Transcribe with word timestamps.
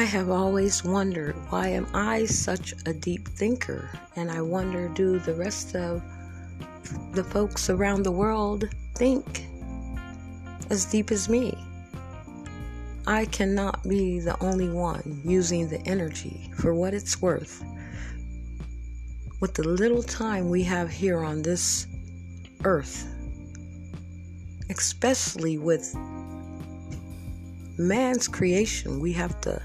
I 0.00 0.04
have 0.04 0.30
always 0.30 0.82
wondered 0.82 1.36
why 1.50 1.68
am 1.68 1.86
I 1.92 2.24
such 2.24 2.72
a 2.86 2.94
deep 2.94 3.28
thinker? 3.28 3.90
And 4.16 4.30
I 4.30 4.40
wonder 4.40 4.88
do 4.88 5.18
the 5.18 5.34
rest 5.34 5.76
of 5.76 6.02
the 7.12 7.22
folks 7.22 7.68
around 7.68 8.04
the 8.04 8.10
world 8.10 8.64
think 8.94 9.44
as 10.70 10.86
deep 10.86 11.10
as 11.10 11.28
me? 11.28 11.52
I 13.06 13.26
cannot 13.26 13.86
be 13.86 14.20
the 14.20 14.42
only 14.42 14.70
one 14.70 15.20
using 15.22 15.68
the 15.68 15.86
energy 15.86 16.50
for 16.56 16.74
what 16.74 16.94
it's 16.94 17.20
worth. 17.20 17.62
With 19.38 19.52
the 19.52 19.68
little 19.68 20.02
time 20.02 20.48
we 20.48 20.62
have 20.62 20.88
here 20.88 21.22
on 21.22 21.42
this 21.42 21.86
earth, 22.64 23.06
especially 24.70 25.58
with 25.58 25.94
man's 27.76 28.28
creation, 28.28 28.98
we 28.98 29.12
have 29.12 29.38
to 29.42 29.60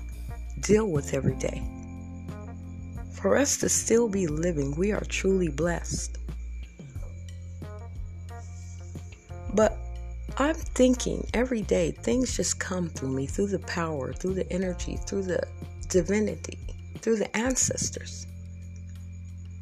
deal 0.65 0.87
with 0.87 1.13
every 1.13 1.35
day. 1.35 1.61
For 3.13 3.37
us 3.37 3.57
to 3.57 3.69
still 3.69 4.09
be 4.09 4.27
living, 4.27 4.75
we 4.75 4.91
are 4.91 5.01
truly 5.01 5.47
blessed. 5.47 6.17
But 9.53 9.77
I'm 10.37 10.55
thinking 10.55 11.25
every 11.33 11.61
day 11.61 11.91
things 11.91 12.35
just 12.35 12.59
come 12.59 12.89
through 12.89 13.11
me, 13.11 13.25
through 13.27 13.47
the 13.47 13.59
power, 13.59 14.11
through 14.11 14.33
the 14.33 14.51
energy, 14.51 14.97
through 15.07 15.23
the 15.23 15.41
divinity, 15.87 16.57
through 16.99 17.17
the 17.17 17.37
ancestors. 17.37 18.27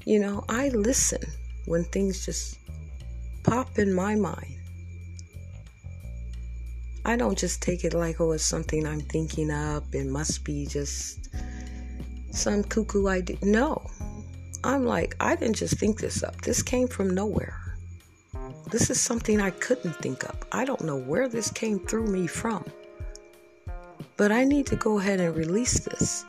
You 0.05 0.19
know, 0.19 0.43
I 0.49 0.69
listen 0.69 1.21
when 1.65 1.83
things 1.85 2.25
just 2.25 2.57
pop 3.43 3.77
in 3.77 3.93
my 3.93 4.15
mind. 4.15 4.52
I 7.05 7.15
don't 7.17 7.37
just 7.37 7.61
take 7.61 7.83
it 7.83 7.93
like, 7.93 8.21
oh, 8.21 8.31
it's 8.31 8.43
something 8.43 8.87
I'm 8.87 9.01
thinking 9.01 9.51
up. 9.51 9.83
It 9.93 10.07
must 10.07 10.43
be 10.45 10.65
just 10.65 11.29
some 12.31 12.63
cuckoo 12.63 13.07
idea. 13.07 13.37
No. 13.41 13.89
I'm 14.63 14.85
like, 14.85 15.15
I 15.19 15.35
didn't 15.35 15.57
just 15.57 15.77
think 15.77 15.99
this 15.99 16.23
up. 16.23 16.39
This 16.41 16.63
came 16.63 16.87
from 16.87 17.09
nowhere. 17.09 17.59
This 18.71 18.89
is 18.89 18.99
something 18.99 19.41
I 19.41 19.49
couldn't 19.49 19.97
think 19.97 20.23
of. 20.23 20.35
I 20.51 20.63
don't 20.63 20.81
know 20.81 20.97
where 20.97 21.27
this 21.27 21.51
came 21.51 21.79
through 21.79 22.07
me 22.07 22.27
from. 22.27 22.63
But 24.15 24.31
I 24.31 24.45
need 24.45 24.65
to 24.67 24.77
go 24.77 24.99
ahead 24.99 25.19
and 25.19 25.35
release 25.35 25.79
this 25.79 26.25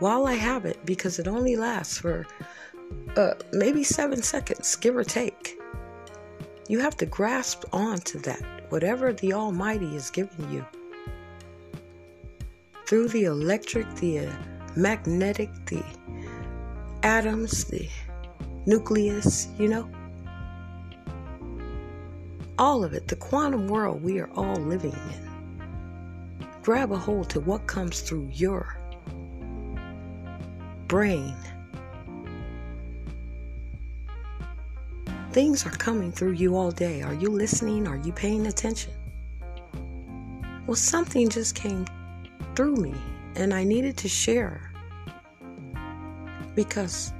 while 0.00 0.26
I 0.26 0.34
have 0.34 0.64
it 0.64 0.84
because 0.84 1.18
it 1.18 1.28
only 1.28 1.54
lasts 1.54 1.98
for 1.98 2.26
uh, 3.16 3.34
maybe 3.52 3.84
seven 3.84 4.22
seconds, 4.22 4.74
give 4.76 4.96
or 4.96 5.04
take. 5.04 5.59
You 6.70 6.78
have 6.78 6.96
to 6.98 7.06
grasp 7.06 7.64
onto 7.72 8.20
that, 8.20 8.40
whatever 8.68 9.12
the 9.12 9.32
Almighty 9.32 9.96
is 9.96 10.08
giving 10.08 10.52
you. 10.52 10.64
Through 12.86 13.08
the 13.08 13.24
electric, 13.24 13.92
the 13.96 14.28
magnetic, 14.76 15.50
the 15.66 15.82
atoms, 17.02 17.64
the 17.64 17.88
nucleus, 18.66 19.48
you 19.58 19.66
know? 19.66 19.90
all 22.56 22.84
of 22.84 22.92
it, 22.92 23.08
the 23.08 23.16
quantum 23.16 23.66
world 23.66 24.00
we 24.04 24.20
are 24.20 24.30
all 24.36 24.54
living 24.54 24.92
in. 24.92 25.66
Grab 26.62 26.92
a 26.92 26.96
hold 26.96 27.28
to 27.30 27.40
what 27.40 27.66
comes 27.66 28.00
through 28.00 28.28
your 28.32 28.78
brain. 30.86 31.34
Things 35.32 35.64
are 35.64 35.70
coming 35.70 36.10
through 36.10 36.32
you 36.32 36.56
all 36.56 36.72
day. 36.72 37.02
Are 37.02 37.14
you 37.14 37.30
listening? 37.30 37.86
Are 37.86 37.98
you 37.98 38.12
paying 38.12 38.48
attention? 38.48 38.92
Well, 40.66 40.74
something 40.74 41.28
just 41.28 41.54
came 41.54 41.86
through 42.56 42.74
me 42.74 42.94
and 43.36 43.54
I 43.54 43.62
needed 43.62 43.96
to 43.98 44.08
share 44.08 44.72
because 46.56 47.12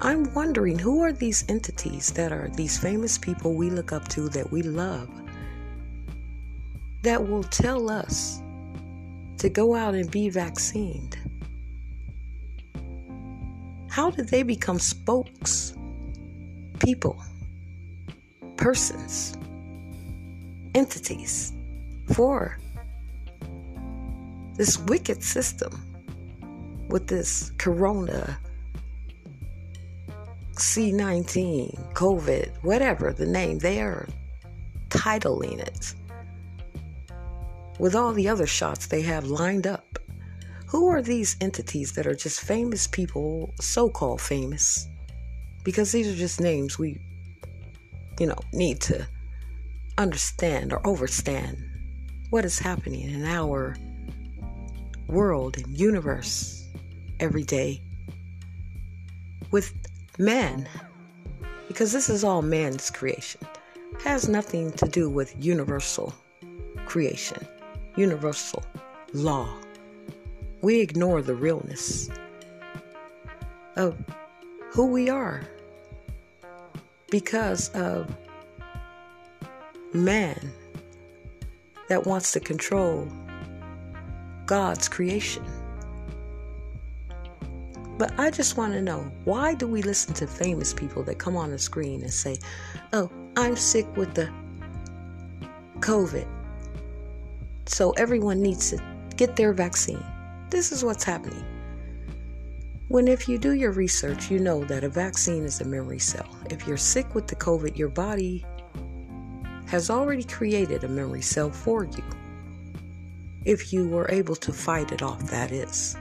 I'm 0.00 0.32
wondering 0.34 0.76
who 0.76 1.00
are 1.04 1.12
these 1.12 1.44
entities 1.48 2.10
that 2.14 2.32
are 2.32 2.48
these 2.54 2.76
famous 2.76 3.16
people 3.16 3.54
we 3.54 3.70
look 3.70 3.92
up 3.92 4.08
to 4.08 4.28
that 4.30 4.50
we 4.50 4.62
love 4.62 5.08
that 7.02 7.28
will 7.28 7.44
tell 7.44 7.88
us 7.90 8.42
to 9.38 9.48
go 9.48 9.76
out 9.76 9.94
and 9.94 10.10
be 10.10 10.30
vaccinated? 10.30 11.16
How 13.88 14.10
did 14.10 14.28
they 14.28 14.42
become 14.42 14.80
spokes 14.80 15.74
people, 16.78 17.22
persons, 18.56 19.36
entities 20.74 21.52
for 22.12 22.58
this 24.56 24.78
wicked 24.78 25.22
system 25.22 25.72
with 26.88 27.06
this 27.06 27.52
corona 27.58 28.38
C19, 30.54 31.92
COVID, 31.92 32.50
whatever 32.62 33.12
the 33.12 33.26
name, 33.26 33.58
they 33.58 33.80
are 33.80 34.08
titling 34.88 35.60
it 35.60 35.94
with 37.78 37.94
all 37.94 38.12
the 38.12 38.28
other 38.28 38.46
shots 38.46 38.86
they 38.86 39.02
have 39.02 39.26
lined 39.26 39.66
up. 39.66 39.98
Who 40.66 40.88
are 40.88 41.00
these 41.00 41.36
entities 41.40 41.92
that 41.92 42.06
are 42.06 42.14
just 42.14 42.40
famous 42.40 42.88
people, 42.88 43.54
so 43.60 43.88
called 43.88 44.20
famous? 44.20 44.88
Because 45.68 45.92
these 45.92 46.08
are 46.08 46.16
just 46.16 46.40
names 46.40 46.78
we, 46.78 46.98
you 48.18 48.24
know, 48.24 48.38
need 48.54 48.80
to 48.80 49.06
understand 49.98 50.72
or 50.72 50.80
overstand 50.86 51.62
what 52.30 52.46
is 52.46 52.58
happening 52.58 53.02
in 53.02 53.26
our 53.26 53.76
world 55.08 55.58
and 55.58 55.78
universe 55.78 56.66
every 57.20 57.42
day 57.42 57.82
with 59.50 59.74
man, 60.16 60.66
because 61.68 61.92
this 61.92 62.08
is 62.08 62.24
all 62.24 62.40
man's 62.40 62.88
creation, 62.88 63.42
has 64.02 64.26
nothing 64.26 64.72
to 64.72 64.88
do 64.88 65.10
with 65.10 65.36
universal 65.38 66.14
creation, 66.86 67.46
universal 67.94 68.64
law. 69.12 69.54
We 70.62 70.80
ignore 70.80 71.20
the 71.20 71.34
realness 71.34 72.08
of 73.76 74.02
who 74.70 74.86
we 74.86 75.10
are 75.10 75.46
because 77.10 77.70
of 77.70 78.14
man 79.92 80.52
that 81.88 82.06
wants 82.06 82.32
to 82.32 82.40
control 82.40 83.08
God's 84.46 84.88
creation. 84.88 85.44
But 87.96 88.18
I 88.18 88.30
just 88.30 88.56
want 88.56 88.74
to 88.74 88.82
know 88.82 89.10
why 89.24 89.54
do 89.54 89.66
we 89.66 89.82
listen 89.82 90.14
to 90.14 90.26
famous 90.26 90.72
people 90.72 91.02
that 91.04 91.18
come 91.18 91.36
on 91.36 91.50
the 91.50 91.58
screen 91.58 92.02
and 92.02 92.12
say, 92.12 92.38
"Oh, 92.92 93.10
I'm 93.36 93.56
sick 93.56 93.86
with 93.96 94.14
the 94.14 94.30
COVID." 95.80 96.26
So 97.66 97.90
everyone 97.92 98.40
needs 98.40 98.70
to 98.70 98.82
get 99.16 99.34
their 99.34 99.52
vaccine. 99.52 100.04
This 100.50 100.70
is 100.70 100.84
what's 100.84 101.04
happening. 101.04 101.44
When 102.88 103.06
if 103.06 103.28
you 103.28 103.36
do 103.36 103.52
your 103.52 103.72
research, 103.72 104.30
you 104.30 104.38
know 104.38 104.64
that 104.64 104.82
a 104.82 104.88
vaccine 104.88 105.44
is 105.44 105.60
a 105.60 105.64
memory 105.66 105.98
cell. 105.98 106.34
If 106.48 106.66
you're 106.66 106.78
sick 106.78 107.14
with 107.14 107.26
the 107.26 107.36
COVID, 107.36 107.76
your 107.76 107.90
body 107.90 108.46
has 109.66 109.90
already 109.90 110.24
created 110.24 110.84
a 110.84 110.88
memory 110.88 111.20
cell 111.20 111.50
for 111.50 111.84
you. 111.84 112.02
If 113.44 113.74
you 113.74 113.86
were 113.86 114.10
able 114.10 114.36
to 114.36 114.54
fight 114.54 114.90
it 114.90 115.02
off, 115.02 115.30
that 115.30 115.52
is. 115.52 115.96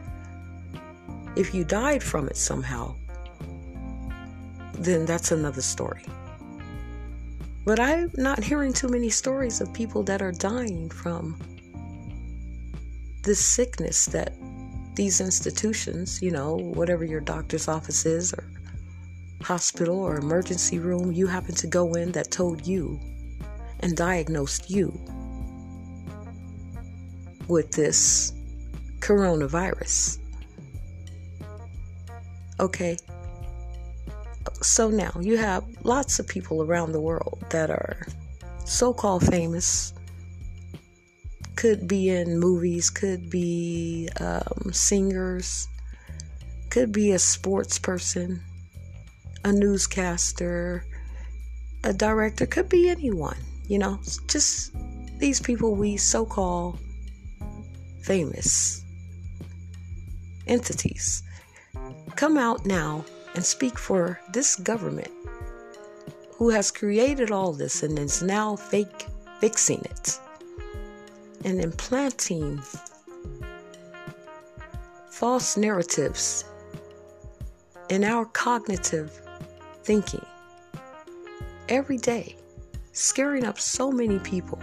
If 1.36 1.54
you 1.54 1.66
died 1.66 2.02
from 2.02 2.30
it 2.30 2.38
somehow, 2.38 2.96
then 4.74 5.06
that's 5.06 5.34
another 5.34 5.62
story. 5.62 6.06
But 7.66 7.82
I'm 7.82 8.12
not 8.16 8.42
hearing 8.42 8.72
too 8.72 8.88
many 8.88 9.10
stories 9.10 9.60
of 9.60 9.74
people 9.74 10.04
that 10.04 10.22
are 10.22 10.32
dying 10.32 10.90
from 10.90 11.38
this 13.24 13.46
sickness 13.46 14.06
that 14.06 14.34
these 14.98 15.22
institutions, 15.22 16.22
you 16.22 16.32
know, 16.32 16.56
whatever 16.56 17.06
your 17.06 17.22
doctor's 17.22 17.68
office 17.68 18.06
is, 18.06 18.34
or 18.34 18.44
hospital 19.42 20.00
or 20.00 20.18
emergency 20.18 20.80
room 20.80 21.12
you 21.12 21.28
happen 21.28 21.54
to 21.54 21.68
go 21.68 21.94
in 21.94 22.12
that 22.12 22.32
told 22.32 22.66
you 22.66 23.00
and 23.82 23.96
diagnosed 23.96 24.70
you 24.70 24.92
with 27.48 27.72
this 27.72 28.34
coronavirus. 29.00 30.18
Okay. 32.60 32.98
So 34.62 34.90
now 34.90 35.12
you 35.22 35.38
have 35.38 35.64
lots 35.84 36.18
of 36.18 36.28
people 36.28 36.64
around 36.64 36.92
the 36.92 37.00
world 37.00 37.46
that 37.52 37.70
are 37.70 38.08
so 38.66 38.94
called 38.94 39.26
famous. 39.28 39.94
Could 41.58 41.88
be 41.88 42.10
in 42.10 42.40
movies, 42.40 42.90
could 42.90 43.30
be 43.30 44.08
um, 44.20 44.72
singers, 44.72 45.68
could 46.70 46.92
be 46.92 47.12
a 47.12 47.20
sports 47.20 47.80
person, 47.80 48.42
a 49.44 49.52
newscaster, 49.52 50.86
a 51.84 51.94
director, 51.94 52.46
could 52.46 52.70
be 52.70 52.90
anyone, 52.90 53.38
you 53.68 53.80
know, 53.80 54.00
just 54.28 54.72
these 55.20 55.42
people 55.42 55.76
we 55.76 55.98
so 55.98 56.26
call 56.26 56.78
famous 58.04 58.84
entities, 60.46 61.24
come 62.16 62.38
out 62.38 62.66
now 62.66 63.04
and 63.36 63.44
speak 63.44 63.78
for 63.78 64.20
this 64.32 64.56
government 64.56 65.12
who 66.36 66.50
has 66.50 66.70
created 66.70 67.32
all 67.32 67.52
this 67.52 67.84
and 67.84 67.98
is 67.98 68.22
now 68.22 68.56
fake 68.56 69.08
fixing 69.40 69.80
it 69.80 70.20
and 71.48 71.62
implanting 71.62 72.62
false 75.10 75.56
narratives 75.56 76.44
in 77.88 78.04
our 78.04 78.26
cognitive 78.26 79.22
thinking 79.86 80.26
every 81.70 81.98
day, 81.98 82.36
scaring 82.92 83.46
up 83.46 83.58
so 83.58 83.94
many 83.94 84.20
people, 84.20 84.60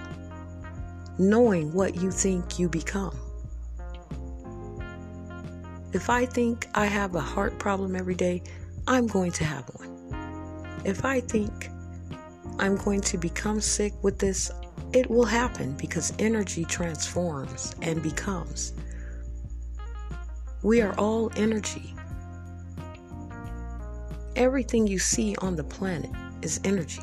knowing 1.19 1.73
what 1.73 1.97
you 1.97 2.11
think 2.11 2.59
you 2.59 2.69
become. 2.69 3.19
If 5.95 6.11
I 6.11 6.27
think 6.27 6.69
I 6.75 6.85
have 6.85 7.15
a 7.15 7.21
heart 7.21 7.59
problem 7.59 7.97
every 7.97 8.15
day, 8.15 8.43
I'm 8.87 9.07
going 9.07 9.33
to 9.33 9.45
have 9.45 9.65
one. 9.73 10.83
If 10.85 11.07
I 11.07 11.21
think 11.21 11.71
I'm 12.59 12.77
going 12.77 13.01
to 13.01 13.17
become 13.17 13.63
sick 13.63 13.95
with 14.03 14.19
this, 14.19 14.51
it 14.93 15.11
will 15.11 15.25
happen 15.25 15.73
because 15.73 16.13
energy 16.19 16.65
transforms 16.65 17.75
and 17.83 18.03
becomes. 18.03 18.73
We 20.63 20.81
are 20.81 20.95
all 20.99 21.31
energy. 21.37 21.95
Everything 24.37 24.87
you 24.87 24.99
see 24.99 25.37
on 25.37 25.57
the 25.57 25.65
planet 25.65 26.11
is 26.43 26.61
energy. 26.65 27.03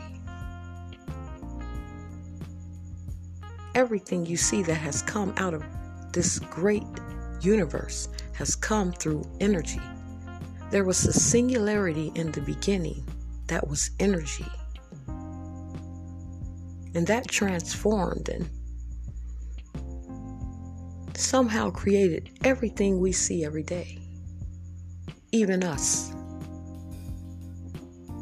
Everything 3.76 4.26
you 4.26 4.38
see 4.38 4.64
that 4.64 4.76
has 4.76 5.02
come 5.02 5.34
out 5.38 5.54
of 5.54 5.64
this 6.12 6.40
great 6.40 6.84
universe 7.42 8.10
has 8.34 8.56
come 8.56 8.92
through 8.92 9.24
energy. 9.40 9.82
There 10.72 10.84
was 10.84 11.06
a 11.06 11.14
singularity 11.14 12.12
in 12.16 12.32
the 12.32 12.42
beginning 12.42 13.06
that 13.48 13.68
was 13.68 13.92
energy. 14.00 14.46
And 16.94 17.08
that 17.08 17.28
transformed 17.28 18.30
and 18.30 18.50
somehow 21.16 21.70
created 21.70 22.30
everything 22.44 23.00
we 23.00 23.12
see 23.12 23.46
every 23.46 23.64
day, 23.64 24.00
even 25.32 25.64
us. 25.64 26.14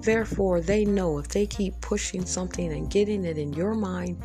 Therefore, 0.01 0.61
they 0.61 0.85
know 0.85 1.17
if 1.17 1.27
they 1.27 1.45
keep 1.45 1.79
pushing 1.81 2.25
something 2.25 2.71
and 2.71 2.89
getting 2.89 3.25
it 3.25 3.37
in 3.37 3.53
your 3.53 3.73
mind, 3.73 4.23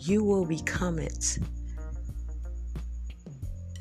you 0.00 0.24
will 0.24 0.44
become 0.44 0.98
it. 0.98 1.38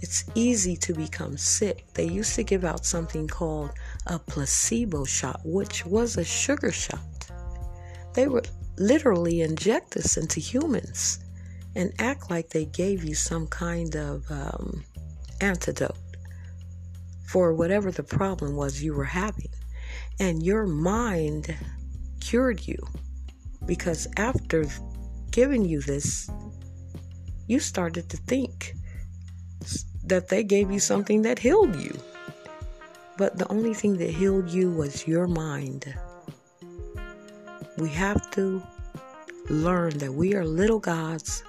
It's 0.01 0.25
easy 0.35 0.75
to 0.77 0.93
become 0.93 1.37
sick. 1.37 1.85
They 1.93 2.05
used 2.05 2.35
to 2.35 2.43
give 2.43 2.65
out 2.65 2.85
something 2.85 3.27
called 3.27 3.71
a 4.07 4.19
placebo 4.19 5.05
shot, 5.05 5.39
which 5.43 5.85
was 5.85 6.17
a 6.17 6.23
sugar 6.23 6.71
shot. 6.71 6.99
They 8.13 8.27
would 8.27 8.49
literally 8.77 9.41
inject 9.41 9.91
this 9.91 10.18
into 10.18 10.39
humans 10.39 11.19
and 11.75 11.94
act 12.00 12.29
like 12.29 12.50
they 12.50 12.65
gave 12.65 13.03
you 13.03 13.15
some 13.15 13.47
kind 13.47 13.95
of 13.95 14.29
um, 14.29 14.83
antidote 15.39 15.97
for 17.27 17.53
whatever 17.53 17.91
the 17.91 18.03
problem 18.03 18.56
was 18.56 18.83
you 18.83 18.94
were 18.94 19.06
having. 19.06 19.50
And 20.19 20.44
your 20.44 20.68
mind 20.68 21.56
cured 22.19 22.68
you 22.68 22.77
because 23.65 24.07
after 24.18 24.65
giving 25.31 25.65
you 25.65 25.81
this, 25.81 26.29
you 27.47 27.59
started 27.59 28.09
to 28.09 28.17
think 28.17 28.74
that 30.03 30.27
they 30.27 30.44
gave 30.44 30.71
you 30.71 30.79
something 30.79 31.21
that 31.21 31.39
healed 31.39 31.75
you. 31.75 31.97
But 33.17 33.38
the 33.38 33.47
only 33.50 33.74
thing 33.74 33.97
that 33.97 34.09
healed 34.09 34.50
you 34.50 34.71
was 34.71 35.07
your 35.07 35.27
mind. 35.27 35.94
We 37.81 37.89
have 37.89 38.29
to 38.35 38.61
learn 39.49 39.97
that 39.97 40.13
we 40.13 40.35
are 40.35 40.45
little 40.45 40.77
gods. 40.77 41.43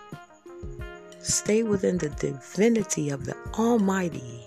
Stay 1.18 1.62
within 1.62 1.98
the 1.98 2.08
divinity 2.08 3.10
of 3.10 3.26
the 3.26 3.36
Almighty. 3.58 4.40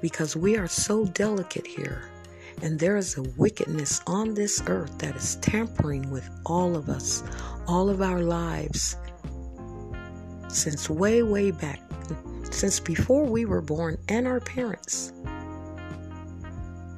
Because 0.00 0.34
we 0.34 0.56
are 0.56 0.66
so 0.66 1.04
delicate 1.04 1.66
here. 1.66 2.08
And 2.62 2.80
there 2.80 2.96
is 2.96 3.18
a 3.18 3.22
wickedness 3.36 4.00
on 4.06 4.32
this 4.32 4.62
earth 4.66 4.96
that 4.96 5.14
is 5.14 5.36
tampering 5.36 6.10
with 6.10 6.26
all 6.46 6.74
of 6.74 6.88
us, 6.88 7.22
all 7.68 7.90
of 7.90 8.00
our 8.00 8.22
lives, 8.22 8.96
since 10.48 10.88
way, 10.88 11.22
way 11.22 11.50
back 11.50 11.82
since 12.50 12.80
before 12.80 13.26
we 13.26 13.44
were 13.44 13.60
born 13.60 13.98
and 14.08 14.26
our 14.26 14.40
parents. 14.40 15.12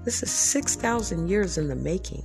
This 0.05 0.23
is 0.23 0.31
6,000 0.31 1.27
years 1.27 1.59
in 1.59 1.67
the 1.67 1.75
making. 1.75 2.23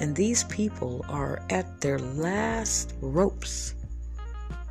And 0.00 0.16
these 0.16 0.44
people 0.44 1.04
are 1.08 1.40
at 1.50 1.80
their 1.80 1.98
last 1.98 2.94
ropes. 3.00 3.74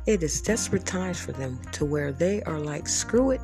It 0.06 0.22
is 0.22 0.42
desperate 0.42 0.84
times 0.84 1.20
for 1.20 1.32
them 1.32 1.58
to 1.72 1.84
where 1.84 2.12
they 2.12 2.42
are 2.42 2.58
like, 2.58 2.88
screw 2.88 3.30
it. 3.30 3.40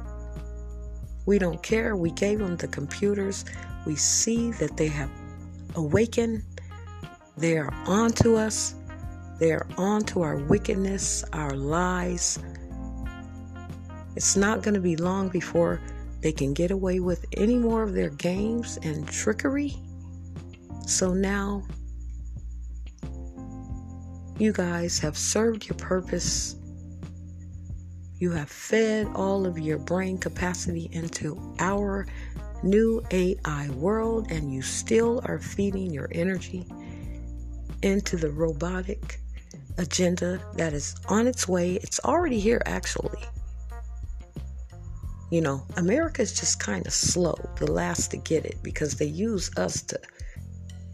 We 1.24 1.38
don't 1.38 1.62
care. 1.62 1.96
We 1.96 2.10
gave 2.10 2.40
them 2.40 2.56
the 2.56 2.68
computers. 2.68 3.44
We 3.86 3.96
see 3.96 4.50
that 4.52 4.76
they 4.76 4.88
have 4.88 5.10
awakened. 5.76 6.42
They 7.36 7.56
are 7.56 7.72
on 7.86 8.10
to 8.12 8.36
us. 8.36 8.74
They 9.38 9.52
are 9.52 9.66
on 9.78 10.02
to 10.04 10.22
our 10.22 10.36
wickedness, 10.36 11.24
our 11.32 11.54
lies, 11.54 12.38
it's 14.16 14.34
not 14.34 14.62
going 14.62 14.74
to 14.74 14.80
be 14.80 14.96
long 14.96 15.28
before 15.28 15.78
they 16.22 16.32
can 16.32 16.54
get 16.54 16.70
away 16.70 17.00
with 17.00 17.26
any 17.34 17.56
more 17.56 17.82
of 17.82 17.92
their 17.92 18.08
games 18.08 18.78
and 18.82 19.06
trickery. 19.06 19.76
So 20.86 21.12
now 21.12 21.62
you 24.38 24.52
guys 24.52 24.98
have 24.98 25.16
served 25.16 25.66
your 25.66 25.76
purpose. 25.76 26.56
You 28.18 28.30
have 28.32 28.50
fed 28.50 29.08
all 29.14 29.46
of 29.46 29.58
your 29.58 29.78
brain 29.78 30.18
capacity 30.18 30.88
into 30.92 31.54
our 31.58 32.06
new 32.62 33.02
AI 33.10 33.68
world, 33.70 34.30
and 34.30 34.52
you 34.52 34.62
still 34.62 35.20
are 35.24 35.38
feeding 35.38 35.92
your 35.92 36.08
energy 36.12 36.66
into 37.82 38.16
the 38.16 38.30
robotic 38.30 39.20
agenda 39.78 40.40
that 40.54 40.72
is 40.72 40.96
on 41.08 41.26
its 41.26 41.46
way. 41.46 41.74
It's 41.74 42.00
already 42.00 42.40
here, 42.40 42.62
actually. 42.66 43.22
You 45.30 45.40
know, 45.40 45.66
America 45.76 46.22
is 46.22 46.38
just 46.38 46.60
kind 46.60 46.86
of 46.86 46.92
slow, 46.92 47.34
the 47.56 47.70
last 47.70 48.10
to 48.12 48.16
get 48.16 48.44
it, 48.44 48.56
because 48.62 48.94
they 48.94 49.06
use 49.06 49.50
us 49.56 49.82
to 49.82 50.00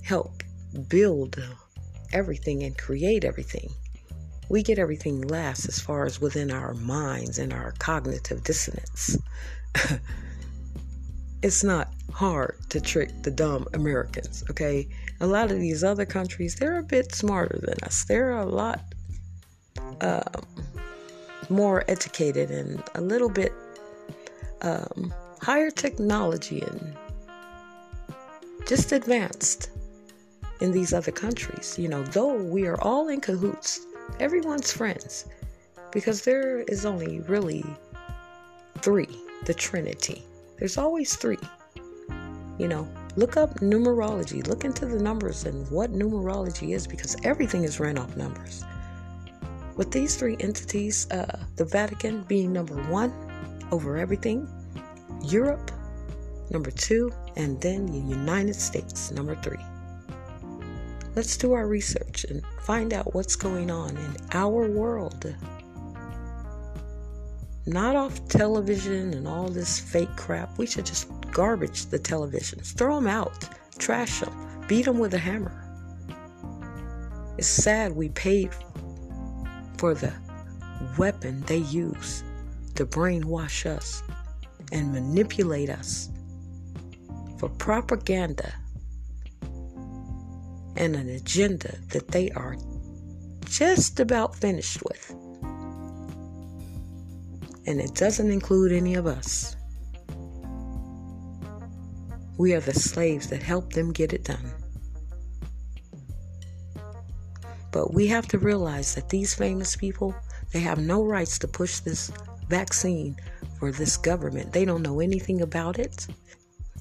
help 0.02 0.42
build 0.88 1.36
everything 2.12 2.62
and 2.62 2.76
create 2.76 3.24
everything. 3.24 3.70
We 4.48 4.62
get 4.62 4.78
everything 4.78 5.22
last 5.22 5.66
as 5.66 5.78
far 5.78 6.04
as 6.04 6.20
within 6.20 6.50
our 6.50 6.74
minds 6.74 7.38
and 7.38 7.52
our 7.52 7.72
cognitive 7.78 8.44
dissonance. 8.44 9.16
it's 11.42 11.64
not 11.64 11.92
hard 12.12 12.56
to 12.70 12.80
trick 12.80 13.10
the 13.22 13.30
dumb 13.30 13.66
Americans, 13.72 14.44
okay? 14.50 14.88
A 15.20 15.26
lot 15.26 15.50
of 15.50 15.58
these 15.58 15.82
other 15.82 16.04
countries, 16.04 16.56
they're 16.56 16.78
a 16.78 16.82
bit 16.82 17.14
smarter 17.14 17.58
than 17.62 17.78
us. 17.82 18.04
They're 18.04 18.32
a 18.32 18.44
lot 18.44 18.82
um, 20.00 20.46
more 21.48 21.84
educated 21.88 22.50
and 22.50 22.82
a 22.94 23.00
little 23.00 23.28
bit 23.28 23.52
um, 24.62 25.12
higher 25.40 25.70
technology 25.70 26.62
and 26.62 26.96
just 28.66 28.92
advanced 28.92 29.70
in 30.62 30.70
these 30.70 30.94
other 30.94 31.10
countries. 31.10 31.76
You 31.76 31.88
know, 31.88 32.02
though 32.04 32.40
we 32.40 32.66
are 32.66 32.80
all 32.80 33.08
in 33.08 33.20
cahoots, 33.20 33.80
everyone's 34.20 34.72
friends, 34.72 35.26
because 35.90 36.22
there 36.22 36.60
is 36.60 36.86
only 36.86 37.20
really 37.20 37.64
three 38.78 39.08
the 39.44 39.54
Trinity. 39.54 40.22
There's 40.58 40.78
always 40.78 41.16
three. 41.16 41.42
You 42.58 42.68
know, 42.68 42.88
look 43.16 43.36
up 43.36 43.56
numerology, 43.56 44.46
look 44.46 44.64
into 44.64 44.86
the 44.86 45.02
numbers 45.02 45.46
and 45.46 45.68
what 45.68 45.92
numerology 45.92 46.74
is, 46.76 46.86
because 46.86 47.16
everything 47.24 47.64
is 47.64 47.80
ran 47.80 47.98
off 47.98 48.16
numbers. 48.16 48.64
With 49.76 49.90
these 49.90 50.14
three 50.14 50.36
entities, 50.38 51.10
uh, 51.10 51.40
the 51.56 51.64
Vatican 51.64 52.22
being 52.22 52.52
number 52.52 52.80
one, 52.84 53.12
over 53.72 53.96
everything, 53.96 54.46
Europe, 55.24 55.72
number 56.50 56.70
two, 56.70 57.10
and 57.34 57.60
then 57.60 57.86
the 57.86 58.16
United 58.16 58.54
States, 58.54 59.10
number 59.10 59.34
three. 59.34 59.64
Let's 61.14 61.36
do 61.36 61.52
our 61.52 61.66
research 61.66 62.24
and 62.24 62.42
find 62.62 62.94
out 62.94 63.14
what's 63.14 63.36
going 63.36 63.70
on 63.70 63.90
in 63.90 64.16
our 64.32 64.66
world. 64.66 65.34
Not 67.66 67.96
off 67.96 68.26
television 68.28 69.12
and 69.12 69.28
all 69.28 69.48
this 69.48 69.78
fake 69.78 70.16
crap. 70.16 70.56
We 70.56 70.66
should 70.66 70.86
just 70.86 71.08
garbage 71.30 71.86
the 71.86 71.98
televisions, 71.98 72.74
throw 72.74 72.94
them 72.94 73.06
out, 73.06 73.46
trash 73.78 74.20
them, 74.20 74.64
beat 74.68 74.86
them 74.86 74.98
with 74.98 75.12
a 75.12 75.18
hammer. 75.18 75.58
It's 77.36 77.46
sad 77.46 77.94
we 77.94 78.08
paid 78.08 78.50
for 79.76 79.92
the 79.92 80.14
weapon 80.96 81.42
they 81.42 81.58
use 81.58 82.24
to 82.74 82.86
brainwash 82.86 83.66
us 83.66 84.02
and 84.72 84.92
manipulate 84.92 85.68
us 85.68 86.08
for 87.38 87.50
propaganda 87.50 88.54
and 90.76 90.96
an 90.96 91.08
agenda 91.08 91.76
that 91.88 92.08
they 92.08 92.30
are 92.30 92.56
just 93.44 94.00
about 94.00 94.34
finished 94.34 94.82
with. 94.82 95.10
And 97.66 97.80
it 97.80 97.94
doesn't 97.94 98.30
include 98.30 98.72
any 98.72 98.94
of 98.94 99.06
us. 99.06 99.56
We 102.38 102.54
are 102.54 102.60
the 102.60 102.74
slaves 102.74 103.28
that 103.28 103.42
help 103.42 103.72
them 103.72 103.92
get 103.92 104.12
it 104.12 104.24
done. 104.24 104.50
But 107.70 107.94
we 107.94 108.06
have 108.08 108.26
to 108.28 108.38
realize 108.38 108.94
that 108.94 109.08
these 109.08 109.34
famous 109.34 109.76
people, 109.76 110.14
they 110.52 110.60
have 110.60 110.78
no 110.78 111.04
rights 111.04 111.38
to 111.40 111.48
push 111.48 111.80
this 111.80 112.10
vaccine 112.48 113.16
for 113.58 113.72
this 113.72 113.96
government. 113.96 114.52
They 114.52 114.64
don't 114.64 114.82
know 114.82 115.00
anything 115.00 115.40
about 115.40 115.78
it. 115.78 116.06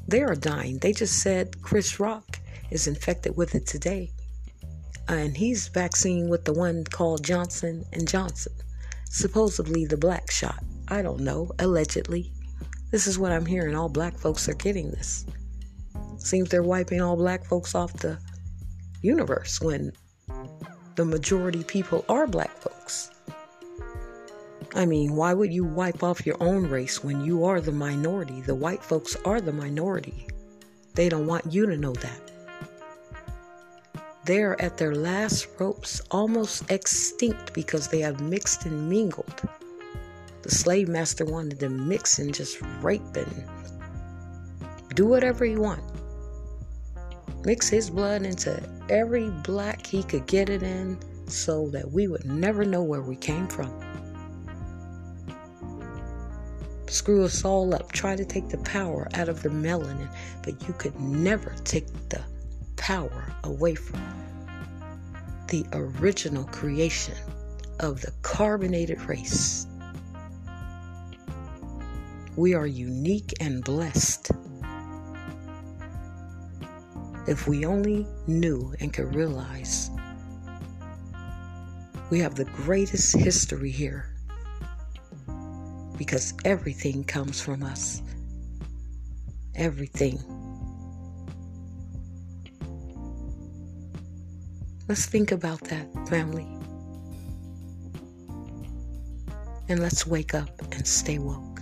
They 0.07 0.21
are 0.21 0.35
dying. 0.35 0.79
They 0.79 0.93
just 0.93 1.21
said 1.21 1.61
Chris 1.61 1.99
Rock 1.99 2.40
is 2.71 2.87
infected 2.87 3.37
with 3.37 3.53
it 3.53 3.67
today. 3.67 4.11
Uh, 5.09 5.13
and 5.13 5.37
he's 5.37 5.67
vaccinating 5.67 6.29
with 6.29 6.45
the 6.45 6.53
one 6.53 6.83
called 6.85 7.23
Johnson 7.23 7.83
and 7.93 8.07
Johnson. 8.07 8.53
Supposedly 9.05 9.85
the 9.85 9.97
black 9.97 10.31
shot. 10.31 10.63
I 10.87 11.01
don't 11.01 11.19
know, 11.19 11.51
allegedly. 11.59 12.31
This 12.91 13.07
is 13.07 13.19
what 13.19 13.31
I'm 13.31 13.45
hearing. 13.45 13.75
All 13.75 13.89
black 13.89 14.17
folks 14.17 14.47
are 14.49 14.53
getting 14.53 14.91
this. 14.91 15.25
Seems 16.17 16.49
they're 16.49 16.63
wiping 16.63 17.01
all 17.01 17.15
black 17.15 17.45
folks 17.45 17.75
off 17.75 17.93
the 17.93 18.19
universe 19.01 19.59
when 19.59 19.91
the 20.95 21.05
majority 21.05 21.63
people 21.63 22.05
are 22.07 22.27
black 22.27 22.55
folks. 22.57 23.11
I 24.73 24.85
mean, 24.85 25.15
why 25.15 25.33
would 25.33 25.51
you 25.51 25.65
wipe 25.65 26.03
off 26.03 26.25
your 26.25 26.41
own 26.41 26.69
race 26.69 27.03
when 27.03 27.25
you 27.25 27.43
are 27.43 27.59
the 27.59 27.71
minority? 27.73 28.41
The 28.41 28.55
white 28.55 28.83
folks 28.83 29.17
are 29.25 29.41
the 29.41 29.51
minority. 29.51 30.27
They 30.93 31.09
don't 31.09 31.27
want 31.27 31.51
you 31.51 31.65
to 31.65 31.77
know 31.77 31.93
that. 31.93 32.30
They're 34.25 34.61
at 34.61 34.77
their 34.77 34.95
last 34.95 35.47
ropes, 35.59 36.01
almost 36.11 36.69
extinct 36.71 37.53
because 37.53 37.87
they 37.87 37.99
have 38.01 38.21
mixed 38.21 38.65
and 38.65 38.89
mingled. 38.89 39.41
The 40.43 40.51
slave 40.51 40.87
master 40.87 41.25
wanted 41.25 41.59
to 41.59 41.69
mix 41.69 42.19
and 42.19 42.33
just 42.33 42.61
rape 42.81 43.15
and 43.15 43.45
do 44.95 45.05
whatever 45.05 45.45
he 45.45 45.55
want 45.55 45.83
mix 47.45 47.69
his 47.69 47.89
blood 47.89 48.23
into 48.23 48.61
every 48.89 49.29
black 49.29 49.85
he 49.85 50.03
could 50.03 50.25
get 50.27 50.49
it 50.49 50.63
in 50.63 50.97
so 51.27 51.69
that 51.69 51.89
we 51.91 52.07
would 52.07 52.25
never 52.25 52.65
know 52.65 52.83
where 52.83 53.01
we 53.01 53.15
came 53.15 53.47
from. 53.47 53.71
Screw 56.87 57.23
us 57.23 57.45
all 57.45 57.73
up, 57.73 57.91
try 57.91 58.15
to 58.15 58.25
take 58.25 58.49
the 58.49 58.57
power 58.59 59.07
out 59.13 59.29
of 59.29 59.41
the 59.43 59.49
melanin, 59.49 60.09
but 60.43 60.67
you 60.67 60.73
could 60.73 60.99
never 60.99 61.55
take 61.63 61.87
the 62.09 62.21
power 62.81 63.31
away 63.43 63.75
from 63.75 64.01
the 65.49 65.63
original 65.71 66.45
creation 66.45 67.15
of 67.79 68.01
the 68.01 68.11
carbonated 68.23 68.99
race. 69.01 69.67
We 72.35 72.55
are 72.55 72.65
unique 72.65 73.33
and 73.39 73.63
blessed 73.63 74.31
if 77.27 77.47
we 77.47 77.65
only 77.65 78.07
knew 78.25 78.73
and 78.79 78.91
could 78.91 79.13
realize 79.13 79.91
we 82.09 82.17
have 82.19 82.33
the 82.33 82.45
greatest 82.45 83.15
history 83.15 83.69
here 83.69 84.09
because 85.99 86.33
everything 86.45 87.03
comes 87.03 87.39
from 87.39 87.61
us. 87.61 88.01
Everything. 89.53 90.40
Let's 94.91 95.05
think 95.05 95.31
about 95.31 95.61
that, 95.69 95.87
family. 96.09 96.45
And 99.69 99.79
let's 99.79 100.05
wake 100.05 100.33
up 100.33 100.49
and 100.73 100.85
stay 100.85 101.17
woke. 101.17 101.61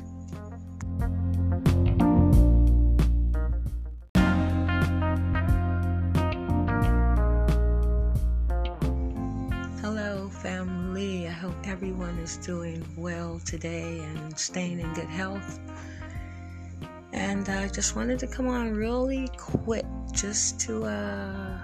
Hello, 9.80 10.28
family. 10.42 11.28
I 11.28 11.32
hope 11.32 11.54
everyone 11.66 12.18
is 12.18 12.38
doing 12.38 12.84
well 12.98 13.40
today 13.46 14.00
and 14.00 14.36
staying 14.40 14.80
in 14.80 14.92
good 14.96 15.06
health. 15.06 15.60
And 17.14 17.48
I 17.48 17.68
just 17.68 17.96
wanted 17.96 18.18
to 18.22 18.28
come 18.28 18.48
on 18.48 18.74
really 18.74 19.30
quick 19.38 19.86
just 20.14 20.60
to 20.62 20.86
uh, 20.86 21.60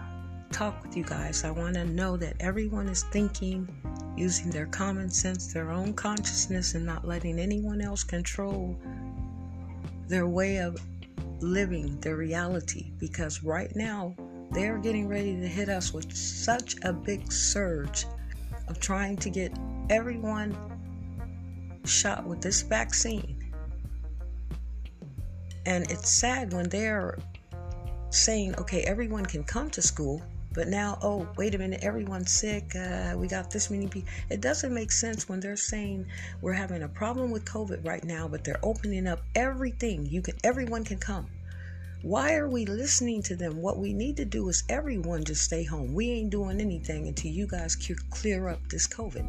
talk 0.56 0.82
with 0.82 0.96
you 0.96 1.04
guys. 1.04 1.44
I 1.44 1.52
want 1.52 1.74
to 1.74 1.84
know 1.84 2.16
that 2.16 2.38
everyone 2.40 2.88
is 2.88 3.04
thinking, 3.12 3.68
using 4.16 4.50
their 4.50 4.68
common 4.68 5.10
sense, 5.10 5.52
their 5.52 5.70
own 5.70 5.94
consciousness, 5.94 6.76
and 6.76 6.86
not 6.86 7.06
letting 7.06 7.40
anyone 7.40 7.82
else 7.82 8.06
control 8.06 8.80
their 10.08 10.28
way 10.28 10.60
of 10.60 10.82
living, 11.42 12.00
their 12.00 12.16
reality. 12.16 12.94
Because 13.00 13.44
right 13.44 13.76
now, 13.76 14.16
they're 14.52 14.78
getting 14.78 15.10
ready 15.10 15.36
to 15.36 15.46
hit 15.46 15.68
us 15.68 15.94
with 15.94 16.16
such 16.16 16.78
a 16.84 16.94
big 16.94 17.30
surge 17.34 18.06
of 18.70 18.80
trying 18.80 19.18
to 19.18 19.30
get 19.30 19.52
everyone 19.90 20.56
shot 21.84 22.26
with 22.26 22.40
this 22.40 22.62
vaccine. 22.62 23.54
And 25.66 25.92
it's 25.92 26.10
sad 26.10 26.54
when 26.54 26.70
they're 26.70 27.18
saying, 28.10 28.56
okay, 28.56 28.84
everyone 28.84 29.26
can 29.26 29.44
come 29.44 29.70
to 29.72 29.82
school, 29.82 30.22
but 30.56 30.70
now, 30.70 30.98
oh, 31.04 31.28
wait 31.38 31.54
a 31.54 31.58
minute, 31.58 31.84
everyone's 31.84 32.32
sick. 32.32 32.76
Uh, 32.76 33.14
we 33.18 33.28
got 33.28 33.52
this 33.52 33.70
many 33.70 33.88
people. 33.88 34.10
It 34.30 34.40
doesn't 34.40 34.74
make 34.74 34.92
sense 34.92 35.28
when 35.28 35.42
they're 35.42 35.58
saying 35.58 36.06
we're 36.42 36.54
having 36.54 36.84
a 36.84 36.88
problem 36.88 37.30
with 37.30 37.44
COVID 37.44 37.86
right 37.86 38.04
now, 38.04 38.28
but 38.28 38.44
they're 38.46 38.64
opening 38.64 39.06
up 39.06 39.20
everything. 39.36 40.06
You 40.06 40.22
can, 40.22 40.36
everyone 40.44 40.86
can 40.86 40.98
come. 40.98 41.28
Why 42.06 42.36
are 42.36 42.48
we 42.48 42.66
listening 42.66 43.24
to 43.24 43.36
them? 43.36 43.62
What 43.62 43.80
we 43.80 43.92
need 43.92 44.16
to 44.18 44.26
do 44.26 44.48
is 44.48 44.64
everyone 44.70 45.24
just 45.24 45.42
stay 45.42 45.64
home. 45.64 45.94
We 45.94 46.12
ain't 46.12 46.30
doing 46.30 46.62
anything 46.62 47.08
until 47.08 47.32
you 47.32 47.48
guys 47.48 47.76
clear 48.12 48.48
up 48.48 48.60
this 48.70 48.88
COVID. 48.88 49.26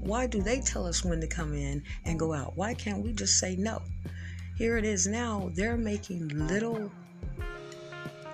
Why 0.00 0.26
do 0.26 0.42
they 0.42 0.60
tell 0.60 0.86
us 0.86 1.04
when 1.04 1.20
to 1.20 1.28
come 1.28 1.54
in 1.54 1.84
and 2.04 2.18
go 2.18 2.32
out? 2.32 2.56
Why 2.56 2.74
can't 2.74 3.04
we 3.04 3.12
just 3.12 3.38
say 3.38 3.54
no? 3.54 3.80
Here 4.56 4.76
it 4.76 4.84
is 4.84 5.06
now. 5.06 5.50
They're 5.54 5.76
making 5.76 6.28
little, 6.48 6.90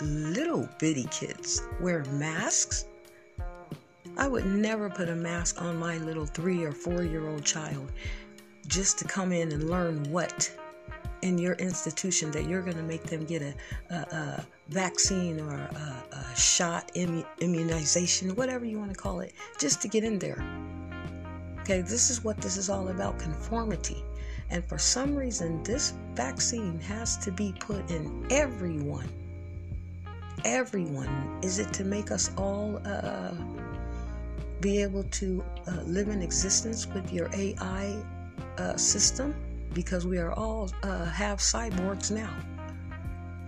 little 0.03 0.69
bitty 0.79 1.05
kids 1.11 1.63
wear 1.81 2.05
masks. 2.05 2.87
I 4.17 4.29
would 4.29 4.47
never 4.47 4.91
put 4.91 5.09
a 5.09 5.15
mask 5.15 5.63
on 5.63 5.79
my 5.79 5.99
little 5.99 6.27
three 6.27 6.65
or 6.65 6.73
four 6.73 7.03
year 7.03 7.29
old 7.29 7.45
child 7.45 7.91
just 8.67 8.99
to 8.99 9.05
come 9.05 9.33
in 9.33 9.53
and 9.53 9.71
learn 9.71 10.05
what 10.11 10.51
in 11.23 11.39
your 11.39 11.55
institution 11.55 12.31
that 12.33 12.47
you're 12.47 12.63
going 12.63 12.77
to 12.77 12.83
make 12.83 13.05
them 13.05 13.25
get 13.25 13.43
a, 13.43 13.55
a, 13.91 13.95
a 13.95 14.47
vaccine 14.69 15.41
or 15.41 15.53
a, 15.53 16.05
a 16.13 16.37
shot, 16.37 16.91
immu- 16.95 17.27
immunization, 17.39 18.35
whatever 18.35 18.65
you 18.65 18.79
want 18.79 18.91
to 18.91 18.97
call 18.97 19.21
it, 19.21 19.33
just 19.59 19.81
to 19.83 19.89
get 19.89 20.05
in 20.05 20.19
there. 20.19 20.45
Okay, 21.61 21.81
this 21.81 22.11
is 22.11 22.25
what 22.25 22.39
this 22.39 22.57
is 22.57 22.69
all 22.69 22.89
about 22.89 23.19
conformity. 23.19 24.03
And 24.51 24.65
for 24.65 24.79
some 24.79 25.15
reason, 25.15 25.63
this 25.63 25.95
vaccine 26.15 26.79
has 26.81 27.17
to 27.19 27.31
be 27.31 27.55
put 27.61 27.89
in 27.91 28.27
everyone. 28.31 29.09
Everyone. 30.45 31.39
Is 31.43 31.59
it 31.59 31.73
to 31.75 31.85
make 31.85 32.11
us 32.11 32.31
all 32.37 32.81
uh, 32.85 33.33
be 34.61 34.83
able 34.83 35.05
to 35.05 35.45
uh, 35.67 35.83
live 35.83 36.09
in 36.09 36.23
existence 36.23 36.87
with 36.87 37.13
your 37.13 37.31
AI 37.35 37.97
uh, 38.59 38.77
system? 38.77 39.35
because 39.75 40.07
we 40.07 40.19
are 40.19 40.33
all 40.33 40.71
uh, 40.83 41.05
have 41.07 41.39
cyborgs 41.39 42.11
now 42.11 42.35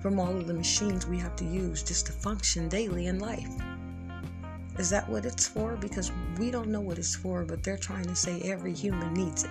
from 0.01 0.19
all 0.19 0.37
of 0.37 0.47
the 0.47 0.55
machines 0.55 1.07
we 1.07 1.19
have 1.19 1.35
to 1.37 1.45
use 1.45 1.83
just 1.83 2.07
to 2.07 2.13
function 2.13 2.69
daily 2.69 3.07
in 3.07 3.19
life. 3.19 3.49
Is 4.79 4.91
that 4.91 5.09
what 5.09 5.25
it's 5.25 5.47
for? 5.47 5.77
Because 5.77 6.11
we 6.39 6.51
don't 6.51 6.69
know 6.69 6.81
what 6.81 6.99
it's 6.99 7.15
for, 7.15 7.45
but 7.45 7.63
they're 7.63 7.79
trying 7.79 8.05
to 8.05 8.17
say 8.17 8.41
every 8.43 8.75
human 8.75 9.15
needs 9.15 9.45
it. 9.45 9.51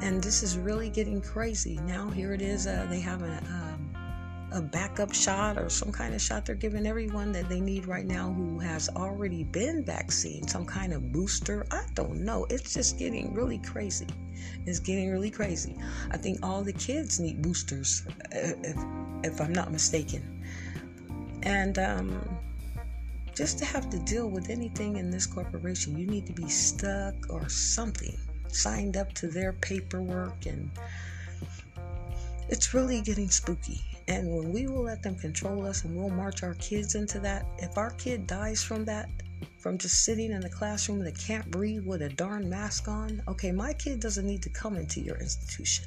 And 0.00 0.22
this 0.22 0.42
is 0.42 0.56
really 0.56 0.88
getting 0.88 1.20
crazy. 1.20 1.78
Now, 1.84 2.08
here 2.08 2.32
it 2.32 2.40
is. 2.40 2.66
Uh, 2.66 2.86
they 2.88 3.00
have 3.00 3.22
a, 3.22 3.38
um, 3.50 3.65
a 4.52 4.62
backup 4.62 5.12
shot 5.12 5.58
or 5.58 5.68
some 5.68 5.90
kind 5.90 6.14
of 6.14 6.20
shot 6.20 6.46
they're 6.46 6.54
giving 6.54 6.86
everyone 6.86 7.32
that 7.32 7.48
they 7.48 7.60
need 7.60 7.86
right 7.86 8.06
now 8.06 8.32
who 8.32 8.58
has 8.58 8.88
already 8.90 9.42
been 9.44 9.84
vaccinated, 9.84 10.48
some 10.48 10.64
kind 10.64 10.92
of 10.92 11.12
booster. 11.12 11.66
I 11.70 11.84
don't 11.94 12.20
know. 12.24 12.46
It's 12.48 12.72
just 12.72 12.98
getting 12.98 13.34
really 13.34 13.58
crazy. 13.58 14.06
It's 14.64 14.78
getting 14.78 15.10
really 15.10 15.30
crazy. 15.30 15.76
I 16.10 16.16
think 16.16 16.44
all 16.44 16.62
the 16.62 16.72
kids 16.72 17.18
need 17.18 17.42
boosters, 17.42 18.06
if, 18.32 18.76
if 19.24 19.40
I'm 19.40 19.52
not 19.52 19.72
mistaken. 19.72 20.44
And 21.42 21.78
um, 21.78 22.38
just 23.34 23.58
to 23.58 23.64
have 23.64 23.90
to 23.90 23.98
deal 24.00 24.28
with 24.28 24.48
anything 24.48 24.96
in 24.96 25.10
this 25.10 25.26
corporation, 25.26 25.98
you 25.98 26.06
need 26.06 26.26
to 26.26 26.32
be 26.32 26.48
stuck 26.48 27.14
or 27.28 27.48
something. 27.48 28.16
signed 28.48 28.96
up 28.96 29.12
to 29.14 29.28
their 29.28 29.52
paperwork 29.52 30.46
and 30.46 30.70
it's 32.48 32.72
really 32.72 33.00
getting 33.00 33.28
spooky. 33.28 33.82
And 34.08 34.30
when 34.30 34.52
we 34.52 34.66
will 34.68 34.84
let 34.84 35.02
them 35.02 35.16
control 35.16 35.66
us 35.66 35.84
and 35.84 35.96
we'll 35.96 36.10
march 36.10 36.42
our 36.42 36.54
kids 36.54 36.94
into 36.94 37.18
that, 37.20 37.46
if 37.58 37.76
our 37.76 37.90
kid 37.90 38.26
dies 38.26 38.62
from 38.62 38.84
that, 38.84 39.08
from 39.58 39.78
just 39.78 40.04
sitting 40.04 40.30
in 40.30 40.40
the 40.40 40.48
classroom 40.48 41.00
that 41.00 41.18
can't 41.18 41.50
breathe 41.50 41.84
with 41.84 42.02
a 42.02 42.08
darn 42.08 42.48
mask 42.48 42.86
on, 42.86 43.20
okay, 43.26 43.50
my 43.50 43.72
kid 43.72 43.98
doesn't 43.98 44.26
need 44.26 44.42
to 44.42 44.50
come 44.50 44.76
into 44.76 45.00
your 45.00 45.16
institution. 45.16 45.86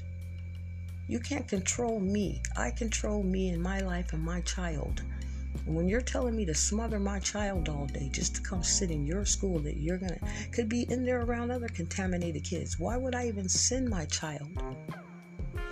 You 1.08 1.20
can't 1.20 1.48
control 1.48 2.00
me. 2.02 2.42
I 2.58 2.72
control 2.72 3.24
me 3.24 3.50
and 3.50 3.64
my 3.64 3.80
life 3.80 4.12
and 4.12 4.22
my 4.22 4.42
child. 4.42 5.02
And 5.66 5.74
when 5.74 5.88
you're 5.88 6.02
telling 6.02 6.36
me 6.36 6.46
to 6.46 6.54
smother 6.54 7.00
my 7.00 7.20
child 7.20 7.70
all 7.70 7.86
day 7.86 8.10
just 8.12 8.36
to 8.36 8.42
come 8.42 8.64
sit 8.64 8.92
in 8.92 9.06
your 9.06 9.26
school 9.26 9.60
that 9.60 9.78
you're 9.78 9.98
gonna 9.98 10.20
could 10.52 10.68
be 10.70 10.84
in 10.90 11.06
there 11.06 11.22
around 11.22 11.52
other 11.52 11.70
contaminated 11.70 12.44
kids, 12.44 12.78
why 12.78 12.98
would 12.98 13.16
I 13.16 13.28
even 13.28 13.48
send 13.48 13.90
my 13.90 14.06
child 14.06 14.50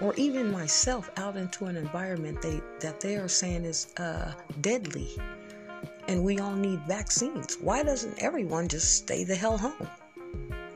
or 0.01 0.13
even 0.15 0.51
myself 0.51 1.09
out 1.17 1.35
into 1.35 1.65
an 1.65 1.75
environment 1.75 2.41
they, 2.41 2.61
that 2.79 2.99
they 2.99 3.15
are 3.15 3.27
saying 3.27 3.65
is 3.65 3.93
uh, 3.97 4.33
deadly 4.61 5.09
and 6.07 6.23
we 6.23 6.39
all 6.39 6.55
need 6.55 6.79
vaccines. 6.87 7.57
Why 7.59 7.83
doesn't 7.83 8.21
everyone 8.21 8.67
just 8.67 8.95
stay 8.97 9.23
the 9.23 9.35
hell 9.35 9.57
home? 9.57 9.87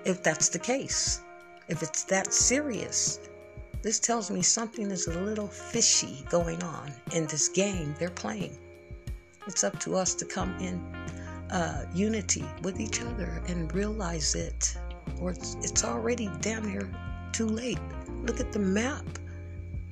If 0.04 0.24
that's 0.24 0.50
the 0.50 0.60
case, 0.60 1.22
if 1.68 1.84
it's 1.84 2.04
that 2.06 2.34
serious, 2.34 3.20
this 3.82 4.00
tells 4.00 4.30
me 4.30 4.42
something 4.42 4.92
is 4.92 5.08
a 5.08 5.20
little 5.20 5.48
fishy 5.48 6.25
going 6.30 6.62
on 6.63 6.92
in 7.13 7.28
this 7.28 7.48
game 7.50 7.96
they're 7.98 8.10
playing. 8.10 8.58
It's 9.48 9.63
up 9.63 9.80
to 9.82 9.96
us 9.96 10.13
to 10.16 10.25
come 10.25 10.56
in 10.60 10.80
uh, 11.51 11.86
unity 11.94 12.46
with 12.62 12.80
each 12.80 13.01
other 13.01 13.42
and 13.48 13.74
realize 13.74 14.36
it, 14.36 14.78
or 15.20 15.32
it's, 15.32 15.56
it's 15.62 15.84
already 15.84 16.30
damn 16.42 16.66
near 16.70 16.90
too 17.34 17.48
late. 17.48 17.80
Look 18.26 18.40
at 18.40 18.52
the 18.52 18.60
map. 18.60 19.06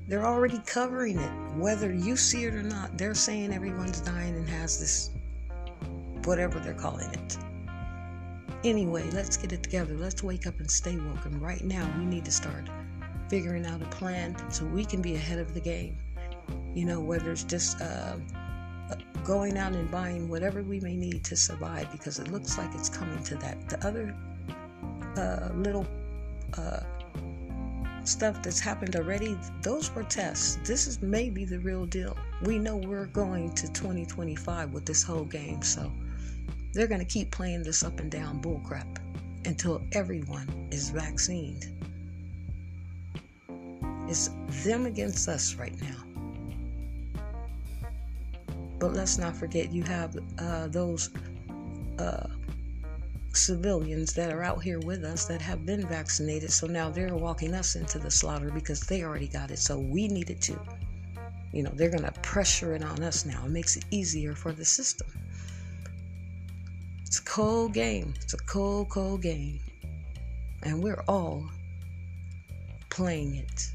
They're 0.08 0.26
already 0.26 0.60
covering 0.66 1.20
it. 1.20 1.32
Whether 1.56 1.94
you 1.94 2.16
see 2.18 2.46
it 2.46 2.54
or 2.56 2.64
not, 2.64 2.98
they're 2.98 3.14
saying 3.14 3.54
everyone's 3.54 4.02
dying 4.02 4.36
and 4.36 4.50
has 4.50 4.80
this, 4.80 5.12
whatever 6.26 6.60
they're 6.60 6.74
calling 6.74 7.10
it. 7.12 7.38
Anyway, 8.64 9.10
let's 9.12 9.38
get 9.38 9.54
it 9.54 9.64
together. 9.64 9.96
Let's 9.96 10.24
wake 10.24 10.48
up 10.48 10.60
and 10.60 10.70
stay 10.70 10.96
woke. 10.96 11.26
And 11.26 11.42
right 11.42 11.64
now, 11.64 11.90
we 11.98 12.06
need 12.06 12.26
to 12.26 12.32
start 12.32 12.70
figuring 13.30 13.66
out 13.66 13.82
a 13.82 13.86
plan 13.86 14.36
so 14.52 14.66
we 14.66 14.84
can 14.84 15.02
be 15.02 15.16
ahead 15.16 15.40
of 15.40 15.54
the 15.54 15.60
game. 15.60 15.98
You 16.74 16.86
know, 16.86 17.00
whether 17.00 17.32
it's 17.32 17.44
just 17.44 17.80
uh, 17.80 18.16
going 19.24 19.58
out 19.58 19.74
and 19.74 19.90
buying 19.92 20.28
whatever 20.28 20.64
we 20.64 20.80
may 20.80 20.96
need 20.96 21.24
to 21.26 21.36
survive 21.36 21.92
because 21.92 22.20
it 22.20 22.32
looks 22.32 22.58
like 22.58 22.74
it's 22.74 22.90
coming 22.90 23.24
to 23.24 23.36
that. 23.36 23.70
The 23.70 23.88
other 23.88 24.16
uh, 25.16 25.54
little 25.54 25.86
uh, 26.58 26.80
stuff 28.08 28.42
that's 28.42 28.60
happened 28.60 28.96
already, 28.96 29.38
those 29.62 29.94
were 29.94 30.04
tests. 30.04 30.58
This 30.64 30.88
is 30.88 31.02
maybe 31.02 31.46
the 31.46 31.60
real 31.60 31.86
deal. 31.86 32.18
We 32.44 32.60
know 32.60 32.78
we're 32.78 33.08
going 33.08 33.54
to 33.54 33.72
2025 33.72 34.74
with 34.74 34.86
this 34.86 35.04
whole 35.04 35.26
game, 35.26 35.62
so 35.62 35.92
they're 36.74 36.88
going 36.88 37.00
to 37.00 37.06
keep 37.06 37.32
playing 37.32 37.64
this 37.64 37.84
up 37.84 38.00
and 38.00 38.12
down 38.12 38.42
bullcrap 38.42 38.98
until 39.46 39.82
everyone 39.92 40.68
is 40.72 40.90
vaccinated. 40.90 41.76
It's 44.08 44.30
them 44.64 44.86
against 44.86 45.28
us 45.28 45.56
right 45.56 45.76
now. 45.82 46.04
But 48.80 48.94
let's 48.94 49.18
not 49.18 49.36
forget, 49.36 49.72
you 49.72 49.84
have 49.84 50.18
uh, 50.40 50.68
those 50.68 51.12
uh, 52.00 52.28
civilians 53.34 54.14
that 54.14 54.32
are 54.32 54.44
out 54.44 54.64
here 54.64 54.80
with 54.80 55.04
us 55.04 55.26
that 55.26 55.42
have 55.42 55.66
been 55.66 55.88
vaccinated. 55.88 56.52
So 56.52 56.68
now 56.68 56.90
they're 56.90 57.16
walking 57.16 57.54
us 57.54 57.76
into 57.76 58.00
the 58.00 58.12
slaughter 58.12 58.50
because 58.52 58.82
they 58.82 59.04
already 59.04 59.28
got 59.28 59.52
it. 59.52 59.60
So 59.60 59.78
we 59.78 60.08
need 60.08 60.30
it 60.30 60.42
too. 60.42 60.60
You 61.52 61.64
know, 61.64 61.72
they're 61.74 61.90
going 61.90 62.04
to 62.04 62.12
pressure 62.22 62.76
it 62.76 62.84
on 62.84 63.02
us 63.02 63.26
now. 63.26 63.46
It 63.46 63.52
makes 63.52 63.76
it 63.76 63.86
easier 63.92 64.36
for 64.36 64.52
the 64.52 64.66
system. 64.66 65.08
It's 67.06 67.20
a 67.20 67.24
cold 67.24 67.74
game. 67.74 68.14
It's 68.22 68.34
a 68.34 68.38
cold, 68.38 68.90
cold 68.90 69.22
game. 69.22 69.60
And 70.64 70.84
we're 70.84 71.04
all 71.08 71.50
playing 72.90 73.36
it. 73.36 73.72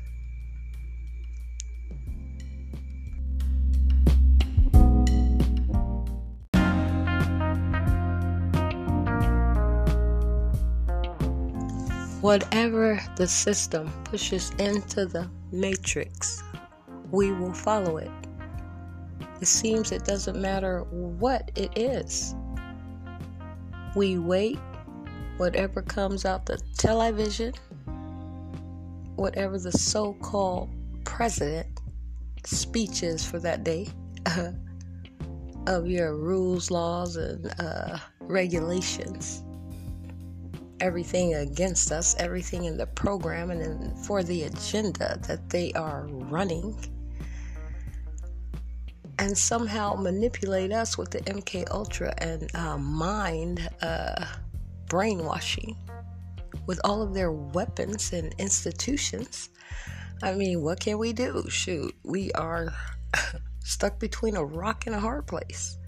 Whatever 12.24 12.98
the 13.16 13.28
system 13.28 13.92
pushes 14.04 14.48
into 14.58 15.04
the 15.04 15.28
matrix, 15.52 16.42
we 17.10 17.32
will 17.32 17.52
follow 17.52 17.98
it. 17.98 18.10
It 19.42 19.46
seems 19.46 19.92
it 19.92 20.06
doesn't 20.06 20.40
matter 20.40 20.84
what 20.88 21.50
it 21.54 21.76
is. 21.76 22.34
We 23.94 24.16
wait, 24.16 24.58
whatever 25.36 25.82
comes 25.82 26.24
out 26.24 26.46
the 26.46 26.58
television, 26.78 27.52
whatever 29.16 29.58
the 29.58 29.72
so 29.72 30.14
called 30.14 30.70
president 31.04 31.78
speeches 32.46 33.22
for 33.22 33.38
that 33.40 33.64
day 33.64 33.88
uh, 34.24 34.52
of 35.66 35.86
your 35.86 36.16
rules, 36.16 36.70
laws, 36.70 37.16
and 37.16 37.54
uh, 37.60 37.98
regulations 38.20 39.44
everything 40.80 41.34
against 41.34 41.92
us, 41.92 42.14
everything 42.18 42.64
in 42.64 42.76
the 42.76 42.86
program 42.86 43.50
and 43.50 43.98
for 44.06 44.22
the 44.22 44.44
agenda 44.44 45.18
that 45.26 45.48
they 45.50 45.72
are 45.72 46.06
running, 46.08 46.76
and 49.18 49.36
somehow 49.36 49.94
manipulate 49.94 50.72
us 50.72 50.98
with 50.98 51.10
the 51.10 51.20
MK 51.20 51.70
Ultra 51.70 52.12
and 52.18 52.50
uh, 52.54 52.76
mind 52.78 53.68
uh, 53.80 54.26
brainwashing 54.86 55.76
with 56.66 56.80
all 56.84 57.02
of 57.02 57.14
their 57.14 57.32
weapons 57.32 58.12
and 58.12 58.34
institutions. 58.38 59.50
I 60.22 60.34
mean, 60.34 60.62
what 60.62 60.80
can 60.80 60.98
we 60.98 61.12
do? 61.12 61.44
Shoot, 61.48 61.94
we 62.04 62.32
are 62.32 62.72
stuck 63.60 63.98
between 63.98 64.36
a 64.36 64.44
rock 64.44 64.86
and 64.86 64.94
a 64.94 65.00
hard 65.00 65.26
place. 65.26 65.78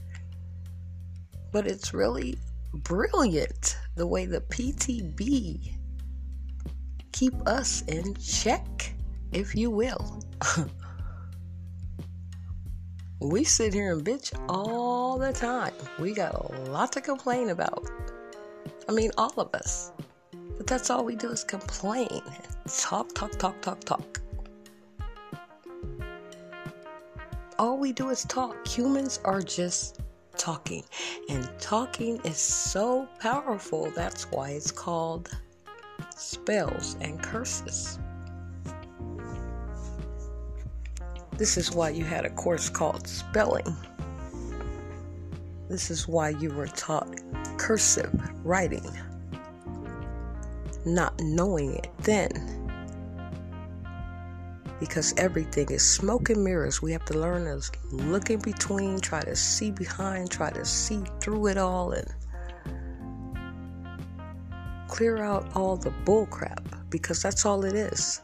But 1.53 1.66
it's 1.66 1.94
really 1.94 2.38
brilliant 2.82 3.76
the 3.94 4.06
way 4.06 4.26
the 4.26 4.40
PTB 4.40 5.76
keep 7.16 7.34
us 7.48 7.80
in 7.88 8.14
check, 8.16 8.92
if 9.32 9.54
you 9.54 9.70
will. 9.70 10.22
we 13.22 13.42
sit 13.42 13.72
here 13.72 13.94
and 13.94 14.04
bitch 14.04 14.38
all 14.50 15.18
the 15.18 15.32
time. 15.32 15.72
We 15.98 16.12
got 16.12 16.34
a 16.34 16.70
lot 16.70 16.92
to 16.92 17.00
complain 17.00 17.48
about. 17.48 17.90
I 18.86 18.92
mean, 18.92 19.12
all 19.16 19.32
of 19.38 19.54
us. 19.54 19.92
But 20.58 20.66
that's 20.66 20.90
all 20.90 21.04
we 21.04 21.16
do 21.16 21.30
is 21.30 21.42
complain. 21.42 22.20
Talk, 22.66 23.14
talk, 23.14 23.32
talk, 23.38 23.62
talk, 23.62 23.80
talk. 23.80 24.20
All 27.58 27.78
we 27.78 27.92
do 27.92 28.10
is 28.10 28.24
talk. 28.24 28.68
Humans 28.68 29.20
are 29.24 29.40
just 29.40 30.02
talking. 30.37 30.85
And 31.29 31.49
talking 31.59 32.20
is 32.25 32.38
so 32.38 33.09
powerful. 33.20 33.90
That's 33.94 34.31
why 34.31 34.51
it's 34.51 34.70
called 34.70 35.31
spells 36.14 36.96
and 37.01 37.22
curses. 37.22 37.99
This 41.37 41.57
is 41.57 41.72
why 41.72 41.90
you 41.90 42.05
had 42.05 42.25
a 42.25 42.31
course 42.31 42.68
called 42.68 43.07
spelling. 43.07 43.77
This 45.68 45.90
is 45.90 46.09
why 46.09 46.31
you 46.31 46.51
were 46.51 46.68
taught 46.68 47.20
cursive 47.59 48.12
writing, 48.44 48.88
not 50.85 51.20
knowing 51.20 51.75
it 51.75 51.90
then 51.99 52.65
because 54.78 55.14
everything 55.16 55.70
is 55.70 55.88
smoke 55.88 56.30
and 56.30 56.44
mirrors. 56.44 56.82
We 56.82 56.92
have 56.92 57.04
to 57.06 57.18
learn 57.18 57.44
to 57.44 57.60
look 57.90 58.30
in 58.30 58.40
between, 58.40 59.00
try 59.00 59.22
to 59.22 59.34
see 59.34 59.70
behind, 59.70 60.30
try 60.30 60.50
to 60.50 60.64
see 60.64 61.02
through 61.20 61.46
it 61.48 61.56
all, 61.56 61.92
and 61.92 62.06
clear 64.88 65.18
out 65.18 65.50
all 65.54 65.76
the 65.76 65.90
bullcrap 66.04 66.90
because 66.90 67.22
that's 67.22 67.44
all 67.44 67.64
it 67.64 67.74
is. 67.74 68.20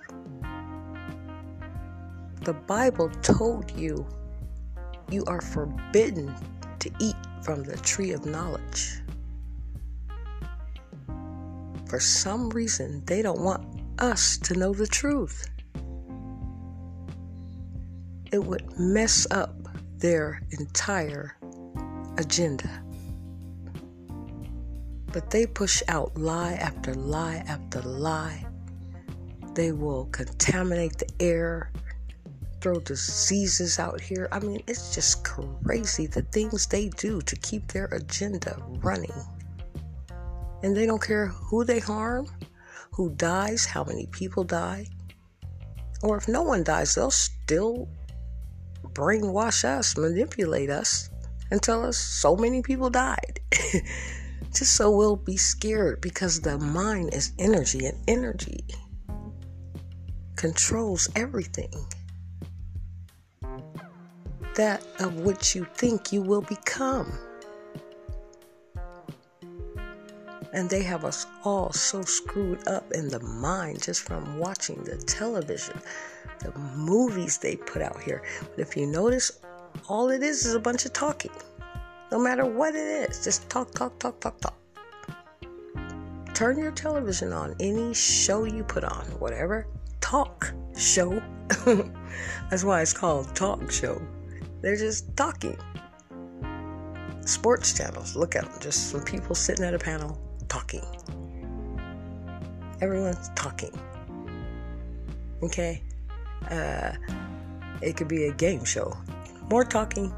The 2.42 2.54
Bible 2.54 3.08
told 3.22 3.70
you 3.70 4.06
you 5.10 5.24
are 5.26 5.40
forbidden 5.40 6.34
to 6.80 6.90
eat 6.98 7.16
from 7.42 7.62
the 7.62 7.76
tree 7.78 8.12
of 8.12 8.26
knowledge. 8.26 9.00
For 11.86 12.00
some 12.00 12.48
reason, 12.50 13.04
they 13.04 13.22
don't 13.22 13.40
want 13.40 13.64
us 13.98 14.38
to 14.38 14.54
know 14.54 14.72
the 14.72 14.86
truth 14.86 15.51
it 18.32 18.42
would 18.42 18.64
mess 18.78 19.26
up 19.30 19.54
their 19.98 20.42
entire 20.58 21.36
agenda. 22.16 22.82
But 25.12 25.30
they 25.30 25.44
push 25.46 25.82
out 25.88 26.16
lie 26.16 26.54
after 26.54 26.94
lie 26.94 27.44
after 27.46 27.82
lie. 27.82 28.46
They 29.54 29.70
will 29.72 30.06
contaminate 30.06 30.96
the 30.96 31.10
air, 31.20 31.70
throw 32.62 32.80
diseases 32.80 33.78
out 33.78 34.00
here. 34.00 34.28
I 34.32 34.40
mean, 34.40 34.62
it's 34.66 34.94
just 34.94 35.24
crazy 35.24 36.06
the 36.06 36.22
things 36.22 36.66
they 36.66 36.88
do 36.88 37.20
to 37.20 37.36
keep 37.36 37.68
their 37.68 37.84
agenda 37.86 38.56
running. 38.82 39.12
And 40.62 40.74
they 40.74 40.86
don't 40.86 41.02
care 41.02 41.26
who 41.26 41.64
they 41.64 41.80
harm, 41.80 42.28
who 42.92 43.10
dies, 43.10 43.66
how 43.66 43.84
many 43.84 44.06
people 44.06 44.44
die. 44.44 44.86
Or 46.02 46.16
if 46.16 46.28
no 46.28 46.42
one 46.42 46.64
dies, 46.64 46.94
they'll 46.94 47.10
still 47.10 47.88
brainwash 48.92 49.64
us, 49.64 49.96
manipulate 49.96 50.70
us, 50.70 51.10
and 51.50 51.62
tell 51.62 51.84
us 51.84 51.98
so 51.98 52.36
many 52.36 52.62
people 52.62 52.90
died. 52.90 53.40
Just 54.54 54.76
so 54.76 54.94
we'll 54.94 55.16
be 55.16 55.36
scared 55.36 56.00
because 56.02 56.40
the 56.40 56.58
mind 56.58 57.14
is 57.14 57.32
energy, 57.38 57.86
and 57.86 57.98
energy 58.06 58.64
controls 60.36 61.08
everything. 61.14 61.72
That 64.56 64.84
of 64.98 65.20
which 65.20 65.54
you 65.54 65.66
think 65.76 66.12
you 66.12 66.20
will 66.20 66.42
become. 66.42 67.12
And 70.52 70.68
they 70.68 70.82
have 70.82 71.04
us 71.04 71.26
all 71.44 71.72
so 71.72 72.02
screwed 72.02 72.66
up 72.68 72.92
in 72.92 73.08
the 73.08 73.20
mind 73.20 73.84
just 73.84 74.02
from 74.02 74.38
watching 74.38 74.82
the 74.82 74.96
television, 74.98 75.80
the 76.42 76.52
movies 76.58 77.38
they 77.38 77.56
put 77.56 77.82
out 77.82 78.00
here. 78.02 78.22
But 78.40 78.58
if 78.58 78.76
you 78.76 78.86
notice, 78.86 79.40
all 79.88 80.10
it 80.10 80.22
is 80.22 80.44
is 80.44 80.54
a 80.54 80.60
bunch 80.60 80.84
of 80.84 80.92
talking. 80.92 81.32
No 82.10 82.18
matter 82.18 82.44
what 82.44 82.74
it 82.74 83.10
is, 83.10 83.24
just 83.24 83.48
talk, 83.48 83.72
talk, 83.72 83.98
talk, 83.98 84.20
talk, 84.20 84.40
talk. 84.40 84.58
Turn 86.34 86.58
your 86.58 86.72
television 86.72 87.32
on, 87.32 87.54
any 87.60 87.94
show 87.94 88.44
you 88.44 88.64
put 88.64 88.84
on, 88.84 89.04
whatever 89.18 89.66
talk 90.00 90.52
show. 90.76 91.22
That's 92.50 92.64
why 92.64 92.82
it's 92.82 92.92
called 92.92 93.34
talk 93.34 93.70
show. 93.70 94.00
They're 94.60 94.76
just 94.76 95.16
talking. 95.16 95.56
Sports 97.24 97.72
channels, 97.72 98.16
look 98.16 98.36
at 98.36 98.44
them, 98.44 98.60
just 98.60 98.90
some 98.90 99.02
people 99.02 99.34
sitting 99.34 99.64
at 99.64 99.72
a 99.72 99.78
panel 99.78 100.20
talking. 100.48 100.84
Everyone's 102.80 103.30
talking. 103.36 103.72
Okay? 105.42 105.82
Uh, 106.50 106.92
it 107.80 107.96
could 107.96 108.08
be 108.08 108.24
a 108.24 108.32
game 108.32 108.64
show. 108.64 108.96
More 109.50 109.64
talking, 109.64 110.14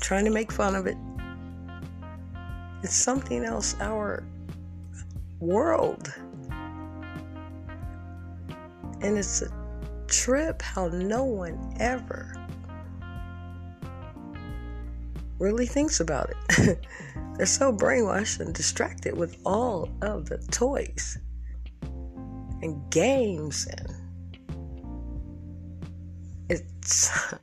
trying 0.00 0.24
to 0.24 0.30
make 0.30 0.50
fun 0.52 0.74
of 0.74 0.86
it. 0.86 0.96
It's 2.82 2.94
something 2.94 3.44
else 3.44 3.76
our 3.80 4.24
world. 5.40 6.12
And 9.00 9.18
it's 9.18 9.42
a 9.42 9.50
trip 10.08 10.62
how 10.62 10.88
no 10.88 11.24
one 11.24 11.74
ever 11.78 12.34
really 15.38 15.66
thinks 15.66 16.00
about 16.00 16.30
it. 16.30 16.78
They're 17.36 17.46
so 17.46 17.72
brainwashed 17.72 18.40
and 18.40 18.54
distracted 18.54 19.16
with 19.16 19.36
all 19.44 19.90
of 20.00 20.28
the 20.28 20.38
toys 20.50 21.18
and 22.62 22.90
games 22.90 23.66
and 23.66 23.95
it's 26.86 27.34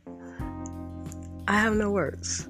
I 1.47 1.59
have 1.59 1.75
no 1.75 1.91
words. 1.91 2.47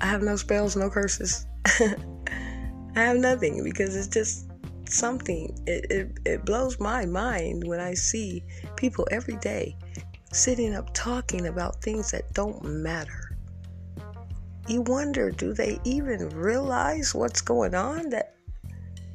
I 0.00 0.06
have 0.06 0.22
no 0.22 0.36
spells, 0.36 0.76
no 0.76 0.90
curses. 0.90 1.46
I 1.66 3.00
have 3.00 3.16
nothing 3.16 3.62
because 3.64 3.96
it's 3.96 4.08
just 4.08 4.50
something. 4.88 5.56
It, 5.66 5.90
it, 5.90 6.18
it 6.26 6.44
blows 6.44 6.78
my 6.80 7.06
mind 7.06 7.64
when 7.66 7.80
I 7.80 7.94
see 7.94 8.42
people 8.76 9.06
every 9.10 9.36
day 9.36 9.76
sitting 10.32 10.74
up 10.74 10.92
talking 10.92 11.46
about 11.46 11.80
things 11.80 12.10
that 12.10 12.34
don't 12.34 12.64
matter 12.64 13.34
you 14.66 14.80
wonder 14.82 15.30
do 15.30 15.52
they 15.52 15.78
even 15.84 16.28
realize 16.30 17.14
what's 17.14 17.40
going 17.40 17.74
on? 17.74 18.10
That 18.10 18.34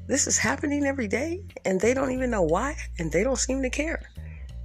this 0.08 0.28
is 0.28 0.38
happening 0.38 0.86
every 0.86 1.08
day 1.08 1.44
and 1.66 1.80
they 1.80 1.94
don't 1.94 2.12
even 2.12 2.30
know 2.30 2.44
why 2.44 2.76
and 2.98 3.12
they 3.12 3.24
don't 3.24 3.38
seem 3.38 3.62
to 3.64 3.70
care. 3.70 4.02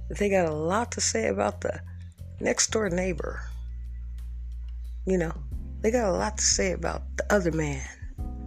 They 0.09 0.29
got 0.29 0.47
a 0.47 0.53
lot 0.53 0.91
to 0.93 1.01
say 1.01 1.27
about 1.27 1.61
the 1.61 1.79
next 2.39 2.71
door 2.71 2.89
neighbor. 2.89 3.41
You 5.05 5.17
know, 5.17 5.33
they 5.81 5.91
got 5.91 6.09
a 6.09 6.17
lot 6.17 6.37
to 6.37 6.43
say 6.43 6.71
about 6.71 7.03
the 7.17 7.33
other 7.33 7.51
man, 7.51 7.87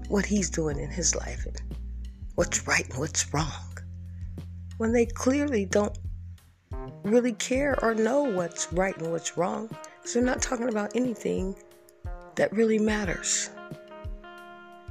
what 0.08 0.26
he's 0.26 0.50
doing 0.50 0.78
in 0.78 0.90
his 0.90 1.14
life, 1.14 1.46
and 1.46 1.60
what's 2.34 2.66
right 2.66 2.88
and 2.88 2.98
what's 2.98 3.32
wrong. 3.32 3.78
When 4.78 4.92
they 4.92 5.06
clearly 5.06 5.64
don't 5.64 5.96
really 7.02 7.32
care 7.32 7.76
or 7.82 7.94
know 7.94 8.22
what's 8.22 8.72
right 8.72 8.96
and 8.98 9.10
what's 9.10 9.36
wrong, 9.36 9.68
because 9.96 10.14
they're 10.14 10.22
not 10.22 10.42
talking 10.42 10.68
about 10.68 10.94
anything 10.94 11.54
that 12.36 12.52
really 12.52 12.78
matters. 12.78 13.50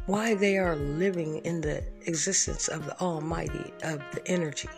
Why 0.05 0.36
they 0.36 0.57
are 0.57 0.75
living 0.75 1.39
in 1.39 1.60
the 1.60 1.83
existence 2.05 2.69
of 2.69 2.86
the 2.86 2.97
Almighty, 3.01 3.73
of 3.83 4.01
the 4.13 4.21
energy, 4.25 4.69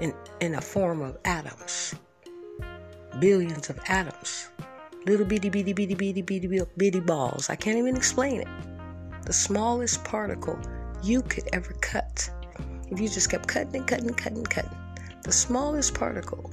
in, 0.00 0.12
in 0.40 0.54
a 0.54 0.60
form 0.60 1.02
of 1.02 1.16
atoms, 1.24 1.94
billions 3.18 3.70
of 3.70 3.78
atoms, 3.88 4.48
little 5.06 5.26
bitty, 5.26 5.48
bitty, 5.48 5.72
bitty, 5.72 5.94
bitty, 5.94 6.22
bitty, 6.22 6.60
bitty 6.76 7.00
balls. 7.00 7.48
I 7.50 7.56
can't 7.56 7.78
even 7.78 7.96
explain 7.96 8.40
it. 8.40 8.48
The 9.24 9.32
smallest 9.32 10.04
particle 10.04 10.58
you 11.02 11.22
could 11.22 11.48
ever 11.52 11.72
cut. 11.80 12.30
If 12.90 13.00
you 13.00 13.08
just 13.08 13.30
kept 13.30 13.48
cutting 13.48 13.74
and 13.76 13.86
cutting 13.86 14.08
and 14.08 14.16
cutting 14.16 14.38
and 14.38 14.50
cutting, 14.50 14.78
the 15.22 15.32
smallest 15.32 15.94
particle 15.94 16.52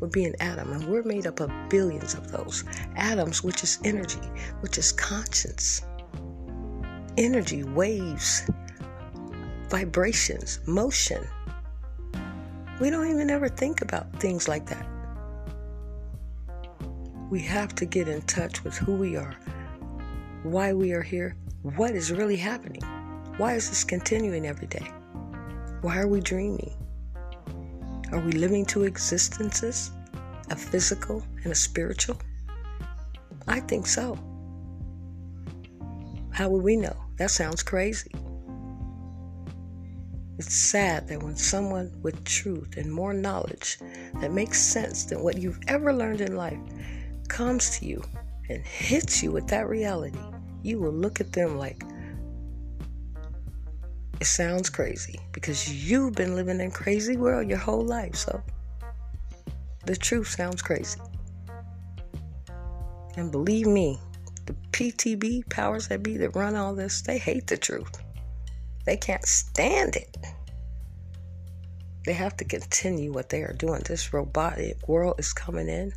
would 0.00 0.12
be 0.12 0.24
an 0.24 0.34
atom, 0.40 0.72
and 0.72 0.84
we're 0.86 1.02
made 1.02 1.26
up 1.26 1.40
of 1.40 1.50
billions 1.68 2.14
of 2.14 2.30
those 2.30 2.64
atoms, 2.96 3.42
which 3.42 3.62
is 3.62 3.78
energy, 3.84 4.20
which 4.60 4.78
is 4.78 4.92
conscience, 4.92 5.82
energy, 7.16 7.64
waves, 7.64 8.48
vibrations, 9.68 10.60
motion. 10.66 11.26
We 12.80 12.90
don't 12.90 13.08
even 13.08 13.30
ever 13.30 13.48
think 13.48 13.82
about 13.82 14.20
things 14.20 14.46
like 14.48 14.66
that. 14.66 14.86
We 17.30 17.40
have 17.42 17.74
to 17.76 17.86
get 17.86 18.08
in 18.08 18.22
touch 18.22 18.62
with 18.64 18.76
who 18.76 18.94
we 18.94 19.16
are, 19.16 19.34
why 20.42 20.72
we 20.72 20.92
are 20.92 21.02
here, 21.02 21.36
what 21.62 21.92
is 21.92 22.12
really 22.12 22.36
happening, 22.36 22.82
why 23.38 23.54
is 23.54 23.68
this 23.68 23.82
continuing 23.82 24.46
every 24.46 24.66
day, 24.66 24.86
why 25.80 25.98
are 25.98 26.06
we 26.06 26.20
dreaming? 26.20 26.72
Are 28.12 28.20
we 28.20 28.32
living 28.32 28.64
two 28.64 28.84
existences? 28.84 29.90
A 30.50 30.56
physical 30.56 31.24
and 31.42 31.52
a 31.52 31.54
spiritual? 31.54 32.18
I 33.48 33.60
think 33.60 33.86
so. 33.86 34.18
How 36.30 36.48
would 36.50 36.62
we 36.62 36.76
know? 36.76 36.96
That 37.16 37.30
sounds 37.30 37.62
crazy. 37.62 38.10
It's 40.38 40.54
sad 40.54 41.08
that 41.08 41.22
when 41.22 41.36
someone 41.36 41.92
with 42.02 42.24
truth 42.24 42.76
and 42.76 42.92
more 42.92 43.14
knowledge 43.14 43.78
that 44.20 44.32
makes 44.32 44.60
sense 44.60 45.04
than 45.04 45.22
what 45.22 45.38
you've 45.38 45.60
ever 45.68 45.92
learned 45.92 46.20
in 46.20 46.36
life 46.36 46.58
comes 47.28 47.78
to 47.78 47.86
you 47.86 48.02
and 48.48 48.64
hits 48.64 49.22
you 49.22 49.30
with 49.30 49.46
that 49.48 49.68
reality, 49.68 50.18
you 50.62 50.80
will 50.80 50.92
look 50.92 51.20
at 51.20 51.32
them 51.32 51.58
like, 51.58 51.82
it 54.20 54.26
sounds 54.26 54.70
crazy 54.70 55.20
because 55.32 55.90
you've 55.90 56.14
been 56.14 56.34
living 56.34 56.60
in 56.60 56.70
crazy 56.70 57.16
world 57.16 57.48
your 57.48 57.58
whole 57.58 57.84
life. 57.84 58.14
So 58.14 58.42
the 59.86 59.96
truth 59.96 60.28
sounds 60.28 60.62
crazy. 60.62 61.00
And 63.16 63.30
believe 63.30 63.66
me, 63.66 63.98
the 64.46 64.54
PTB 64.72 65.48
powers 65.48 65.88
that 65.88 66.02
be 66.02 66.16
that 66.18 66.36
run 66.36 66.56
all 66.56 66.74
this, 66.74 67.02
they 67.02 67.18
hate 67.18 67.46
the 67.46 67.56
truth. 67.56 68.02
They 68.86 68.96
can't 68.96 69.24
stand 69.24 69.96
it. 69.96 70.16
They 72.04 72.12
have 72.12 72.36
to 72.36 72.44
continue 72.44 73.12
what 73.12 73.30
they 73.30 73.42
are 73.42 73.54
doing. 73.54 73.82
This 73.86 74.12
robotic 74.12 74.88
world 74.88 75.14
is 75.18 75.32
coming 75.32 75.68
in. 75.68 75.92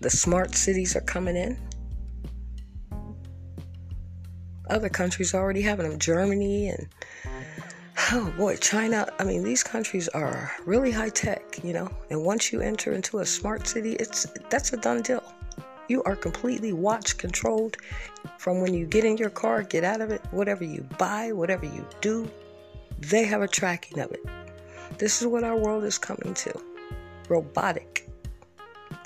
The 0.00 0.10
smart 0.10 0.54
cities 0.54 0.94
are 0.96 1.00
coming 1.00 1.36
in 1.36 1.58
other 4.70 4.88
countries 4.88 5.34
already 5.34 5.62
having 5.62 5.88
them. 5.88 5.98
Germany 5.98 6.68
and 6.68 6.88
oh 8.12 8.32
boy, 8.36 8.56
China. 8.56 9.06
I 9.18 9.24
mean, 9.24 9.42
these 9.42 9.62
countries 9.62 10.08
are 10.08 10.52
really 10.64 10.90
high 10.90 11.08
tech, 11.08 11.62
you 11.64 11.72
know. 11.72 11.90
And 12.10 12.24
once 12.24 12.52
you 12.52 12.60
enter 12.60 12.92
into 12.92 13.18
a 13.18 13.26
smart 13.26 13.66
city, 13.66 13.94
it's 13.94 14.26
that's 14.50 14.72
a 14.72 14.76
done 14.76 15.02
deal. 15.02 15.22
You 15.88 16.02
are 16.02 16.16
completely 16.16 16.72
watch 16.72 17.16
controlled 17.16 17.78
from 18.38 18.60
when 18.60 18.74
you 18.74 18.86
get 18.86 19.04
in 19.04 19.16
your 19.16 19.30
car, 19.30 19.62
get 19.62 19.84
out 19.84 20.00
of 20.00 20.10
it, 20.10 20.20
whatever 20.30 20.64
you 20.64 20.86
buy, 20.98 21.32
whatever 21.32 21.64
you 21.64 21.86
do, 22.00 22.30
they 22.98 23.24
have 23.24 23.40
a 23.40 23.48
tracking 23.48 23.98
of 23.98 24.12
it. 24.12 24.20
This 24.98 25.22
is 25.22 25.26
what 25.26 25.44
our 25.44 25.56
world 25.56 25.84
is 25.84 25.96
coming 25.96 26.34
to. 26.34 26.52
Robotic. 27.28 28.07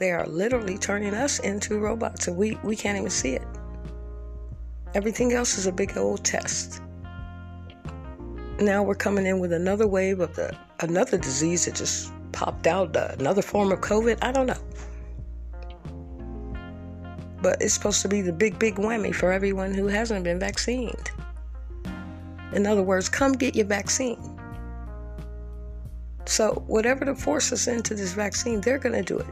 They 0.03 0.11
are 0.11 0.27
literally 0.27 0.79
turning 0.79 1.15
us 1.15 1.39
into 1.39 1.79
robots 1.79 2.27
and 2.27 2.37
we, 2.37 2.59
we 2.65 2.75
can't 2.75 2.99
even 2.99 3.09
see 3.09 3.35
it. 3.35 3.47
Everything 4.95 5.33
else 5.33 5.57
is 5.57 5.69
a 5.69 5.71
big 5.71 5.97
old 5.97 6.25
test. 6.25 6.83
Now 8.59 8.83
we're 8.83 8.97
coming 8.97 9.27
in 9.27 9.39
with 9.39 9.53
another 9.53 9.87
wave 9.87 10.19
of 10.19 10.35
the 10.35 10.59
another 10.81 11.19
disease 11.19 11.67
that 11.67 11.77
just 11.77 12.13
popped 12.33 12.67
out, 12.67 12.97
uh, 12.97 13.15
another 13.21 13.43
form 13.43 13.71
of 13.71 13.81
COVID. 13.81 14.19
I 14.23 14.33
don't 14.33 14.47
know. 14.47 14.59
But 17.41 17.63
it's 17.63 17.73
supposed 17.73 18.03
to 18.03 18.09
be 18.09 18.23
the 18.23 18.33
big, 18.33 18.59
big 18.59 18.75
whammy 18.75 19.15
for 19.15 19.31
everyone 19.31 19.73
who 19.73 19.87
hasn't 19.87 20.25
been 20.25 20.41
vaccinated. 20.41 21.13
In 22.53 22.67
other 22.67 22.83
words, 22.83 23.09
come 23.09 23.35
get 23.35 23.55
your 23.55 23.67
vaccine. 23.67 24.19
So, 26.25 26.65
whatever 26.67 27.05
to 27.05 27.15
force 27.15 27.53
us 27.53 27.69
into 27.69 27.95
this 27.95 28.15
vaccine, 28.15 28.61
they're 28.63 28.79
going 28.79 28.97
to 28.97 29.03
do 29.05 29.21
it. 29.21 29.27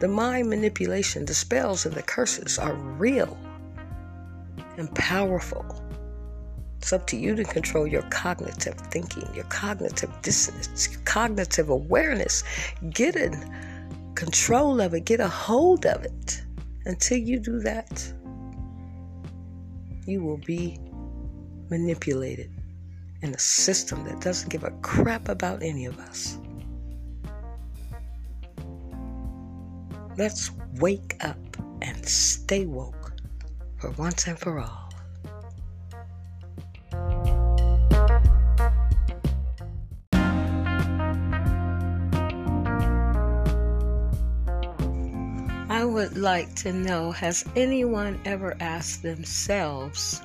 The 0.00 0.08
mind 0.08 0.48
manipulation, 0.48 1.24
the 1.24 1.34
spells, 1.34 1.84
and 1.84 1.94
the 1.94 2.02
curses 2.02 2.58
are 2.58 2.74
real 2.74 3.36
and 4.76 4.94
powerful. 4.94 5.64
It's 6.78 6.92
up 6.92 7.06
to 7.08 7.16
you 7.16 7.34
to 7.34 7.42
control 7.42 7.86
your 7.86 8.02
cognitive 8.02 8.74
thinking, 8.92 9.28
your 9.34 9.44
cognitive 9.44 10.10
dissonance, 10.22 10.88
your 10.92 11.00
cognitive 11.02 11.68
awareness. 11.68 12.44
Get 12.90 13.16
in 13.16 13.34
control 14.14 14.80
of 14.80 14.94
it, 14.94 15.04
get 15.04 15.18
a 15.18 15.28
hold 15.28 15.84
of 15.84 16.04
it. 16.04 16.42
Until 16.84 17.18
you 17.18 17.40
do 17.40 17.58
that, 17.60 18.12
you 20.06 20.22
will 20.22 20.38
be 20.38 20.78
manipulated 21.68 22.50
in 23.22 23.34
a 23.34 23.38
system 23.38 24.04
that 24.04 24.20
doesn't 24.20 24.48
give 24.48 24.62
a 24.62 24.70
crap 24.80 25.28
about 25.28 25.62
any 25.62 25.86
of 25.86 25.98
us. 25.98 26.38
Let's 30.18 30.50
wake 30.80 31.14
up 31.20 31.38
and 31.80 32.04
stay 32.04 32.66
woke 32.66 33.12
for 33.76 33.90
once 33.92 34.26
and 34.26 34.36
for 34.36 34.58
all. 34.58 34.90
I 45.70 45.84
would 45.84 46.16
like 46.16 46.52
to 46.56 46.72
know 46.72 47.12
has 47.12 47.44
anyone 47.54 48.20
ever 48.24 48.56
asked 48.58 49.04
themselves 49.04 50.20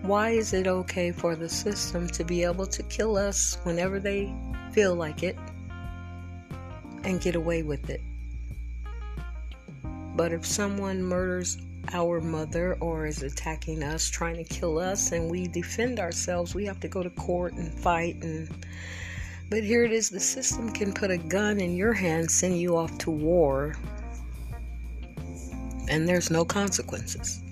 why 0.00 0.30
is 0.30 0.54
it 0.54 0.66
okay 0.66 1.12
for 1.12 1.36
the 1.36 1.50
system 1.50 2.08
to 2.08 2.24
be 2.24 2.42
able 2.42 2.66
to 2.68 2.82
kill 2.84 3.18
us 3.18 3.58
whenever 3.64 4.00
they 4.00 4.34
feel 4.72 4.94
like 4.94 5.22
it 5.22 5.36
and 7.04 7.20
get 7.20 7.34
away 7.34 7.62
with 7.62 7.90
it? 7.90 8.00
But 10.16 10.32
if 10.32 10.44
someone 10.44 11.02
murders 11.02 11.58
our 11.92 12.20
mother 12.20 12.76
or 12.80 13.06
is 13.06 13.22
attacking 13.22 13.82
us, 13.82 14.08
trying 14.08 14.36
to 14.36 14.44
kill 14.44 14.78
us, 14.78 15.12
and 15.12 15.30
we 15.30 15.46
defend 15.46 16.00
ourselves, 16.00 16.54
we 16.54 16.64
have 16.64 16.80
to 16.80 16.88
go 16.88 17.02
to 17.02 17.10
court 17.10 17.52
and 17.52 17.72
fight 17.72 18.16
and 18.22 18.48
but 19.48 19.62
here 19.62 19.84
it 19.84 19.92
is 19.92 20.10
the 20.10 20.18
system 20.18 20.72
can 20.72 20.92
put 20.92 21.12
a 21.12 21.18
gun 21.18 21.60
in 21.60 21.76
your 21.76 21.92
hand, 21.92 22.28
send 22.28 22.58
you 22.60 22.76
off 22.76 22.98
to 22.98 23.10
war, 23.12 23.76
and 25.88 26.08
there's 26.08 26.30
no 26.30 26.44
consequences. 26.44 27.42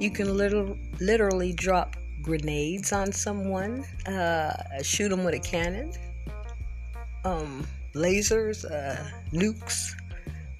You 0.00 0.10
can 0.10 0.36
little, 0.36 0.76
literally 1.00 1.52
drop 1.52 1.94
grenades 2.22 2.92
on 2.92 3.12
someone, 3.12 3.84
uh, 4.06 4.52
shoot 4.82 5.10
them 5.10 5.22
with 5.22 5.34
a 5.34 5.38
cannon, 5.38 5.92
um, 7.24 7.64
lasers, 7.94 8.64
uh, 8.68 9.00
nukes, 9.32 9.92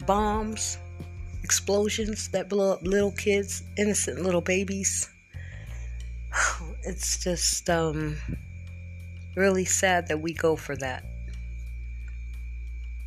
bombs, 0.07 0.79
explosions 1.53 2.29
that 2.29 2.49
blow 2.49 2.73
up 2.73 2.83
little 2.83 3.13
kids, 3.13 3.63
innocent 3.77 4.23
little 4.23 4.41
babies. 4.41 5.11
It's 6.85 7.23
just 7.23 7.69
um, 7.71 8.17
really 9.37 9.67
sad 9.67 10.09
that 10.09 10.21
we 10.21 10.33
go 10.33 10.57
for 10.57 10.75
that. 10.77 11.05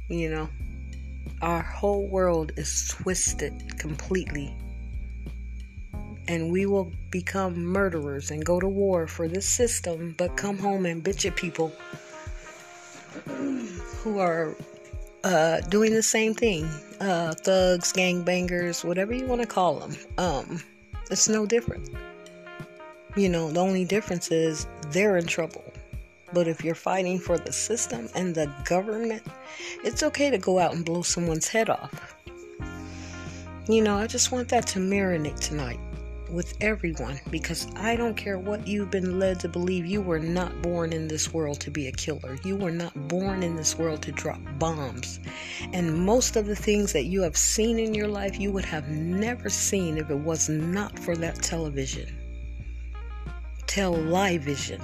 You 0.08 0.30
know, 0.30 0.50
our 1.42 1.62
whole 1.62 2.08
world 2.08 2.54
is 2.56 2.88
twisted 2.88 3.78
completely 3.80 4.56
and 6.28 6.52
we 6.52 6.68
will 6.68 6.92
become 7.10 7.66
murderers 7.66 8.30
and 8.32 8.46
go 8.46 8.60
to 8.60 8.68
war 8.68 9.08
for 9.08 9.28
this 9.28 9.48
system, 9.48 10.14
but 10.18 10.38
come 10.38 10.58
home 10.58 10.86
and 10.86 11.04
bitch 11.04 11.26
at 11.26 11.36
people 11.36 11.74
who 14.04 14.20
are 14.20 14.56
uh, 15.26 15.60
doing 15.62 15.92
the 15.94 16.04
same 16.04 16.34
thing 16.34 16.70
uh, 17.02 17.34
thugs, 17.34 17.92
gangbangers, 17.92 18.86
whatever 18.86 19.14
you 19.14 19.26
want 19.26 19.42
to 19.42 19.48
call 19.48 19.80
them. 19.80 19.96
Um, 20.18 20.62
it's 21.12 21.28
no 21.28 21.46
different. 21.46 21.90
You 23.18 23.30
know, 23.30 23.52
the 23.52 23.60
only 23.60 23.86
difference 23.86 24.32
is 24.32 24.68
they're 24.92 25.18
in 25.18 25.26
trouble. 25.26 25.64
But 26.32 26.48
if 26.48 26.64
you're 26.64 26.76
fighting 26.76 27.20
for 27.20 27.38
the 27.38 27.52
system 27.52 28.08
and 28.16 28.36
the 28.36 28.52
government, 28.66 29.24
it's 29.84 30.04
okay 30.04 30.30
to 30.30 30.38
go 30.38 30.60
out 30.60 30.74
and 30.74 30.86
blow 30.86 31.02
someone's 31.02 31.48
head 31.48 31.70
off. 31.70 32.16
You 33.68 33.84
know, 33.84 33.98
I 33.98 34.08
just 34.08 34.32
want 34.32 34.50
that 34.50 34.68
to 34.68 34.80
marinate 34.80 35.40
tonight 35.40 35.80
with 36.30 36.56
everyone 36.62 37.20
because 37.30 37.68
I 37.76 37.96
don't 37.96 38.16
care 38.16 38.38
what 38.38 38.68
you've 38.68 38.92
been 38.92 39.20
led 39.20 39.40
to 39.42 39.50
believe. 39.50 39.86
You 39.86 40.02
were 40.02 40.20
not 40.20 40.62
born 40.62 40.94
in 40.94 41.08
this 41.08 41.34
world 41.34 41.60
to 41.62 41.72
be 41.72 41.88
a 41.88 41.92
killer. 41.92 42.38
You 42.44 42.56
were 42.56 42.72
not 42.72 43.08
born 43.08 43.44
in 43.44 43.56
this 43.56 43.78
world 43.78 44.02
to 44.04 44.12
drop 44.12 44.40
bombs. 44.58 45.20
And 45.74 46.06
most 46.06 46.36
of 46.36 46.46
the 46.46 46.56
things 46.56 46.94
that 46.94 47.06
you 47.06 47.22
have 47.22 47.38
seen 47.38 47.80
in 47.80 47.94
your 47.94 48.08
life, 48.08 48.40
you 48.40 48.52
would 48.52 48.66
have 48.66 48.90
never 48.90 49.50
seen 49.50 49.98
if 49.98 50.10
it 50.10 50.20
was 50.20 50.50
not 50.50 50.98
for 51.00 51.16
that 51.18 51.42
television. 51.42 52.18
Television 53.68 54.82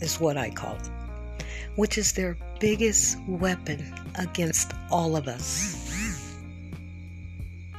is 0.00 0.20
what 0.20 0.36
I 0.36 0.50
call 0.50 0.76
it, 0.76 0.90
which 1.76 1.98
is 1.98 2.12
their 2.12 2.36
biggest 2.60 3.18
weapon 3.26 3.94
against 4.16 4.72
all 4.90 5.16
of 5.16 5.28
us. 5.28 5.76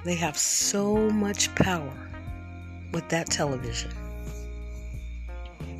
They 0.05 0.15
have 0.15 0.37
so 0.37 1.09
much 1.09 1.53
power 1.55 2.08
with 2.91 3.07
that 3.09 3.29
television. 3.29 3.91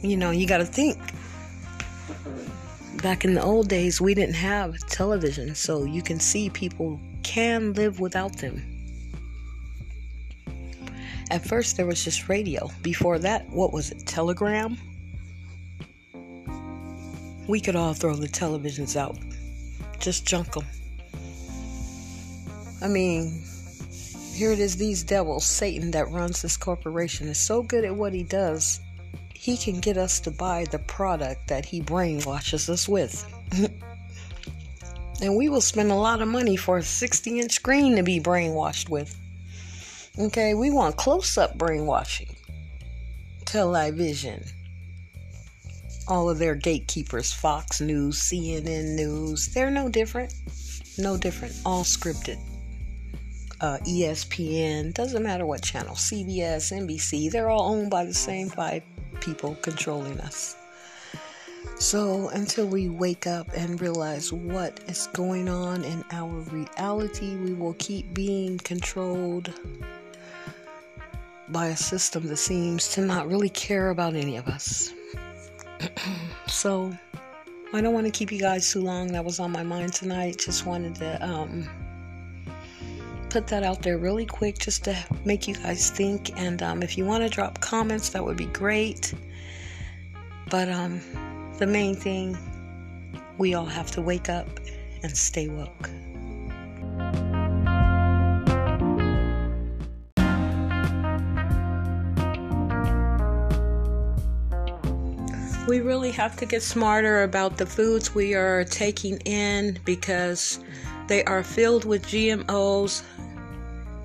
You 0.02 0.18
know, 0.18 0.32
you 0.32 0.48
got 0.48 0.60
to 0.60 0.66
think. 0.66 0.98
Back 3.02 3.26
in 3.26 3.34
the 3.34 3.42
old 3.42 3.70
days, 3.70 4.02
we 4.02 4.14
didn't 4.14 4.36
have 4.36 4.78
television, 4.88 5.56
so 5.56 5.86
you 5.86 6.02
can 6.02 6.20
see 6.20 6.50
people 6.50 7.00
can 7.24 7.74
live 7.74 8.00
without 8.00 8.38
them. 8.38 8.62
At 11.32 11.46
first, 11.46 11.78
there 11.78 11.86
was 11.86 12.04
just 12.04 12.28
radio. 12.28 12.70
Before 12.82 13.20
that, 13.20 13.48
what 13.50 13.72
was 13.72 13.92
it? 13.92 14.06
Telegram? 14.06 14.78
We 17.48 17.60
could 17.60 17.76
all 17.76 17.94
throw 17.94 18.16
the 18.16 18.28
televisions 18.28 18.96
out, 18.96 19.18
just 20.00 20.26
junk 20.26 20.54
them. 20.54 20.66
I 22.82 22.88
mean, 22.88 23.44
here 24.40 24.54
it 24.54 24.60
is 24.60 24.78
these 24.78 25.04
devils, 25.04 25.46
Satan 25.46 25.92
that 25.92 26.10
runs 26.12 26.42
this 26.42 26.56
corporation 26.56 27.28
is 27.28 27.38
so 27.38 27.62
good 27.62 27.84
at 27.84 27.94
what 27.94 28.14
he 28.14 28.24
does, 28.24 28.80
he 29.34 29.58
can 29.58 29.82
get 29.82 29.98
us 29.98 30.22
to 30.22 30.32
buy 30.32 30.64
the 30.72 30.80
product 30.80 31.50
that 31.50 31.66
he 31.66 31.82
brainwashes 31.82 32.70
us 32.70 32.88
with. 32.88 33.26
and 35.22 35.36
we 35.36 35.50
will 35.50 35.60
spend 35.60 35.92
a 35.92 35.96
lot 35.96 36.22
of 36.22 36.30
money 36.30 36.56
for 36.56 36.78
a 36.78 36.84
60 36.84 37.42
inch 37.42 37.52
screen 37.52 37.98
to 37.98 38.02
be 38.02 38.22
brainwashed 38.22 38.88
with. 38.88 39.14
Okay, 40.18 40.54
we 40.54 40.72
want 40.72 40.96
close 40.96 41.38
up 41.38 41.58
brainwashing. 41.58 42.34
Television. 43.44 44.42
All 46.08 46.30
of 46.30 46.40
their 46.40 46.56
gatekeepers, 46.56 47.34
Fox 47.34 47.82
News, 47.82 48.22
CNN 48.22 48.96
News, 48.96 49.54
they're 49.54 49.70
no 49.70 49.90
different. 49.90 50.34
No 50.98 51.18
different. 51.18 51.56
All 51.66 51.84
scripted 51.84 52.40
uh, 53.62 53.78
ESPN, 53.84 54.94
doesn't 54.94 55.24
matter 55.24 55.46
what 55.46 55.62
channel, 55.62 55.96
CBS, 55.96 56.72
NBC, 56.72 57.32
they're 57.32 57.50
all 57.50 57.74
owned 57.74 57.90
by 57.90 58.06
the 58.06 58.14
same 58.14 58.50
five 58.50 58.84
people 59.20 59.56
controlling 59.62 60.20
us. 60.22 60.56
So 61.78 62.30
until 62.30 62.68
we 62.68 62.90
wake 62.90 63.28
up 63.28 63.48
and 63.56 63.80
realize 63.80 64.34
what 64.34 64.80
is 64.88 65.08
going 65.08 65.48
on 65.48 65.84
in 65.84 66.04
our 66.12 66.30
reality, 66.52 67.36
we 67.36 67.54
will 67.54 67.76
keep 67.80 68.14
being 68.14 68.58
controlled 68.58 69.54
by 71.50 71.68
a 71.68 71.78
system 71.78 72.28
that 72.28 72.38
seems 72.38 72.90
to 72.90 73.02
not 73.02 73.28
really 73.28 73.50
care 73.50 73.90
about 73.90 74.16
any 74.16 74.38
of 74.38 74.48
us. 74.48 74.94
so 76.48 76.96
I 77.74 77.82
don't 77.82 77.94
want 77.94 78.06
to 78.06 78.12
keep 78.12 78.32
you 78.32 78.40
guys 78.40 78.72
too 78.72 78.82
long. 78.82 79.08
That 79.08 79.24
was 79.24 79.40
on 79.40 79.52
my 79.52 79.64
mind 79.64 79.94
tonight. 79.94 80.38
Just 80.38 80.66
wanted 80.66 80.96
to 80.96 81.26
um, 81.26 81.68
put 83.30 83.48
that 83.48 83.64
out 83.64 83.82
there 83.82 83.98
really 83.98 84.26
quick 84.26 84.58
just 84.58 84.84
to 84.86 84.98
make 85.24 85.48
you 85.48 85.56
guys 85.56 85.92
think. 85.92 86.38
And 86.40 86.62
um, 86.64 86.82
if 86.82 86.98
you 86.98 87.06
want 87.06 87.24
to 87.24 87.30
drop 87.30 87.62
comments, 87.62 88.10
that 88.10 88.26
would 88.26 88.38
be 88.38 88.46
great. 88.46 89.14
But 90.50 90.70
um, 90.70 91.02
the 91.60 91.68
main 91.68 91.96
thing, 91.96 92.38
we 93.38 93.54
all 93.54 93.66
have 93.66 93.92
to 93.92 94.02
wake 94.02 94.30
up 94.30 94.48
and 95.04 95.16
stay 95.16 95.48
woke. 95.48 95.90
we 105.68 105.82
really 105.82 106.10
have 106.10 106.36
to 106.36 106.48
get 106.48 106.64
smarter 106.64 107.22
about 107.22 107.58
the 107.58 107.66
foods 107.66 108.16
we 108.16 108.34
are 108.34 108.64
taking 108.64 109.18
in 109.20 109.78
because 109.86 110.60
they 111.08 111.24
are 111.26 111.44
filled 111.44 111.86
with 111.86 112.04
GMOs, 112.08 113.04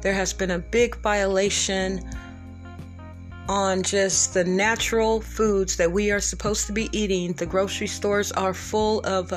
there 0.04 0.12
has 0.12 0.34
been 0.34 0.50
a 0.50 0.58
big 0.58 0.96
violation 0.96 2.02
on 3.48 3.82
just 3.82 4.34
the 4.34 4.44
natural 4.44 5.22
foods 5.22 5.78
that 5.78 5.90
we 5.90 6.10
are 6.10 6.20
supposed 6.20 6.66
to 6.66 6.74
be 6.74 6.90
eating. 6.92 7.32
The 7.32 7.46
grocery 7.46 7.86
stores 7.86 8.30
are 8.32 8.52
full 8.52 9.00
of 9.06 9.32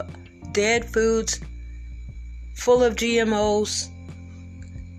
dead 0.51 0.83
foods, 0.83 1.39
full 2.53 2.83
of 2.83 2.97
GMOs. 2.97 3.87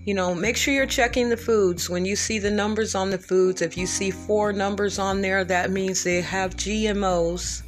You 0.05 0.15
know, 0.15 0.33
make 0.33 0.57
sure 0.57 0.73
you're 0.73 0.87
checking 0.87 1.29
the 1.29 1.37
foods. 1.37 1.87
When 1.87 2.03
you 2.03 2.15
see 2.15 2.39
the 2.39 2.49
numbers 2.49 2.95
on 2.95 3.11
the 3.11 3.19
foods, 3.19 3.61
if 3.61 3.77
you 3.77 3.85
see 3.85 4.09
four 4.09 4.51
numbers 4.51 4.97
on 4.97 5.21
there, 5.21 5.43
that 5.43 5.69
means 5.69 6.03
they 6.03 6.21
have 6.21 6.55
GMOs. 6.55 7.61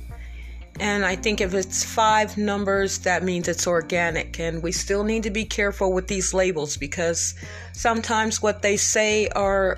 And 0.82 1.06
I 1.06 1.16
think 1.16 1.42
if 1.42 1.54
it's 1.54 1.84
five 1.84 2.40
numbers, 2.40 2.98
that 3.00 3.24
means 3.24 3.48
it's 3.48 3.68
organic. 3.68 4.40
And 4.40 4.64
we 4.64 4.72
still 4.72 5.04
need 5.04 5.22
to 5.22 5.30
be 5.30 5.46
careful 5.46 5.94
with 5.94 6.08
these 6.08 6.34
labels 6.34 6.76
because 6.76 7.36
sometimes 7.72 8.42
what 8.42 8.64
they 8.64 8.78
say 8.78 9.28
are 9.28 9.78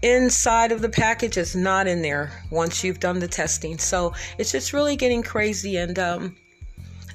inside 0.00 0.72
of 0.72 0.80
the 0.80 0.88
package 0.88 1.36
is 1.36 1.54
not 1.54 1.86
in 1.86 2.00
there 2.00 2.32
once 2.50 2.82
you've 2.82 2.98
done 2.98 3.18
the 3.18 3.28
testing. 3.28 3.76
So 3.76 4.14
it's 4.38 4.52
just 4.52 4.72
really 4.72 4.96
getting 4.96 5.22
crazy. 5.22 5.76
And 5.76 5.98
um, 5.98 6.34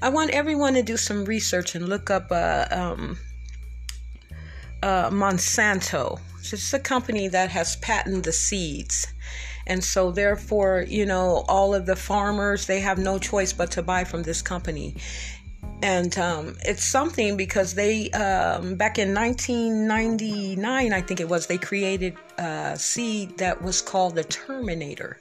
I 0.04 0.10
want 0.10 0.30
everyone 0.30 0.76
to 0.76 0.84
do 0.84 0.96
some 0.96 1.26
research 1.26 1.74
and 1.74 1.90
look 1.90 2.12
up 2.12 2.28
uh, 2.30 2.68
um, 2.70 3.18
uh, 4.84 5.10
Monsanto. 5.10 6.20
It's 6.38 6.72
a 6.72 6.80
company 6.80 7.28
that 7.30 7.50
has 7.50 7.78
patented 7.78 8.26
the 8.26 8.32
seeds. 8.32 9.08
And 9.68 9.84
so, 9.84 10.12
therefore, 10.12 10.86
you 10.88 11.06
know, 11.06 11.44
all 11.48 11.74
of 11.74 11.86
the 11.86 11.96
farmers, 11.96 12.66
they 12.66 12.80
have 12.80 12.98
no 12.98 13.20
choice 13.20 13.54
but 13.54 13.72
to 13.72 13.84
buy 13.84 14.04
from 14.04 14.24
this 14.24 14.42
company. 14.42 14.96
And 15.84 16.16
um, 16.20 16.56
it's 16.64 16.84
something 16.84 17.36
because 17.38 17.74
they 17.74 18.10
um, 18.12 18.76
back 18.76 19.00
in 19.00 19.16
1999 19.16 20.94
i 20.94 21.02
think 21.02 21.20
it 21.20 21.28
was 21.28 21.48
they 21.48 21.58
created 21.58 22.16
a 22.38 22.78
seed 22.78 23.38
that 23.38 23.62
was 23.62 23.82
called 23.82 24.16
the 24.16 24.24
terminator. 24.24 25.20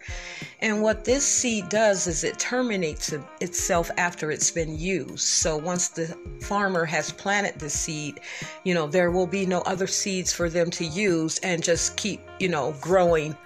And 0.61 0.83
what 0.83 1.05
this 1.05 1.27
seed 1.27 1.69
does 1.71 2.07
is 2.07 2.25
it 2.25 2.39
terminates 2.39 3.15
itself 3.41 3.91
after 3.97 4.31
it's 4.31 4.51
been 4.51 4.79
used. 4.79 5.21
So 5.21 5.57
once 5.57 5.89
the 5.89 6.17
farmer 6.43 6.85
has 6.85 7.11
planted 7.11 7.59
the 7.59 7.71
seed 7.71 8.21
you 8.65 8.75
know 8.75 8.87
there 8.87 9.11
will 9.11 9.27
be 9.27 9.47
no 9.47 9.61
other 9.63 9.87
seeds 9.87 10.33
for 10.33 10.51
them 10.51 10.71
to 10.71 10.85
use 10.85 11.39
and 11.39 11.63
just 11.63 11.97
keep 11.97 12.21
you 12.39 12.49
know 12.49 12.75
growing 12.81 13.37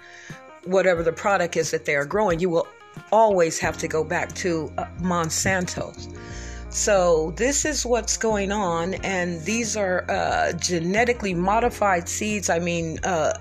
whatever 0.65 1.03
the 1.03 1.13
product 1.13 1.55
is 1.57 1.71
that 1.71 1.85
they 1.85 1.95
are 1.95 2.05
growing 2.05 2.39
you 2.39 2.49
will 2.49 2.67
always 3.11 3.59
have 3.59 3.77
to 3.77 3.87
go 3.87 4.03
back 4.03 4.33
to 4.33 4.71
uh, 4.77 4.85
monsanto 5.01 5.93
so, 6.75 7.31
this 7.37 7.63
is 7.63 7.85
what's 7.85 8.17
going 8.17 8.51
on, 8.51 8.95
and 8.95 9.41
these 9.43 9.77
are 9.77 10.03
uh, 10.11 10.51
genetically 10.51 11.33
modified 11.33 12.09
seeds. 12.09 12.49
I 12.49 12.59
mean, 12.59 12.99
uh, 13.05 13.31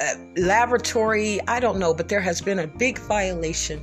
uh, 0.00 0.14
laboratory, 0.36 1.40
I 1.48 1.58
don't 1.58 1.80
know, 1.80 1.92
but 1.92 2.08
there 2.08 2.20
has 2.20 2.40
been 2.40 2.60
a 2.60 2.66
big 2.68 2.98
violation. 2.98 3.82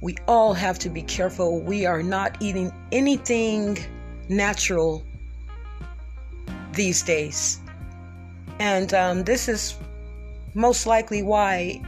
We 0.00 0.16
all 0.26 0.54
have 0.54 0.76
to 0.80 0.90
be 0.90 1.02
careful. 1.02 1.60
We 1.60 1.86
are 1.86 2.02
not 2.02 2.36
eating 2.40 2.72
anything 2.90 3.78
natural 4.28 5.04
these 6.72 7.02
days. 7.02 7.60
And 8.58 8.92
um, 8.92 9.22
this 9.22 9.48
is 9.48 9.76
most 10.54 10.84
likely 10.84 11.22
why 11.22 11.80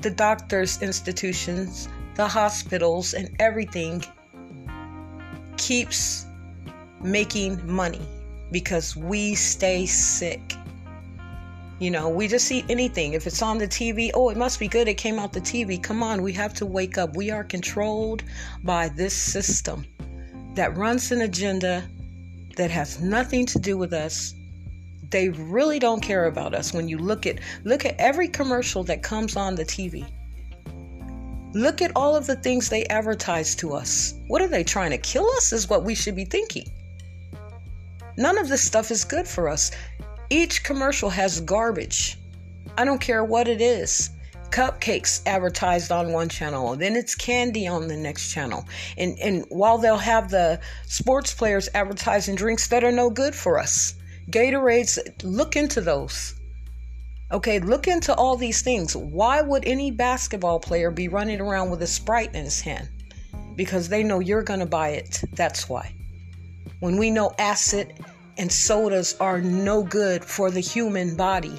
the 0.00 0.10
doctors' 0.10 0.80
institutions, 0.82 1.88
the 2.14 2.26
hospitals, 2.26 3.14
and 3.14 3.30
everything 3.38 4.04
keeps 5.56 6.26
making 7.02 7.60
money 7.66 8.06
because 8.50 8.96
we 8.96 9.34
stay 9.34 9.86
sick. 9.86 10.54
You 11.78 11.90
know, 11.90 12.08
we 12.08 12.26
just 12.26 12.50
eat 12.50 12.64
anything. 12.68 13.12
If 13.12 13.26
it's 13.26 13.40
on 13.40 13.58
the 13.58 13.68
TV, 13.68 14.10
oh, 14.14 14.30
it 14.30 14.36
must 14.36 14.58
be 14.58 14.66
good. 14.66 14.88
It 14.88 14.94
came 14.94 15.18
out 15.18 15.32
the 15.32 15.40
TV. 15.40 15.80
Come 15.80 16.02
on, 16.02 16.22
we 16.22 16.32
have 16.32 16.54
to 16.54 16.66
wake 16.66 16.98
up. 16.98 17.16
We 17.16 17.30
are 17.30 17.44
controlled 17.44 18.24
by 18.64 18.88
this 18.88 19.14
system 19.14 19.86
that 20.54 20.76
runs 20.76 21.12
an 21.12 21.20
agenda 21.20 21.84
that 22.56 22.70
has 22.70 23.00
nothing 23.00 23.46
to 23.46 23.60
do 23.60 23.78
with 23.78 23.92
us. 23.92 24.34
They 25.10 25.30
really 25.30 25.78
don't 25.78 26.00
care 26.02 26.26
about 26.26 26.54
us. 26.54 26.72
When 26.72 26.88
you 26.88 26.98
look 26.98 27.26
at 27.26 27.38
look 27.64 27.84
at 27.84 27.96
every 27.98 28.28
commercial 28.28 28.84
that 28.84 29.02
comes 29.02 29.36
on 29.36 29.54
the 29.54 29.64
TV. 29.64 30.06
Look 31.54 31.80
at 31.80 31.92
all 31.96 32.14
of 32.14 32.26
the 32.26 32.36
things 32.36 32.68
they 32.68 32.84
advertise 32.86 33.54
to 33.56 33.72
us. 33.72 34.14
What 34.26 34.42
are 34.42 34.48
they 34.48 34.64
trying 34.64 34.90
to 34.90 34.98
kill 34.98 35.28
us? 35.30 35.52
Is 35.52 35.68
what 35.68 35.84
we 35.84 35.94
should 35.94 36.14
be 36.14 36.26
thinking. 36.26 36.70
None 38.18 38.36
of 38.36 38.48
this 38.48 38.62
stuff 38.62 38.90
is 38.90 39.04
good 39.04 39.26
for 39.26 39.48
us. 39.48 39.70
Each 40.28 40.62
commercial 40.62 41.08
has 41.08 41.40
garbage. 41.40 42.18
I 42.76 42.84
don't 42.84 43.00
care 43.00 43.24
what 43.24 43.48
it 43.48 43.60
is. 43.60 44.10
Cupcakes 44.50 45.22
advertised 45.26 45.92
on 45.92 46.12
one 46.12 46.28
channel, 46.28 46.74
then 46.74 46.96
it's 46.96 47.14
candy 47.14 47.66
on 47.66 47.88
the 47.88 47.96
next 47.96 48.30
channel. 48.30 48.66
And 48.96 49.18
and 49.18 49.44
while 49.48 49.78
they'll 49.78 49.96
have 49.96 50.30
the 50.30 50.60
sports 50.86 51.32
players 51.34 51.68
advertising 51.74 52.34
drinks 52.34 52.68
that 52.68 52.84
are 52.84 52.92
no 52.92 53.10
good 53.10 53.34
for 53.34 53.58
us. 53.58 53.94
Gatorades, 54.30 54.98
look 55.22 55.56
into 55.56 55.80
those. 55.80 56.34
Okay, 57.32 57.60
look 57.60 57.88
into 57.88 58.14
all 58.14 58.36
these 58.36 58.60
things. 58.60 58.94
Why 58.94 59.40
would 59.40 59.64
any 59.64 59.90
basketball 59.90 60.60
player 60.60 60.90
be 60.90 61.08
running 61.08 61.40
around 61.40 61.70
with 61.70 61.80
a 61.82 61.86
Sprite 61.86 62.34
in 62.34 62.44
his 62.44 62.60
hand? 62.60 62.88
Because 63.56 63.88
they 63.88 64.02
know 64.02 64.20
you're 64.20 64.42
going 64.42 64.60
to 64.60 64.66
buy 64.66 64.90
it. 64.90 65.22
That's 65.32 65.68
why. 65.68 65.94
When 66.80 66.98
we 66.98 67.10
know 67.10 67.32
acid 67.38 67.94
and 68.36 68.52
sodas 68.52 69.16
are 69.18 69.40
no 69.40 69.82
good 69.82 70.22
for 70.22 70.50
the 70.50 70.60
human 70.60 71.16
body. 71.16 71.58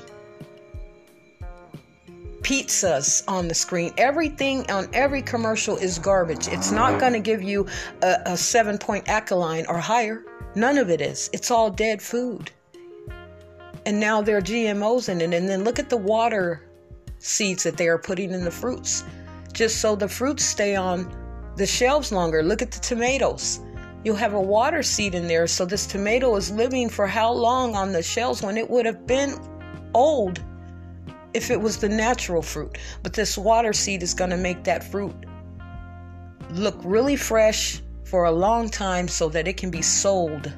Pizzas 2.42 3.24
on 3.28 3.48
the 3.48 3.56
screen, 3.56 3.94
everything 3.98 4.70
on 4.72 4.88
every 4.94 5.24
commercial 5.24 5.76
is 5.76 5.98
garbage. 5.98 6.48
It's 6.48 6.72
not 6.72 7.00
going 7.00 7.14
to 7.14 7.20
give 7.20 7.42
you 7.42 7.68
a, 8.04 8.18
a 8.28 8.38
seven 8.38 8.78
point 8.78 9.10
alkaline 9.10 9.66
or 9.68 9.80
higher. 9.80 10.24
None 10.56 10.78
of 10.78 10.90
it 10.90 11.02
is. 11.02 11.32
It's 11.34 11.52
all 11.52 11.70
dead 11.70 12.02
food 12.02 12.52
and 13.90 14.00
now 14.00 14.22
there 14.22 14.38
are 14.38 14.42
GMOs 14.42 15.10
in 15.10 15.20
it. 15.20 15.34
And 15.34 15.50
then 15.50 15.64
look 15.64 15.80
at 15.80 15.90
the 15.90 15.98
water 15.98 16.62
seeds 17.18 17.64
that 17.64 17.76
they 17.76 17.88
are 17.88 17.98
putting 17.98 18.32
in 18.32 18.44
the 18.44 18.52
fruits, 18.52 19.04
just 19.52 19.82
so 19.82 19.96
the 19.96 20.08
fruits 20.08 20.46
stay 20.46 20.76
on 20.76 21.12
the 21.56 21.66
shelves 21.66 22.12
longer. 22.12 22.44
Look 22.44 22.62
at 22.62 22.70
the 22.70 22.80
tomatoes. 22.82 23.60
You'll 24.04 24.16
have 24.16 24.36
a 24.36 24.40
water 24.40 24.84
seed 24.84 25.16
in 25.16 25.28
there, 25.28 25.48
so 25.48 25.66
this 25.66 25.88
tomato 25.88 26.36
is 26.36 26.52
living 26.52 26.88
for 26.88 27.08
how 27.08 27.32
long 27.32 27.76
on 27.76 27.92
the 27.92 28.04
shelves 28.04 28.44
when 28.44 28.58
it 28.58 28.70
would 28.70 28.86
have 28.86 29.08
been 29.08 29.34
old 29.96 30.40
if 31.34 31.50
it 31.50 31.60
was 31.60 31.78
the 31.78 31.90
natural 31.90 32.44
fruit. 32.44 32.78
But 33.02 33.14
this 33.14 33.40
water 33.40 33.74
seed 33.74 34.04
is 34.04 34.14
going 34.14 34.30
to 34.30 34.38
make 34.38 34.66
that 34.66 34.84
fruit 34.84 35.16
look 36.52 36.80
really 36.84 37.16
fresh 37.16 37.82
for 38.04 38.26
a 38.26 38.32
long 38.32 38.70
time 38.70 39.08
so 39.08 39.30
that 39.30 39.48
it 39.48 39.58
can 39.58 39.72
be 39.72 39.82
sold 39.82 40.54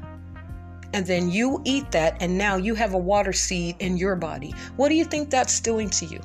and 0.93 1.05
then 1.05 1.29
you 1.29 1.61
eat 1.65 1.91
that, 1.91 2.17
and 2.21 2.37
now 2.37 2.55
you 2.57 2.75
have 2.75 2.93
a 2.93 2.97
water 2.97 3.33
seed 3.33 3.75
in 3.79 3.97
your 3.97 4.15
body. 4.15 4.53
What 4.75 4.89
do 4.89 4.95
you 4.95 5.05
think 5.05 5.29
that's 5.29 5.59
doing 5.59 5.89
to 5.91 6.05
you? 6.05 6.19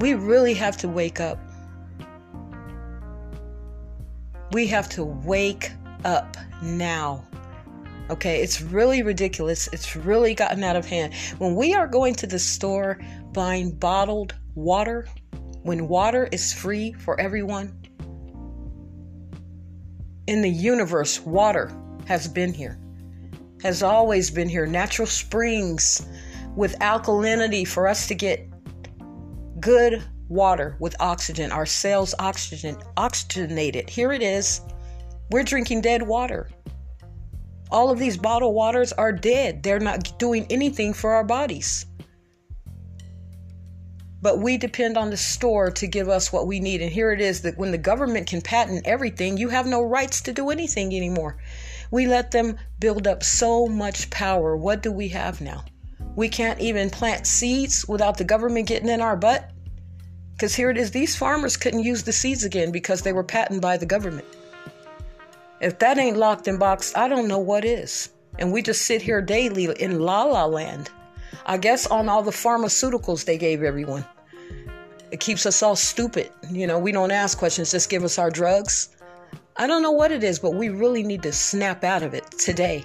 We 0.00 0.14
really 0.14 0.54
have 0.54 0.76
to 0.78 0.88
wake 0.88 1.20
up. 1.20 1.38
We 4.52 4.66
have 4.68 4.88
to 4.90 5.04
wake 5.04 5.72
up 6.04 6.36
now. 6.62 7.24
Okay, 8.10 8.40
it's 8.40 8.62
really 8.62 9.02
ridiculous. 9.02 9.68
It's 9.72 9.94
really 9.94 10.34
gotten 10.34 10.64
out 10.64 10.76
of 10.76 10.86
hand. 10.86 11.14
When 11.38 11.54
we 11.54 11.74
are 11.74 11.86
going 11.86 12.14
to 12.16 12.26
the 12.26 12.38
store 12.38 12.98
buying 13.32 13.70
bottled 13.72 14.34
water, 14.54 15.06
when 15.62 15.88
water 15.88 16.28
is 16.32 16.52
free 16.52 16.92
for 16.92 17.20
everyone, 17.20 17.78
in 20.28 20.42
the 20.42 20.50
universe, 20.50 21.24
water 21.24 21.72
has 22.06 22.28
been 22.28 22.52
here, 22.52 22.78
has 23.62 23.82
always 23.82 24.30
been 24.30 24.48
here. 24.48 24.66
Natural 24.66 25.06
springs 25.06 26.06
with 26.54 26.78
alkalinity 26.80 27.66
for 27.66 27.88
us 27.88 28.06
to 28.08 28.14
get 28.14 28.46
good 29.58 30.04
water 30.28 30.76
with 30.80 30.94
oxygen, 31.00 31.50
our 31.50 31.64
cells 31.64 32.14
oxygen 32.18 32.76
oxygenated. 32.98 33.88
Here 33.88 34.12
it 34.12 34.22
is. 34.22 34.60
We're 35.30 35.44
drinking 35.44 35.80
dead 35.80 36.02
water. 36.02 36.50
All 37.70 37.90
of 37.90 37.98
these 37.98 38.18
bottled 38.18 38.54
waters 38.54 38.92
are 38.92 39.12
dead. 39.12 39.62
They're 39.62 39.80
not 39.80 40.18
doing 40.18 40.46
anything 40.50 40.92
for 40.92 41.12
our 41.12 41.24
bodies. 41.24 41.86
But 44.20 44.40
we 44.40 44.56
depend 44.56 44.98
on 44.98 45.10
the 45.10 45.16
store 45.16 45.70
to 45.70 45.86
give 45.86 46.08
us 46.08 46.32
what 46.32 46.46
we 46.46 46.58
need. 46.58 46.82
And 46.82 46.90
here 46.90 47.12
it 47.12 47.20
is 47.20 47.42
that 47.42 47.56
when 47.56 47.70
the 47.70 47.78
government 47.78 48.26
can 48.26 48.42
patent 48.42 48.86
everything, 48.86 49.36
you 49.36 49.48
have 49.48 49.66
no 49.66 49.82
rights 49.82 50.20
to 50.22 50.32
do 50.32 50.50
anything 50.50 50.94
anymore. 50.94 51.36
We 51.90 52.06
let 52.06 52.32
them 52.32 52.58
build 52.80 53.06
up 53.06 53.22
so 53.22 53.66
much 53.66 54.10
power. 54.10 54.56
What 54.56 54.82
do 54.82 54.90
we 54.90 55.08
have 55.08 55.40
now? 55.40 55.64
We 56.16 56.28
can't 56.28 56.60
even 56.60 56.90
plant 56.90 57.26
seeds 57.26 57.86
without 57.86 58.18
the 58.18 58.24
government 58.24 58.66
getting 58.66 58.88
in 58.88 59.00
our 59.00 59.16
butt. 59.16 59.50
Because 60.32 60.54
here 60.54 60.70
it 60.70 60.76
is 60.76 60.90
these 60.90 61.16
farmers 61.16 61.56
couldn't 61.56 61.84
use 61.84 62.02
the 62.02 62.12
seeds 62.12 62.44
again 62.44 62.72
because 62.72 63.02
they 63.02 63.12
were 63.12 63.24
patented 63.24 63.62
by 63.62 63.76
the 63.76 63.86
government. 63.86 64.26
If 65.60 65.78
that 65.78 65.98
ain't 65.98 66.16
locked 66.16 66.46
and 66.48 66.58
boxed, 66.58 66.96
I 66.96 67.08
don't 67.08 67.28
know 67.28 67.38
what 67.38 67.64
is. 67.64 68.10
And 68.38 68.52
we 68.52 68.62
just 68.62 68.82
sit 68.82 69.02
here 69.02 69.20
daily 69.20 69.64
in 69.64 69.98
la 70.00 70.24
la 70.24 70.44
land. 70.44 70.90
I 71.46 71.58
guess 71.58 71.86
on 71.86 72.08
all 72.08 72.22
the 72.22 72.30
pharmaceuticals 72.30 73.24
they 73.24 73.38
gave 73.38 73.62
everyone. 73.62 74.04
It 75.10 75.20
keeps 75.20 75.46
us 75.46 75.62
all 75.62 75.76
stupid. 75.76 76.30
You 76.50 76.66
know, 76.66 76.78
we 76.78 76.92
don't 76.92 77.10
ask 77.10 77.38
questions, 77.38 77.70
just 77.70 77.88
give 77.88 78.04
us 78.04 78.18
our 78.18 78.30
drugs. 78.30 78.90
I 79.56 79.66
don't 79.66 79.82
know 79.82 79.90
what 79.90 80.12
it 80.12 80.22
is, 80.22 80.38
but 80.38 80.54
we 80.54 80.68
really 80.68 81.02
need 81.02 81.22
to 81.22 81.32
snap 81.32 81.82
out 81.82 82.02
of 82.02 82.14
it 82.14 82.30
today. 82.32 82.84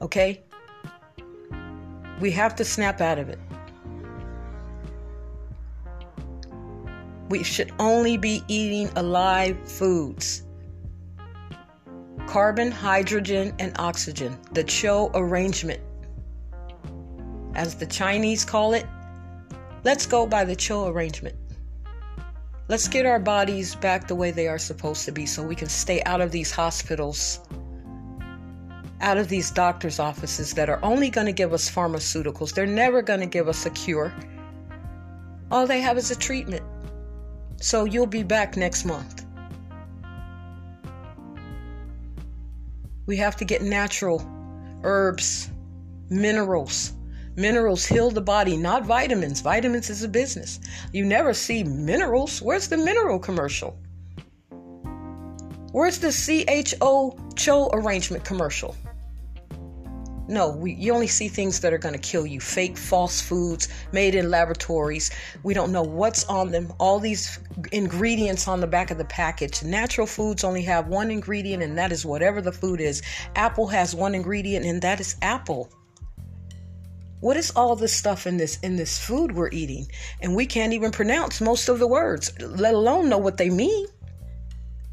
Okay? 0.00 0.42
We 2.20 2.30
have 2.30 2.54
to 2.56 2.64
snap 2.64 3.00
out 3.00 3.18
of 3.18 3.28
it. 3.28 3.38
We 7.28 7.42
should 7.42 7.72
only 7.78 8.16
be 8.16 8.44
eating 8.48 8.88
alive 8.96 9.58
foods 9.68 10.44
carbon, 12.26 12.70
hydrogen, 12.70 13.54
and 13.58 13.72
oxygen, 13.78 14.36
the 14.52 14.64
Cho 14.64 15.10
arrangement. 15.14 15.80
As 17.56 17.74
the 17.74 17.86
Chinese 17.86 18.44
call 18.44 18.74
it, 18.74 18.84
let's 19.82 20.04
go 20.04 20.26
by 20.26 20.44
the 20.44 20.54
Cho 20.54 20.88
arrangement. 20.88 21.34
Let's 22.68 22.86
get 22.86 23.06
our 23.06 23.18
bodies 23.18 23.74
back 23.76 24.06
the 24.06 24.14
way 24.14 24.30
they 24.30 24.46
are 24.46 24.58
supposed 24.58 25.06
to 25.06 25.12
be 25.12 25.24
so 25.24 25.42
we 25.42 25.54
can 25.54 25.70
stay 25.70 26.02
out 26.02 26.20
of 26.20 26.30
these 26.30 26.50
hospitals, 26.50 27.40
out 29.00 29.16
of 29.16 29.30
these 29.30 29.50
doctors' 29.50 29.98
offices 29.98 30.52
that 30.52 30.68
are 30.68 30.78
only 30.84 31.08
going 31.08 31.26
to 31.28 31.32
give 31.32 31.54
us 31.54 31.70
pharmaceuticals. 31.70 32.52
They're 32.52 32.66
never 32.66 33.00
going 33.00 33.20
to 33.20 33.26
give 33.26 33.48
us 33.48 33.64
a 33.64 33.70
cure. 33.70 34.12
All 35.50 35.66
they 35.66 35.80
have 35.80 35.96
is 35.96 36.10
a 36.10 36.16
treatment. 36.16 36.62
So 37.56 37.84
you'll 37.86 38.04
be 38.04 38.22
back 38.22 38.58
next 38.58 38.84
month. 38.84 39.24
We 43.06 43.16
have 43.16 43.36
to 43.36 43.46
get 43.46 43.62
natural 43.62 44.28
herbs, 44.82 45.50
minerals. 46.10 46.92
Minerals 47.36 47.84
heal 47.84 48.10
the 48.10 48.22
body, 48.22 48.56
not 48.56 48.86
vitamins. 48.86 49.42
Vitamins 49.42 49.90
is 49.90 50.02
a 50.02 50.08
business. 50.08 50.58
You 50.92 51.04
never 51.04 51.34
see 51.34 51.62
minerals. 51.64 52.40
Where's 52.40 52.68
the 52.68 52.78
mineral 52.78 53.18
commercial? 53.18 53.78
Where's 55.72 55.98
the 55.98 56.10
CHO 56.10 57.18
CHO 57.36 57.68
arrangement 57.74 58.24
commercial? 58.24 58.74
No, 60.28 60.50
we, 60.50 60.72
you 60.72 60.92
only 60.92 61.06
see 61.06 61.28
things 61.28 61.60
that 61.60 61.74
are 61.74 61.78
going 61.78 61.92
to 61.92 62.00
kill 62.00 62.26
you. 62.26 62.40
Fake, 62.40 62.76
false 62.76 63.20
foods 63.20 63.68
made 63.92 64.14
in 64.14 64.30
laboratories. 64.30 65.10
We 65.42 65.52
don't 65.52 65.70
know 65.70 65.82
what's 65.82 66.24
on 66.24 66.50
them. 66.50 66.72
All 66.80 66.98
these 66.98 67.38
ingredients 67.70 68.48
on 68.48 68.60
the 68.60 68.66
back 68.66 68.90
of 68.90 68.96
the 68.96 69.04
package. 69.04 69.62
Natural 69.62 70.06
foods 70.06 70.42
only 70.42 70.62
have 70.62 70.88
one 70.88 71.10
ingredient, 71.10 71.62
and 71.62 71.76
that 71.78 71.92
is 71.92 72.06
whatever 72.06 72.40
the 72.40 72.50
food 72.50 72.80
is. 72.80 73.02
Apple 73.36 73.68
has 73.68 73.94
one 73.94 74.14
ingredient, 74.14 74.64
and 74.64 74.80
that 74.80 74.98
is 74.98 75.16
apple. 75.20 75.70
What 77.26 77.36
is 77.36 77.50
all 77.56 77.74
this 77.74 77.92
stuff 77.92 78.24
in 78.24 78.36
this 78.36 78.56
in 78.60 78.76
this 78.76 79.04
food 79.04 79.32
we're 79.32 79.50
eating? 79.50 79.90
And 80.20 80.36
we 80.36 80.46
can't 80.46 80.72
even 80.72 80.92
pronounce 80.92 81.40
most 81.40 81.68
of 81.68 81.80
the 81.80 81.86
words, 81.88 82.32
let 82.40 82.72
alone 82.72 83.08
know 83.08 83.18
what 83.18 83.36
they 83.36 83.50
mean. 83.50 83.88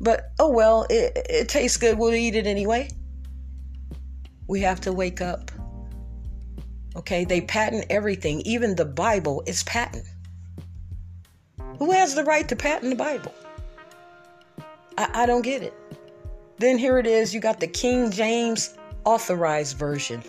But 0.01 0.31
oh 0.39 0.49
well, 0.49 0.87
it, 0.89 1.15
it 1.29 1.47
tastes 1.47 1.77
good. 1.77 1.99
We'll 1.99 2.15
eat 2.15 2.33
it 2.33 2.47
anyway. 2.47 2.89
We 4.47 4.61
have 4.61 4.81
to 4.81 4.91
wake 4.91 5.21
up. 5.21 5.51
Okay, 6.95 7.23
they 7.23 7.41
patent 7.41 7.85
everything. 7.91 8.41
Even 8.45 8.75
the 8.75 8.85
Bible 8.85 9.43
is 9.45 9.61
patent. 9.65 10.07
Who 11.77 11.91
has 11.91 12.15
the 12.15 12.23
right 12.23 12.49
to 12.49 12.55
patent 12.55 12.89
the 12.89 12.95
Bible? 12.95 13.35
I, 14.97 15.21
I 15.21 15.25
don't 15.27 15.43
get 15.43 15.61
it. 15.61 15.75
Then 16.57 16.79
here 16.79 16.97
it 16.97 17.05
is 17.05 17.31
you 17.31 17.39
got 17.39 17.59
the 17.59 17.67
King 17.67 18.09
James 18.09 18.75
authorized 19.05 19.77
version 19.77 20.23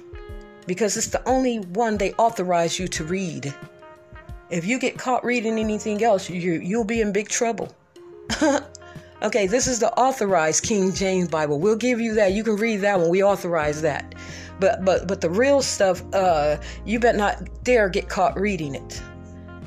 because 0.66 0.96
it's 0.96 1.08
the 1.08 1.26
only 1.28 1.58
one 1.58 1.96
they 1.96 2.12
authorize 2.14 2.78
you 2.78 2.88
to 2.88 3.04
read. 3.04 3.54
If 4.50 4.64
you 4.64 4.78
get 4.78 4.98
caught 4.98 5.24
reading 5.24 5.58
anything 5.58 6.02
else, 6.02 6.28
you, 6.30 6.60
you'll 6.60 6.84
be 6.84 7.00
in 7.00 7.12
big 7.12 7.28
trouble. 7.28 7.74
Okay, 9.24 9.46
this 9.46 9.66
is 9.66 9.78
the 9.78 9.90
authorized 9.98 10.64
King 10.64 10.92
James 10.92 11.28
Bible. 11.28 11.58
We'll 11.58 11.76
give 11.76 11.98
you 11.98 12.12
that. 12.12 12.32
You 12.32 12.44
can 12.44 12.56
read 12.56 12.82
that 12.82 13.00
one. 13.00 13.08
We 13.08 13.22
authorize 13.22 13.80
that. 13.80 14.14
But 14.60 14.84
but 14.84 15.08
but 15.08 15.22
the 15.22 15.30
real 15.30 15.62
stuff, 15.62 16.02
uh, 16.12 16.58
you 16.84 17.00
better 17.00 17.16
not 17.16 17.64
dare 17.64 17.88
get 17.88 18.10
caught 18.10 18.38
reading 18.38 18.74
it. 18.74 19.02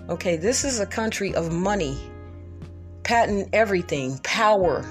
Okay, 0.10 0.38
this 0.38 0.64
is 0.64 0.80
a 0.80 0.86
country 0.86 1.34
of 1.34 1.52
money, 1.52 1.98
patent 3.02 3.50
everything, 3.52 4.20
power. 4.20 4.86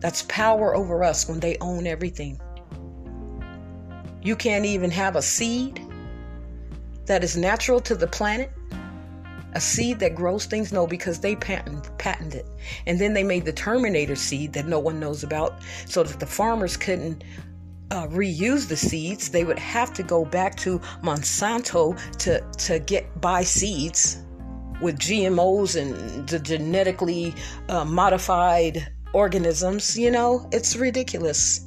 That's 0.00 0.22
power 0.28 0.76
over 0.76 1.02
us 1.02 1.26
when 1.26 1.40
they 1.40 1.56
own 1.62 1.86
everything. 1.86 2.38
You 4.22 4.36
can't 4.36 4.64
even 4.64 4.90
have 4.90 5.16
a 5.16 5.22
seed 5.22 5.80
that 7.06 7.24
is 7.24 7.36
natural 7.36 7.80
to 7.80 7.94
the 7.94 8.06
planet 8.06 8.52
a 9.54 9.60
seed 9.60 9.98
that 10.00 10.14
grows 10.14 10.46
things? 10.46 10.72
No, 10.72 10.86
because 10.86 11.20
they 11.20 11.34
patent, 11.34 11.96
patented 11.98 12.40
it. 12.40 12.46
And 12.86 13.00
then 13.00 13.14
they 13.14 13.24
made 13.24 13.44
the 13.44 13.52
Terminator 13.52 14.16
seed 14.16 14.52
that 14.52 14.66
no 14.66 14.78
one 14.78 15.00
knows 15.00 15.24
about 15.24 15.60
so 15.86 16.02
that 16.02 16.20
the 16.20 16.26
farmers 16.26 16.76
couldn't 16.76 17.24
uh, 17.90 18.06
reuse 18.08 18.68
the 18.68 18.76
seeds. 18.76 19.30
They 19.30 19.44
would 19.44 19.58
have 19.58 19.92
to 19.94 20.02
go 20.02 20.24
back 20.24 20.56
to 20.58 20.78
Monsanto 21.02 21.98
to, 22.18 22.40
to 22.40 22.78
get 22.78 23.20
buy 23.20 23.42
seeds 23.42 24.22
with 24.80 24.98
GMOs 24.98 25.80
and 25.80 26.28
the 26.28 26.38
genetically 26.38 27.34
uh, 27.68 27.84
modified 27.84 28.92
organisms. 29.12 29.98
You 29.98 30.12
know, 30.12 30.48
it's 30.52 30.76
ridiculous. 30.76 31.66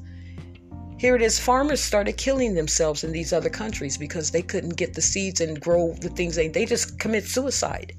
Here 1.04 1.18
it 1.18 1.22
is 1.22 1.38
farmers 1.38 1.82
started 1.82 2.16
killing 2.16 2.54
themselves 2.54 3.04
in 3.04 3.12
these 3.12 3.34
other 3.34 3.50
countries 3.50 3.98
because 3.98 4.32
they 4.32 4.42
couldn't 4.42 4.78
get 4.78 4.94
the 4.94 5.02
seeds 5.02 5.42
and 5.42 5.60
grow 5.60 5.92
the 6.00 6.08
things 6.08 6.38
they 6.38 6.48
they 6.48 6.66
just 6.66 6.98
commit 6.98 7.26
suicide. 7.26 7.92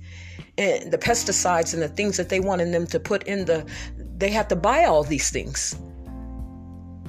And 0.57 0.91
the 0.91 0.97
pesticides 0.97 1.75
and 1.75 1.83
the 1.83 1.89
things 1.89 2.17
that 2.17 2.31
they 2.31 2.41
wanted 2.41 2.73
them 2.73 2.87
to 2.87 2.99
put 2.99 3.25
in 3.25 3.45
the 3.45 3.71
they 4.17 4.31
had 4.31 4.49
to 4.49 4.57
buy 4.57 4.85
all 4.85 5.05
these 5.05 5.29
things. 5.29 5.77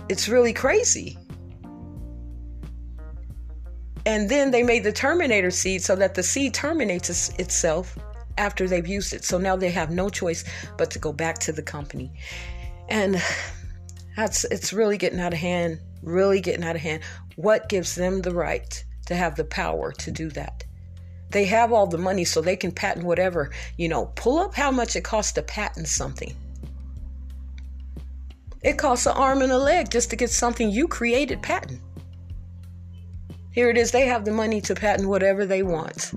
It's 0.10 0.28
really 0.28 0.52
crazy. 0.52 1.18
And 4.06 4.28
then 4.28 4.52
they 4.52 4.64
made 4.64 4.84
the 4.84 4.92
terminator 4.92 5.50
seed 5.50 5.82
so 5.82 5.96
that 5.96 6.14
the 6.14 6.24
seed 6.24 6.54
terminates 6.54 7.30
itself 7.40 7.98
after 8.38 8.68
they've 8.68 8.86
used 8.86 9.14
it. 9.14 9.24
So 9.24 9.38
now 9.38 9.56
they 9.56 9.72
have 9.72 9.92
no 9.92 10.10
choice 10.10 10.44
but 10.78 10.92
to 10.92 11.00
go 11.00 11.14
back 11.14 11.40
to 11.40 11.54
the 11.54 11.64
company. 11.64 12.12
And 12.90 13.16
that's 14.18 14.44
it's 14.46 14.74
really 14.74 14.98
getting 14.98 15.22
out 15.22 15.32
of 15.34 15.40
hand, 15.40 15.80
really 16.02 16.42
getting 16.42 16.64
out 16.64 16.76
of 16.76 16.82
hand. 16.82 17.04
What 17.36 17.70
gives 17.70 17.96
them 17.96 18.22
the 18.22 18.34
right 18.34 18.84
to 19.08 19.16
have 19.16 19.36
the 19.36 19.46
power 19.46 19.92
to 19.92 20.12
do 20.12 20.30
that? 20.32 20.64
They 21.32 21.46
have 21.46 21.74
all 21.74 21.88
the 21.88 21.98
money 21.98 22.24
so 22.24 22.42
they 22.42 22.56
can 22.56 22.72
patent 22.72 23.06
whatever, 23.06 23.52
you 23.78 23.90
know, 23.90 24.12
pull 24.16 24.40
up 24.40 24.56
how 24.56 24.72
much 24.72 24.96
it 24.96 25.04
costs 25.04 25.34
to 25.34 25.42
patent 25.42 25.88
something. 25.88 26.34
It 28.64 28.78
costs 28.78 29.06
an 29.06 29.14
arm 29.14 29.42
and 29.42 29.52
a 29.52 29.58
leg 29.58 29.92
just 29.92 30.10
to 30.12 30.16
get 30.16 30.30
something 30.30 30.72
you 30.72 30.88
created 30.88 31.42
patent. 31.42 31.82
Here 33.52 33.70
it 33.70 33.78
is, 33.78 33.92
they 33.92 34.06
have 34.06 34.26
the 34.26 34.32
money 34.32 34.60
to 34.62 34.76
patent 34.76 35.08
whatever 35.08 35.46
they 35.46 35.64
want 35.64 36.14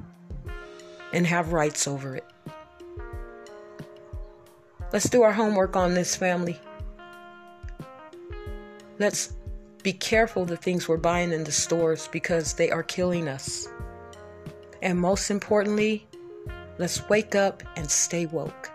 and 1.13 1.27
have 1.27 1.53
rights 1.53 1.87
over 1.87 2.17
it. 2.17 2.25
Let's 4.93 5.09
do 5.09 5.23
our 5.23 5.33
homework 5.33 5.77
on 5.77 5.95
this 5.95 6.17
family. 6.17 6.59
Let's 8.99 9.35
be 9.89 9.93
careful 9.95 10.45
the 10.45 10.55
things 10.55 10.87
we're 10.87 10.99
buying 10.99 11.33
in 11.33 11.45
the 11.45 11.51
stores 11.51 12.11
because 12.13 12.53
they 12.53 12.71
are 12.71 12.83
killing 12.83 13.27
us. 13.27 13.69
And 14.83 14.99
most 15.01 15.31
importantly, 15.31 16.07
let's 16.77 17.09
wake 17.09 17.35
up 17.35 17.63
and 17.75 17.91
stay 17.91 18.27
woke. 18.27 18.71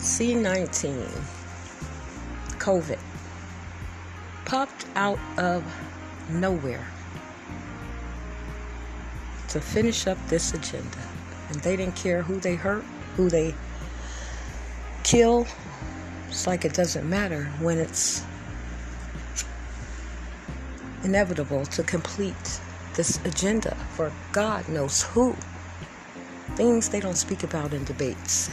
C19, 0.00 1.06
COVID, 2.58 2.98
popped 4.44 4.86
out 4.96 5.20
of 5.38 5.62
nowhere 6.30 6.84
to 9.50 9.60
finish 9.60 10.08
up 10.08 10.18
this 10.26 10.52
agenda. 10.52 10.98
And 11.48 11.60
they 11.60 11.76
didn't 11.76 11.96
care 11.96 12.22
who 12.22 12.40
they 12.40 12.54
hurt, 12.54 12.84
who 13.16 13.28
they 13.28 13.54
kill. 15.02 15.46
It's 16.28 16.46
like 16.46 16.64
it 16.64 16.74
doesn't 16.74 17.08
matter 17.08 17.44
when 17.60 17.78
it's 17.78 18.22
inevitable 21.02 21.64
to 21.66 21.82
complete 21.82 22.60
this 22.94 23.24
agenda 23.24 23.74
for 23.94 24.12
God 24.32 24.68
knows 24.68 25.02
who. 25.02 25.36
Things 26.56 26.88
they 26.88 27.00
don't 27.00 27.16
speak 27.16 27.44
about 27.44 27.72
in 27.72 27.84
debates 27.84 28.50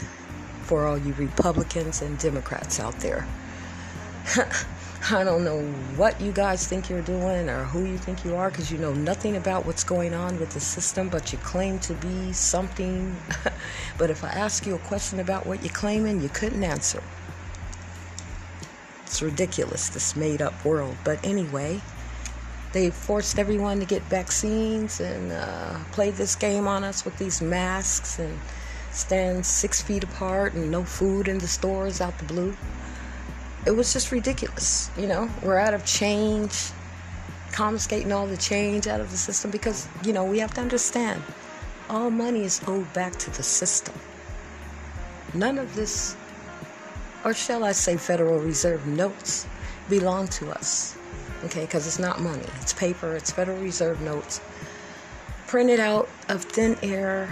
for 0.63 0.85
all 0.85 0.97
you 0.97 1.13
Republicans 1.13 2.01
and 2.01 2.17
Democrats 2.19 2.79
out 2.79 2.99
there. 2.99 3.27
I 5.11 5.23
don't 5.23 5.43
know 5.43 5.61
what 5.97 6.19
you 6.19 6.31
guys 6.31 6.65
think 6.65 6.89
you're 6.89 7.03
doing 7.03 7.47
or 7.47 7.63
who 7.65 7.85
you 7.85 7.95
think 7.95 8.25
you 8.25 8.35
are 8.35 8.49
because 8.49 8.71
you 8.71 8.79
know 8.79 8.91
nothing 8.91 9.35
about 9.35 9.63
what's 9.63 9.83
going 9.83 10.15
on 10.15 10.39
with 10.39 10.49
the 10.49 10.59
system, 10.59 11.09
but 11.09 11.31
you 11.31 11.37
claim 11.37 11.77
to 11.79 11.93
be 11.93 12.33
something. 12.33 13.15
but 13.99 14.09
if 14.09 14.23
I 14.23 14.29
ask 14.29 14.65
you 14.65 14.73
a 14.73 14.79
question 14.79 15.19
about 15.19 15.45
what 15.45 15.61
you're 15.61 15.71
claiming, 15.71 16.21
you 16.21 16.29
couldn't 16.29 16.63
answer. 16.63 17.03
It's 19.03 19.21
ridiculous, 19.21 19.89
this 19.89 20.15
made 20.15 20.41
up 20.41 20.65
world. 20.65 20.97
But 21.03 21.23
anyway, 21.23 21.81
they 22.73 22.89
forced 22.89 23.37
everyone 23.37 23.79
to 23.81 23.85
get 23.85 24.01
vaccines 24.03 24.99
and 24.99 25.31
uh, 25.31 25.77
this 25.95 26.35
game 26.35 26.67
on 26.67 26.83
us 26.83 27.05
with 27.05 27.15
these 27.19 27.43
masks 27.43 28.17
and 28.17 28.39
stand 28.91 29.45
six 29.45 29.83
feet 29.83 30.03
apart 30.03 30.53
and 30.53 30.71
no 30.71 30.83
food 30.83 31.27
in 31.27 31.37
the 31.37 31.47
stores 31.47 32.01
out 32.01 32.17
the 32.17 32.25
blue. 32.25 32.57
It 33.66 33.72
was 33.72 33.93
just 33.93 34.11
ridiculous. 34.11 34.89
You 34.97 35.07
know, 35.07 35.30
we're 35.41 35.57
out 35.57 35.74
of 35.74 35.86
change, 35.86 36.72
confiscating 37.51 38.11
all 38.11 38.28
the 38.28 38.38
change 38.38 38.88
out 38.88 39.01
of 39.01 39.11
the 39.11 39.18
system 39.18 39.51
because, 39.51 39.88
you 40.03 40.13
know, 40.13 40.24
we 40.24 40.39
have 40.39 40.53
to 40.55 40.61
understand 40.61 41.22
all 41.89 42.09
money 42.09 42.43
is 42.43 42.61
owed 42.68 42.91
back 42.93 43.16
to 43.18 43.32
the 43.32 43.43
system. 43.43 43.95
None 45.34 45.57
of 45.57 45.76
this, 45.76 46.16
or 47.24 47.34
shall 47.34 47.63
I 47.63 47.72
say, 47.72 47.97
Federal 47.97 48.39
Reserve 48.39 48.86
notes 48.88 49.47
belong 49.89 50.28
to 50.30 50.49
us 50.51 50.97
okay? 51.45 51.61
Because 51.61 51.88
it's 51.88 51.99
not 51.99 52.20
money, 52.22 52.45
it's 52.61 52.74
paper, 52.74 53.16
it's 53.16 53.32
Federal 53.32 53.57
Reserve 53.59 54.01
notes 54.01 54.41
printed 55.47 55.80
out 55.80 56.09
of 56.28 56.43
thin 56.43 56.76
air 56.82 57.30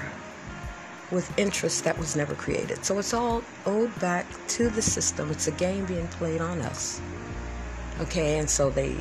with 1.13 1.37
interest 1.37 1.83
that 1.83 1.97
was 1.97 2.15
never 2.15 2.33
created. 2.33 2.83
So 2.83 2.97
it's 2.97 3.13
all 3.13 3.43
owed 3.65 3.97
back 3.99 4.25
to 4.49 4.69
the 4.69 4.81
system. 4.81 5.29
It's 5.31 5.47
a 5.47 5.51
game 5.51 5.85
being 5.85 6.07
played 6.07 6.41
on 6.41 6.59
us. 6.61 6.99
Okay, 8.01 8.39
and 8.39 8.49
so 8.49 8.69
they 8.69 8.95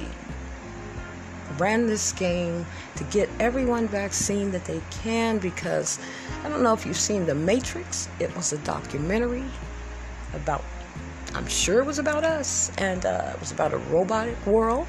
ran 1.59 1.87
this 1.87 2.13
game 2.13 2.67
to 2.97 3.05
get 3.05 3.29
everyone 3.41 3.89
vaccine 3.89 4.51
that 4.51 4.65
they 4.65 4.81
can 4.91 5.39
because 5.39 5.99
I 6.45 6.49
don't 6.49 6.63
know 6.63 6.75
if 6.75 6.85
you've 6.85 6.97
seen 6.97 7.27
The 7.27 7.35
Matrix. 7.35 8.09
It 8.21 8.35
was 8.37 8.53
a 8.53 8.59
documentary 8.59 9.45
about, 10.35 10.65
I'm 11.35 11.47
sure 11.47 11.81
it 11.81 11.87
was 11.87 11.99
about 11.99 12.25
us, 12.25 12.71
and 12.79 13.05
uh, 13.07 13.33
it 13.35 13.41
was 13.41 13.53
about 13.53 13.73
a 13.73 13.79
robotic 13.79 14.47
world 14.47 14.87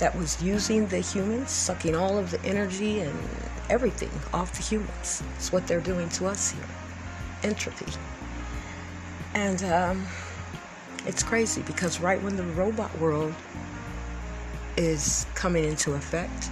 that 0.00 0.16
was 0.16 0.42
using 0.42 0.86
the 0.86 0.98
humans, 0.98 1.50
sucking 1.50 1.94
all 1.94 2.18
of 2.18 2.30
the 2.30 2.42
energy 2.42 3.00
and 3.00 3.18
everything 3.70 4.10
off 4.34 4.52
the 4.52 4.62
humans. 4.62 5.22
It's 5.36 5.52
what 5.52 5.66
they're 5.66 5.80
doing 5.80 6.08
to 6.10 6.26
us 6.26 6.50
here 6.50 6.64
entropy. 7.42 7.86
And 9.34 9.62
um, 9.64 10.06
it's 11.06 11.22
crazy 11.22 11.62
because 11.62 12.00
right 12.00 12.20
when 12.22 12.36
the 12.36 12.42
robot 12.42 12.96
world 12.98 13.34
is 14.76 15.26
coming 15.34 15.64
into 15.64 15.94
effect, 15.94 16.50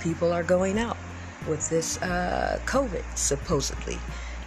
people 0.00 0.32
are 0.32 0.42
going 0.42 0.78
out 0.78 0.96
with 1.46 1.68
this 1.68 2.00
uh, 2.02 2.60
COVID, 2.66 3.04
supposedly. 3.16 3.98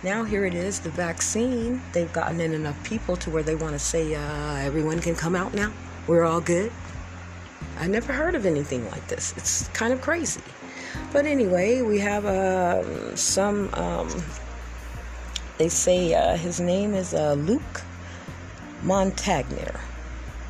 Now, 0.03 0.23
here 0.23 0.45
it 0.45 0.55
is, 0.55 0.79
the 0.79 0.89
vaccine. 0.89 1.81
They've 1.93 2.11
gotten 2.11 2.41
in 2.41 2.53
enough 2.53 2.81
people 2.83 3.15
to 3.17 3.29
where 3.29 3.43
they 3.43 3.55
want 3.55 3.73
to 3.73 3.79
say 3.79 4.15
uh, 4.15 4.55
everyone 4.55 4.99
can 4.99 5.15
come 5.15 5.35
out 5.35 5.53
now. 5.53 5.71
We're 6.07 6.23
all 6.23 6.41
good. 6.41 6.71
I 7.79 7.87
never 7.87 8.11
heard 8.11 8.35
of 8.35 8.45
anything 8.45 8.89
like 8.89 9.07
this. 9.07 9.33
It's 9.37 9.67
kind 9.69 9.93
of 9.93 10.01
crazy. 10.01 10.41
But 11.11 11.25
anyway, 11.25 11.81
we 11.81 11.99
have 11.99 12.25
uh, 12.25 13.15
some. 13.15 13.73
Um, 13.73 14.23
they 15.57 15.69
say 15.69 16.13
uh, 16.13 16.35
his 16.37 16.59
name 16.59 16.93
is 16.93 17.13
uh, 17.13 17.33
Luc 17.33 17.83
Montagnier. 18.83 19.79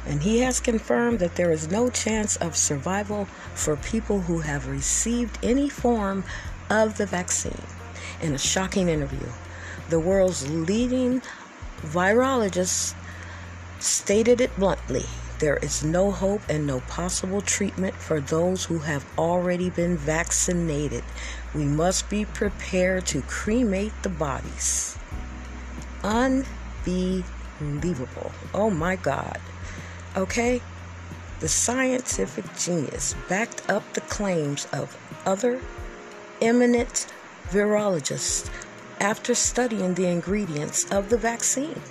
And 0.05 0.23
he 0.23 0.39
has 0.39 0.59
confirmed 0.59 1.19
that 1.19 1.35
there 1.35 1.51
is 1.51 1.69
no 1.69 1.89
chance 1.89 2.35
of 2.37 2.55
survival 2.55 3.25
for 3.53 3.75
people 3.77 4.21
who 4.21 4.39
have 4.39 4.67
received 4.67 5.37
any 5.43 5.69
form 5.69 6.23
of 6.69 6.97
the 6.97 7.05
vaccine. 7.05 7.61
In 8.21 8.33
a 8.33 8.37
shocking 8.37 8.89
interview, 8.89 9.27
the 9.89 9.99
world's 9.99 10.47
leading 10.49 11.21
virologist 11.83 12.95
stated 13.79 14.41
it 14.41 14.55
bluntly 14.57 15.05
there 15.41 15.57
is 15.57 15.83
no 15.83 16.11
hope 16.11 16.41
and 16.49 16.67
no 16.67 16.81
possible 16.81 17.41
treatment 17.41 17.95
for 17.95 18.21
those 18.21 18.63
who 18.63 18.77
have 18.77 19.03
already 19.17 19.71
been 19.71 19.97
vaccinated. 19.97 21.03
We 21.55 21.65
must 21.65 22.11
be 22.11 22.25
prepared 22.25 23.07
to 23.07 23.23
cremate 23.23 23.91
the 24.03 24.09
bodies. 24.09 24.95
Unbelievable. 26.03 26.45
Oh 28.53 28.69
my 28.69 28.95
God. 28.95 29.39
Okay? 30.15 30.61
The 31.39 31.49
scientific 31.49 32.45
genius 32.55 33.15
backed 33.27 33.67
up 33.67 33.93
the 33.93 34.01
claims 34.01 34.67
of 34.71 34.95
other 35.25 35.59
eminent 36.39 37.11
virologists 37.49 38.47
after 38.99 39.33
studying 39.33 39.95
the 39.95 40.05
ingredients 40.05 40.85
of 40.91 41.09
the 41.09 41.17
vaccine. 41.17 41.81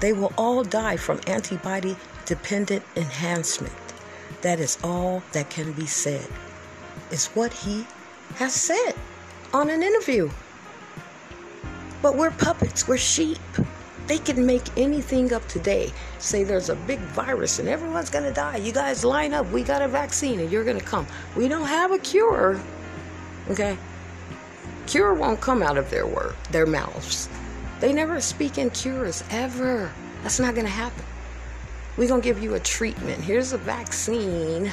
They 0.00 0.12
will 0.12 0.34
all 0.36 0.62
die 0.62 0.98
from 0.98 1.20
antibody 1.26 1.96
dependent 2.30 2.84
enhancement. 2.94 3.74
That 4.42 4.60
is 4.60 4.78
all 4.84 5.20
that 5.32 5.50
can 5.50 5.72
be 5.72 5.86
said, 5.86 6.28
is 7.10 7.26
what 7.34 7.52
he 7.52 7.84
has 8.36 8.54
said 8.54 8.92
on 9.52 9.68
an 9.68 9.82
interview. 9.82 10.30
But 12.00 12.14
we're 12.14 12.30
puppets, 12.30 12.86
we're 12.86 12.98
sheep. 12.98 13.40
They 14.06 14.18
can 14.18 14.46
make 14.46 14.62
anything 14.76 15.32
up 15.32 15.46
today. 15.48 15.92
Say 16.20 16.44
there's 16.44 16.68
a 16.68 16.76
big 16.76 17.00
virus 17.00 17.58
and 17.58 17.68
everyone's 17.68 18.10
gonna 18.10 18.32
die. 18.32 18.58
You 18.58 18.70
guys 18.72 19.04
line 19.04 19.34
up, 19.34 19.50
we 19.50 19.64
got 19.64 19.82
a 19.82 19.88
vaccine 19.88 20.38
and 20.38 20.52
you're 20.52 20.64
gonna 20.64 20.80
come. 20.80 21.08
We 21.36 21.48
don't 21.48 21.66
have 21.66 21.90
a 21.90 21.98
cure. 21.98 22.60
Okay? 23.50 23.76
Cure 24.86 25.14
won't 25.14 25.40
come 25.40 25.64
out 25.64 25.76
of 25.76 25.90
their 25.90 26.06
word, 26.06 26.36
their 26.52 26.66
mouths. 26.66 27.28
They 27.80 27.92
never 27.92 28.20
speak 28.20 28.56
in 28.56 28.70
cures 28.70 29.24
ever. 29.30 29.92
That's 30.22 30.38
not 30.38 30.54
gonna 30.54 30.68
happen. 30.68 31.04
We're 31.96 32.08
going 32.08 32.22
to 32.22 32.24
give 32.24 32.42
you 32.42 32.54
a 32.54 32.60
treatment. 32.60 33.22
Here's 33.22 33.52
a 33.52 33.58
vaccine. 33.58 34.72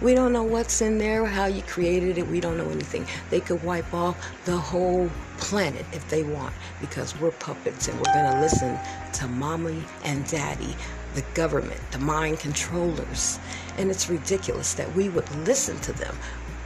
We 0.00 0.14
don't 0.14 0.32
know 0.32 0.42
what's 0.42 0.80
in 0.80 0.98
there, 0.98 1.26
how 1.26 1.46
you 1.46 1.62
created 1.62 2.18
it. 2.18 2.26
We 2.26 2.40
don't 2.40 2.56
know 2.56 2.70
anything. 2.70 3.06
They 3.30 3.40
could 3.40 3.62
wipe 3.62 3.92
off 3.92 4.16
the 4.44 4.56
whole 4.56 5.10
planet 5.38 5.84
if 5.92 6.08
they 6.08 6.22
want 6.22 6.54
because 6.80 7.18
we're 7.20 7.32
puppets 7.32 7.88
and 7.88 7.96
we're 7.98 8.12
going 8.14 8.32
to 8.32 8.40
listen 8.40 8.78
to 9.14 9.28
mommy 9.28 9.84
and 10.04 10.26
daddy, 10.28 10.76
the 11.14 11.22
government, 11.34 11.80
the 11.90 11.98
mind 11.98 12.38
controllers. 12.38 13.38
And 13.76 13.90
it's 13.90 14.08
ridiculous 14.08 14.74
that 14.74 14.94
we 14.94 15.08
would 15.08 15.30
listen 15.46 15.78
to 15.80 15.92
them 15.92 16.16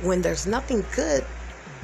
when 0.02 0.22
there's 0.22 0.46
nothing 0.46 0.84
good 0.94 1.24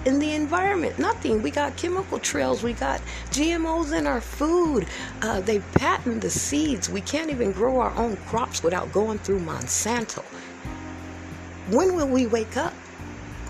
in 0.05 0.18
the 0.18 0.32
environment. 0.32 0.99
Nothing. 0.99 1.42
We 1.42 1.51
got 1.51 1.76
chemical 1.76 2.18
trails. 2.18 2.62
We 2.62 2.72
got 2.72 3.01
GMOs 3.30 3.96
in 3.96 4.07
our 4.07 4.20
food. 4.20 4.86
Uh, 5.22 5.40
they 5.40 5.61
patent 5.74 6.22
the 6.22 6.30
seeds. 6.30 6.88
We 6.88 7.01
can't 7.01 7.30
even 7.30 7.53
grow 7.53 7.80
our 7.80 7.94
own 7.96 8.16
crops 8.28 8.62
without 8.62 8.92
going 8.92 9.18
through 9.18 9.40
Monsanto. 9.40 10.22
When 11.70 11.94
will 11.94 12.09
we 12.09 12.26
wake 12.26 12.57
up? 12.57 12.74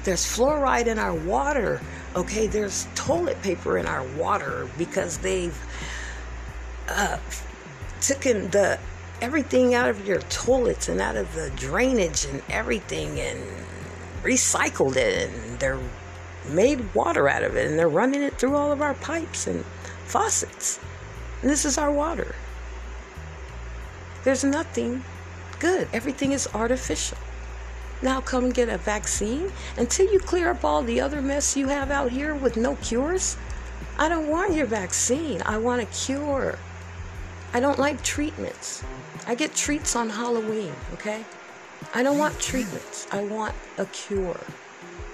There's 0.05 0.25
fluoride 0.25 0.87
in 0.87 0.99
our 0.99 1.15
water. 1.15 1.81
Okay, 2.17 2.47
there's 2.47 2.89
toilet 2.95 3.41
paper 3.43 3.79
in 3.79 3.87
our 3.87 4.03
water 4.17 4.69
because 4.79 5.19
they've 5.19 5.57
uh, 6.89 7.19
taken 8.01 8.51
the 8.51 8.79
everything 9.21 9.75
out 9.75 9.89
of 9.89 10.07
your 10.07 10.21
toilets 10.23 10.89
and 10.89 11.01
out 11.01 11.17
of 11.17 11.35
the 11.35 11.51
drainage 11.57 12.25
and 12.25 12.41
everything 12.49 13.19
and 13.19 13.41
recycled 14.23 14.95
it 14.97 15.29
and 15.29 15.59
they're 15.59 15.81
made 16.51 16.95
water 16.95 17.29
out 17.29 17.43
of 17.43 17.57
it 17.57 17.69
and 17.69 17.79
they're 17.79 17.89
running 17.89 18.23
it 18.23 18.39
through 18.39 18.57
all 18.57 18.73
of 18.73 18.83
our 18.83 18.95
pipes 18.95 19.47
and 19.47 19.65
faucets. 20.07 20.81
And 21.43 21.51
this 21.51 21.65
is 21.65 21.79
our 21.79 21.91
water. 21.91 22.35
There's 24.25 24.45
nothing 24.45 25.05
good, 25.61 25.89
everything 25.93 26.33
is 26.33 26.49
artificial. 26.55 27.19
Now 28.01 28.21
come 28.21 28.45
and 28.45 28.55
get 28.55 28.69
a 28.69 28.79
vaccine 28.79 29.51
until 29.77 30.13
you 30.13 30.21
clear 30.21 30.51
up 30.51 30.65
all 30.65 30.83
the 30.83 31.01
other 31.01 31.21
mess 31.21 31.57
you 31.57 31.69
have 31.69 31.91
out 31.91 32.11
here 32.11 32.35
with 32.35 32.57
no 32.57 32.77
cures. 32.77 33.37
I 33.99 34.09
don't 34.09 34.29
want 34.29 34.55
your 34.55 34.67
vaccine. 34.67 35.43
I 35.45 35.59
want 35.59 35.83
a 35.83 35.87
cure. 35.87 36.59
I 37.53 37.61
don't 37.61 37.79
like 37.79 38.03
treatments. 38.05 38.85
I 39.27 39.35
get 39.35 39.55
treats 39.55 39.97
on 39.97 40.11
Halloween, 40.11 40.73
okay? 40.93 41.25
I 41.95 42.03
don't 42.03 42.19
want 42.19 42.39
treatments. 42.39 43.09
I 43.11 43.25
want 43.25 43.55
a 43.79 43.87
cure. 43.87 44.41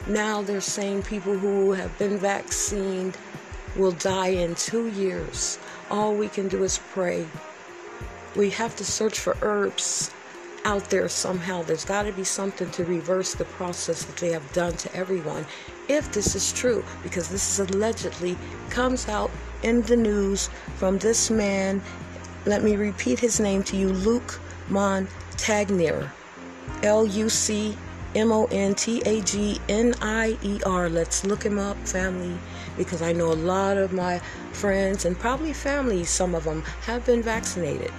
Now 0.06 0.42
they're 0.42 0.60
saying 0.60 1.04
people 1.04 1.36
who 1.38 1.72
have 1.72 1.96
been 1.98 2.18
vaccinated 2.18 3.16
will 3.76 3.92
die 3.92 4.28
in 4.28 4.54
two 4.54 4.88
years. 4.88 5.58
All 5.90 6.14
we 6.14 6.28
can 6.28 6.48
do 6.48 6.62
is 6.62 6.78
pray. 6.92 7.26
We 8.36 8.50
have 8.50 8.76
to 8.76 8.84
search 8.84 9.18
for 9.18 9.36
herbs 9.42 10.10
out 10.64 10.90
there 10.90 11.08
somehow. 11.08 11.62
There's 11.62 11.84
got 11.84 12.04
to 12.04 12.12
be 12.12 12.24
something 12.24 12.70
to 12.70 12.84
reverse 12.84 13.34
the 13.34 13.44
process 13.44 14.04
that 14.04 14.16
they 14.16 14.32
have 14.32 14.52
done 14.52 14.76
to 14.76 14.94
everyone. 14.94 15.46
If 15.88 16.12
this 16.12 16.34
is 16.34 16.52
true, 16.52 16.84
because 17.02 17.28
this 17.28 17.58
is 17.58 17.70
allegedly 17.70 18.36
comes 18.70 19.08
out 19.08 19.30
in 19.62 19.82
the 19.82 19.96
news 19.96 20.48
from 20.76 20.98
this 20.98 21.30
man 21.30 21.82
Let 22.46 22.62
me 22.62 22.76
repeat 22.76 23.18
his 23.18 23.40
name 23.40 23.62
to 23.64 23.76
you 23.76 23.88
Luc 23.88 24.38
Montagnier. 24.68 26.10
L 26.82 27.06
U 27.06 27.30
C 27.30 27.74
M 28.14 28.30
O 28.30 28.46
N 28.52 28.76
T 28.76 29.02
A 29.06 29.20
G 29.22 29.60
N 29.68 29.92
I 30.00 30.38
E 30.42 30.60
R. 30.64 30.88
Let's 30.88 31.24
look 31.24 31.42
him 31.42 31.58
up, 31.58 31.76
family, 31.78 32.38
because 32.76 33.02
I 33.02 33.12
know 33.12 33.32
a 33.32 33.34
lot 33.34 33.76
of 33.76 33.92
my 33.92 34.20
friends 34.52 35.04
and 35.04 35.18
probably 35.18 35.52
family, 35.52 36.04
some 36.04 36.34
of 36.36 36.44
them, 36.44 36.62
have 36.82 37.04
been 37.04 37.22
vaccinated. 37.22 37.92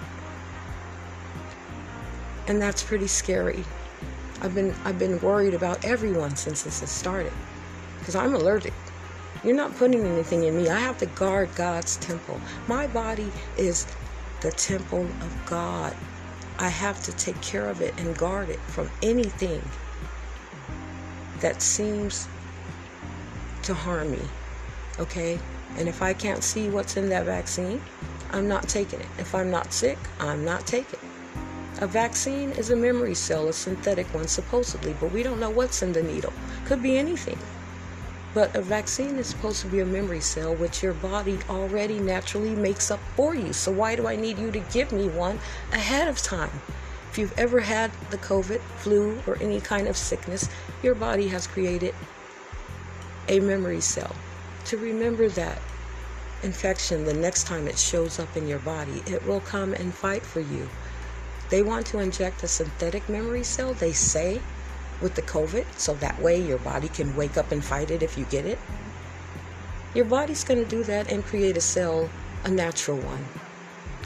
And 2.47 2.61
that's 2.61 2.81
pretty 2.81 3.07
scary. 3.07 3.65
I've 4.41 4.55
been 4.55 4.73
I've 4.85 4.97
been 4.97 5.19
worried 5.19 5.53
about 5.53 5.83
everyone 5.83 6.37
since 6.37 6.63
this 6.63 6.79
has 6.79 6.91
started 6.91 7.33
because 7.99 8.15
I'm 8.15 8.35
allergic. 8.35 8.73
You're 9.43 9.55
not 9.55 9.75
putting 9.75 10.05
anything 10.05 10.43
in 10.43 10.55
me. 10.55 10.69
I 10.69 10.79
have 10.79 10.97
to 10.99 11.07
guard 11.07 11.49
God's 11.55 11.97
temple. 11.97 12.39
My 12.67 12.87
body 12.87 13.29
is 13.57 13.85
the 14.39 14.51
temple 14.51 15.03
of 15.03 15.45
God. 15.45 15.93
I 16.57 16.69
have 16.69 17.03
to 17.03 17.11
take 17.13 17.39
care 17.41 17.67
of 17.67 17.81
it 17.81 17.93
and 17.99 18.17
guard 18.17 18.49
it 18.49 18.59
from 18.61 18.89
anything 19.03 19.61
that 21.45 21.61
seems 21.61 22.27
to 23.61 23.71
harm 23.71 24.09
me. 24.09 24.21
Okay? 24.97 25.37
And 25.77 25.87
if 25.87 26.01
I 26.01 26.11
can't 26.11 26.43
see 26.43 26.69
what's 26.69 26.97
in 26.97 27.07
that 27.09 27.25
vaccine, 27.25 27.79
I'm 28.31 28.47
not 28.47 28.67
taking 28.67 28.99
it. 28.99 29.05
If 29.19 29.35
I'm 29.35 29.51
not 29.51 29.71
sick, 29.71 29.99
I'm 30.19 30.43
not 30.43 30.65
taking 30.65 30.97
it. 30.97 31.83
A 31.83 31.85
vaccine 31.85 32.49
is 32.53 32.71
a 32.71 32.75
memory 32.75 33.13
cell, 33.13 33.47
a 33.47 33.53
synthetic 33.53 34.11
one, 34.11 34.27
supposedly, 34.27 34.95
but 34.99 35.11
we 35.11 35.21
don't 35.21 35.39
know 35.39 35.51
what's 35.51 35.83
in 35.83 35.93
the 35.93 36.01
needle. 36.01 36.33
Could 36.65 36.81
be 36.81 36.97
anything. 36.97 37.37
But 38.33 38.55
a 38.55 38.61
vaccine 38.63 39.17
is 39.17 39.27
supposed 39.27 39.61
to 39.61 39.67
be 39.67 39.81
a 39.81 39.85
memory 39.85 40.21
cell, 40.21 40.55
which 40.55 40.81
your 40.81 40.93
body 40.93 41.37
already 41.47 41.99
naturally 41.99 42.55
makes 42.55 42.89
up 42.89 43.01
for 43.15 43.35
you. 43.35 43.53
So 43.53 43.71
why 43.71 43.95
do 43.95 44.07
I 44.07 44.15
need 44.15 44.39
you 44.39 44.49
to 44.49 44.59
give 44.73 44.91
me 44.91 45.09
one 45.09 45.37
ahead 45.71 46.07
of 46.07 46.17
time? 46.17 46.61
If 47.15 47.19
you've 47.19 47.39
ever 47.39 47.61
had 47.61 47.91
the 48.09 48.17
COVID, 48.17 48.59
flu, 48.59 49.21
or 49.25 49.37
any 49.37 49.61
kind 49.61 49.87
of 49.87 49.95
sickness, 49.95 50.49
your 50.83 50.95
body 50.95 51.29
has 51.29 51.47
created 51.47 51.95
a 53.29 53.39
memory 53.39 53.79
cell 53.79 54.13
to 54.65 54.75
remember 54.75 55.29
that 55.29 55.61
infection 56.43 57.05
the 57.05 57.13
next 57.13 57.47
time 57.47 57.69
it 57.69 57.79
shows 57.79 58.19
up 58.19 58.35
in 58.35 58.49
your 58.49 58.59
body. 58.59 59.01
It 59.07 59.25
will 59.25 59.39
come 59.39 59.73
and 59.73 59.93
fight 59.93 60.23
for 60.23 60.41
you. 60.41 60.67
They 61.49 61.63
want 61.63 61.85
to 61.85 61.99
inject 61.99 62.43
a 62.43 62.49
synthetic 62.49 63.07
memory 63.07 63.45
cell, 63.45 63.73
they 63.73 63.93
say, 63.93 64.41
with 65.01 65.15
the 65.15 65.21
COVID, 65.21 65.65
so 65.77 65.93
that 65.93 66.21
way 66.21 66.45
your 66.45 66.59
body 66.59 66.89
can 66.89 67.15
wake 67.15 67.37
up 67.37 67.53
and 67.53 67.63
fight 67.63 67.91
it 67.91 68.03
if 68.03 68.17
you 68.17 68.25
get 68.25 68.45
it. 68.45 68.59
Your 69.93 70.03
body's 70.03 70.43
going 70.43 70.61
to 70.61 70.69
do 70.69 70.83
that 70.83 71.09
and 71.09 71.23
create 71.23 71.55
a 71.55 71.61
cell, 71.61 72.09
a 72.43 72.51
natural 72.51 72.97
one. 72.97 73.25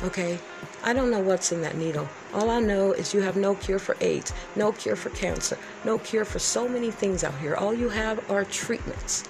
Okay? 0.03 0.37
I 0.83 0.93
don't 0.93 1.11
know 1.11 1.19
what's 1.19 1.51
in 1.51 1.61
that 1.61 1.77
needle. 1.77 2.07
All 2.33 2.49
I 2.49 2.59
know 2.59 2.93
is 2.93 3.13
you 3.13 3.21
have 3.21 3.35
no 3.35 3.55
cure 3.55 3.79
for 3.79 3.97
AIDS, 3.99 4.33
no 4.55 4.71
cure 4.71 4.95
for 4.95 5.09
cancer, 5.09 5.57
no 5.83 5.97
cure 5.97 6.25
for 6.25 6.39
so 6.39 6.67
many 6.67 6.89
things 6.89 7.23
out 7.23 7.37
here. 7.39 7.55
All 7.55 7.73
you 7.73 7.89
have 7.89 8.29
are 8.31 8.45
treatments. 8.45 9.25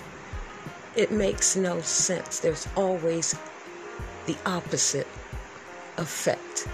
It 0.96 1.12
makes 1.12 1.56
no 1.56 1.82
sense. 1.82 2.40
There's 2.40 2.68
always 2.76 3.36
the 4.28 4.38
opposite 4.46 5.08
effect. 5.98 6.68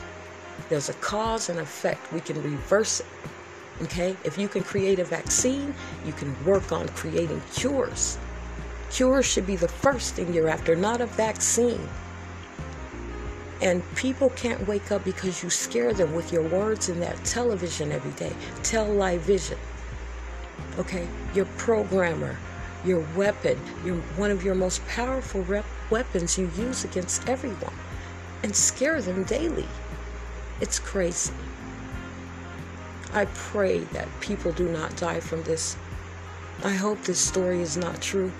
There's 0.69 0.89
a 0.89 0.93
cause 0.95 1.49
and 1.49 1.59
effect. 1.59 2.11
We 2.11 2.19
can 2.19 2.41
reverse 2.41 2.99
it. 2.99 3.05
Okay? 3.83 4.15
If 4.23 4.37
you 4.37 4.47
can 4.47 4.63
create 4.63 4.99
a 4.99 5.05
vaccine, 5.05 5.73
you 6.05 6.13
can 6.13 6.35
work 6.45 6.71
on 6.71 6.87
creating 6.89 7.41
cures. 7.53 8.17
Cures 8.89 9.25
should 9.25 9.47
be 9.47 9.55
the 9.55 9.67
first 9.67 10.15
thing 10.15 10.33
you're 10.33 10.49
after, 10.49 10.75
not 10.75 11.01
a 11.01 11.05
vaccine. 11.05 11.87
And 13.61 13.83
people 13.95 14.29
can't 14.31 14.67
wake 14.67 14.91
up 14.91 15.03
because 15.03 15.41
you 15.41 15.49
scare 15.49 15.93
them 15.93 16.13
with 16.13 16.31
your 16.31 16.43
words 16.43 16.89
in 16.89 16.99
that 16.99 17.23
television 17.23 17.91
every 17.91 18.11
day. 18.11 18.33
Tell 18.63 18.85
live 18.85 19.21
vision. 19.21 19.57
Okay? 20.77 21.07
Your 21.33 21.45
programmer, 21.57 22.37
your 22.83 23.05
weapon, 23.15 23.57
your 23.85 23.95
one 24.17 24.31
of 24.31 24.43
your 24.43 24.55
most 24.55 24.85
powerful 24.87 25.41
rep- 25.43 25.65
weapons 25.89 26.37
you 26.37 26.51
use 26.57 26.83
against 26.83 27.27
everyone 27.29 27.73
and 28.43 28.55
scare 28.55 29.01
them 29.01 29.23
daily. 29.23 29.67
It's 30.61 30.79
crazy. 30.79 31.33
I 33.13 33.25
pray 33.25 33.79
that 33.79 34.07
people 34.19 34.51
do 34.51 34.67
not 34.67 34.95
die 34.97 35.21
from 35.21 35.43
this. 35.43 35.77
I 36.63 36.73
hope 36.73 37.01
this 37.03 37.19
story 37.19 37.61
is 37.61 37.77
not 37.77 38.01
true. 38.01 38.31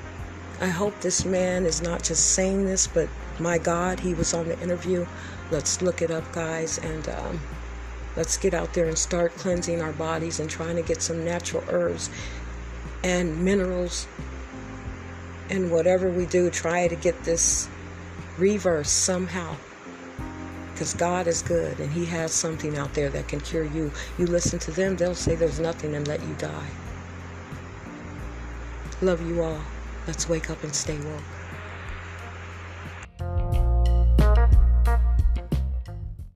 I 0.62 0.68
hope 0.68 1.00
this 1.00 1.26
man 1.26 1.66
is 1.66 1.82
not 1.82 2.04
just 2.04 2.32
saying 2.32 2.66
this, 2.66 2.88
but 2.88 3.10
my 3.40 3.58
God, 3.58 4.00
he 4.00 4.14
was 4.14 4.34
on 4.34 4.48
the 4.48 4.60
interview. 4.62 5.06
Let's 5.52 5.82
look 5.82 6.02
it 6.02 6.12
up, 6.12 6.32
guys, 6.32 6.78
and 6.80 7.08
um, 7.10 7.40
let's 8.16 8.38
get 8.38 8.54
out 8.54 8.74
there 8.74 8.88
and 8.88 8.98
start 8.98 9.36
cleansing 9.36 9.82
our 9.82 9.94
bodies 9.94 10.40
and 10.40 10.50
trying 10.50 10.76
to 10.76 10.82
get 10.82 11.02
some 11.02 11.24
natural 11.24 11.64
herbs 11.70 12.10
and 13.04 13.44
minerals 13.44 14.08
and 15.50 15.72
whatever 15.72 16.10
we 16.10 16.26
do, 16.26 16.50
try 16.50 16.88
to 16.88 16.96
get 16.96 17.24
this 17.24 17.70
reverse 18.38 18.90
somehow 18.90 19.56
because 20.74 20.94
God 20.94 21.28
is 21.28 21.42
good 21.42 21.80
and 21.80 21.92
He 21.92 22.06
has 22.06 22.34
something 22.34 22.78
out 22.78 22.94
there 22.94 23.10
that 23.10 23.28
can 23.28 23.40
cure 23.40 23.64
you. 23.64 23.92
You 24.18 24.26
listen 24.26 24.60
to 24.60 24.72
them, 24.72 24.98
they'll 24.98 25.16
say 25.16 25.36
there's 25.36 25.60
nothing 25.60 25.96
and 25.96 26.08
let 26.08 26.22
you 26.22 26.34
die. 26.36 26.70
Love 29.02 29.26
you 29.28 29.42
all. 29.42 29.62
Let's 30.08 30.28
wake 30.28 30.50
up 30.50 30.64
and 30.64 30.76
stay 30.76 30.98
woke. 30.98 31.35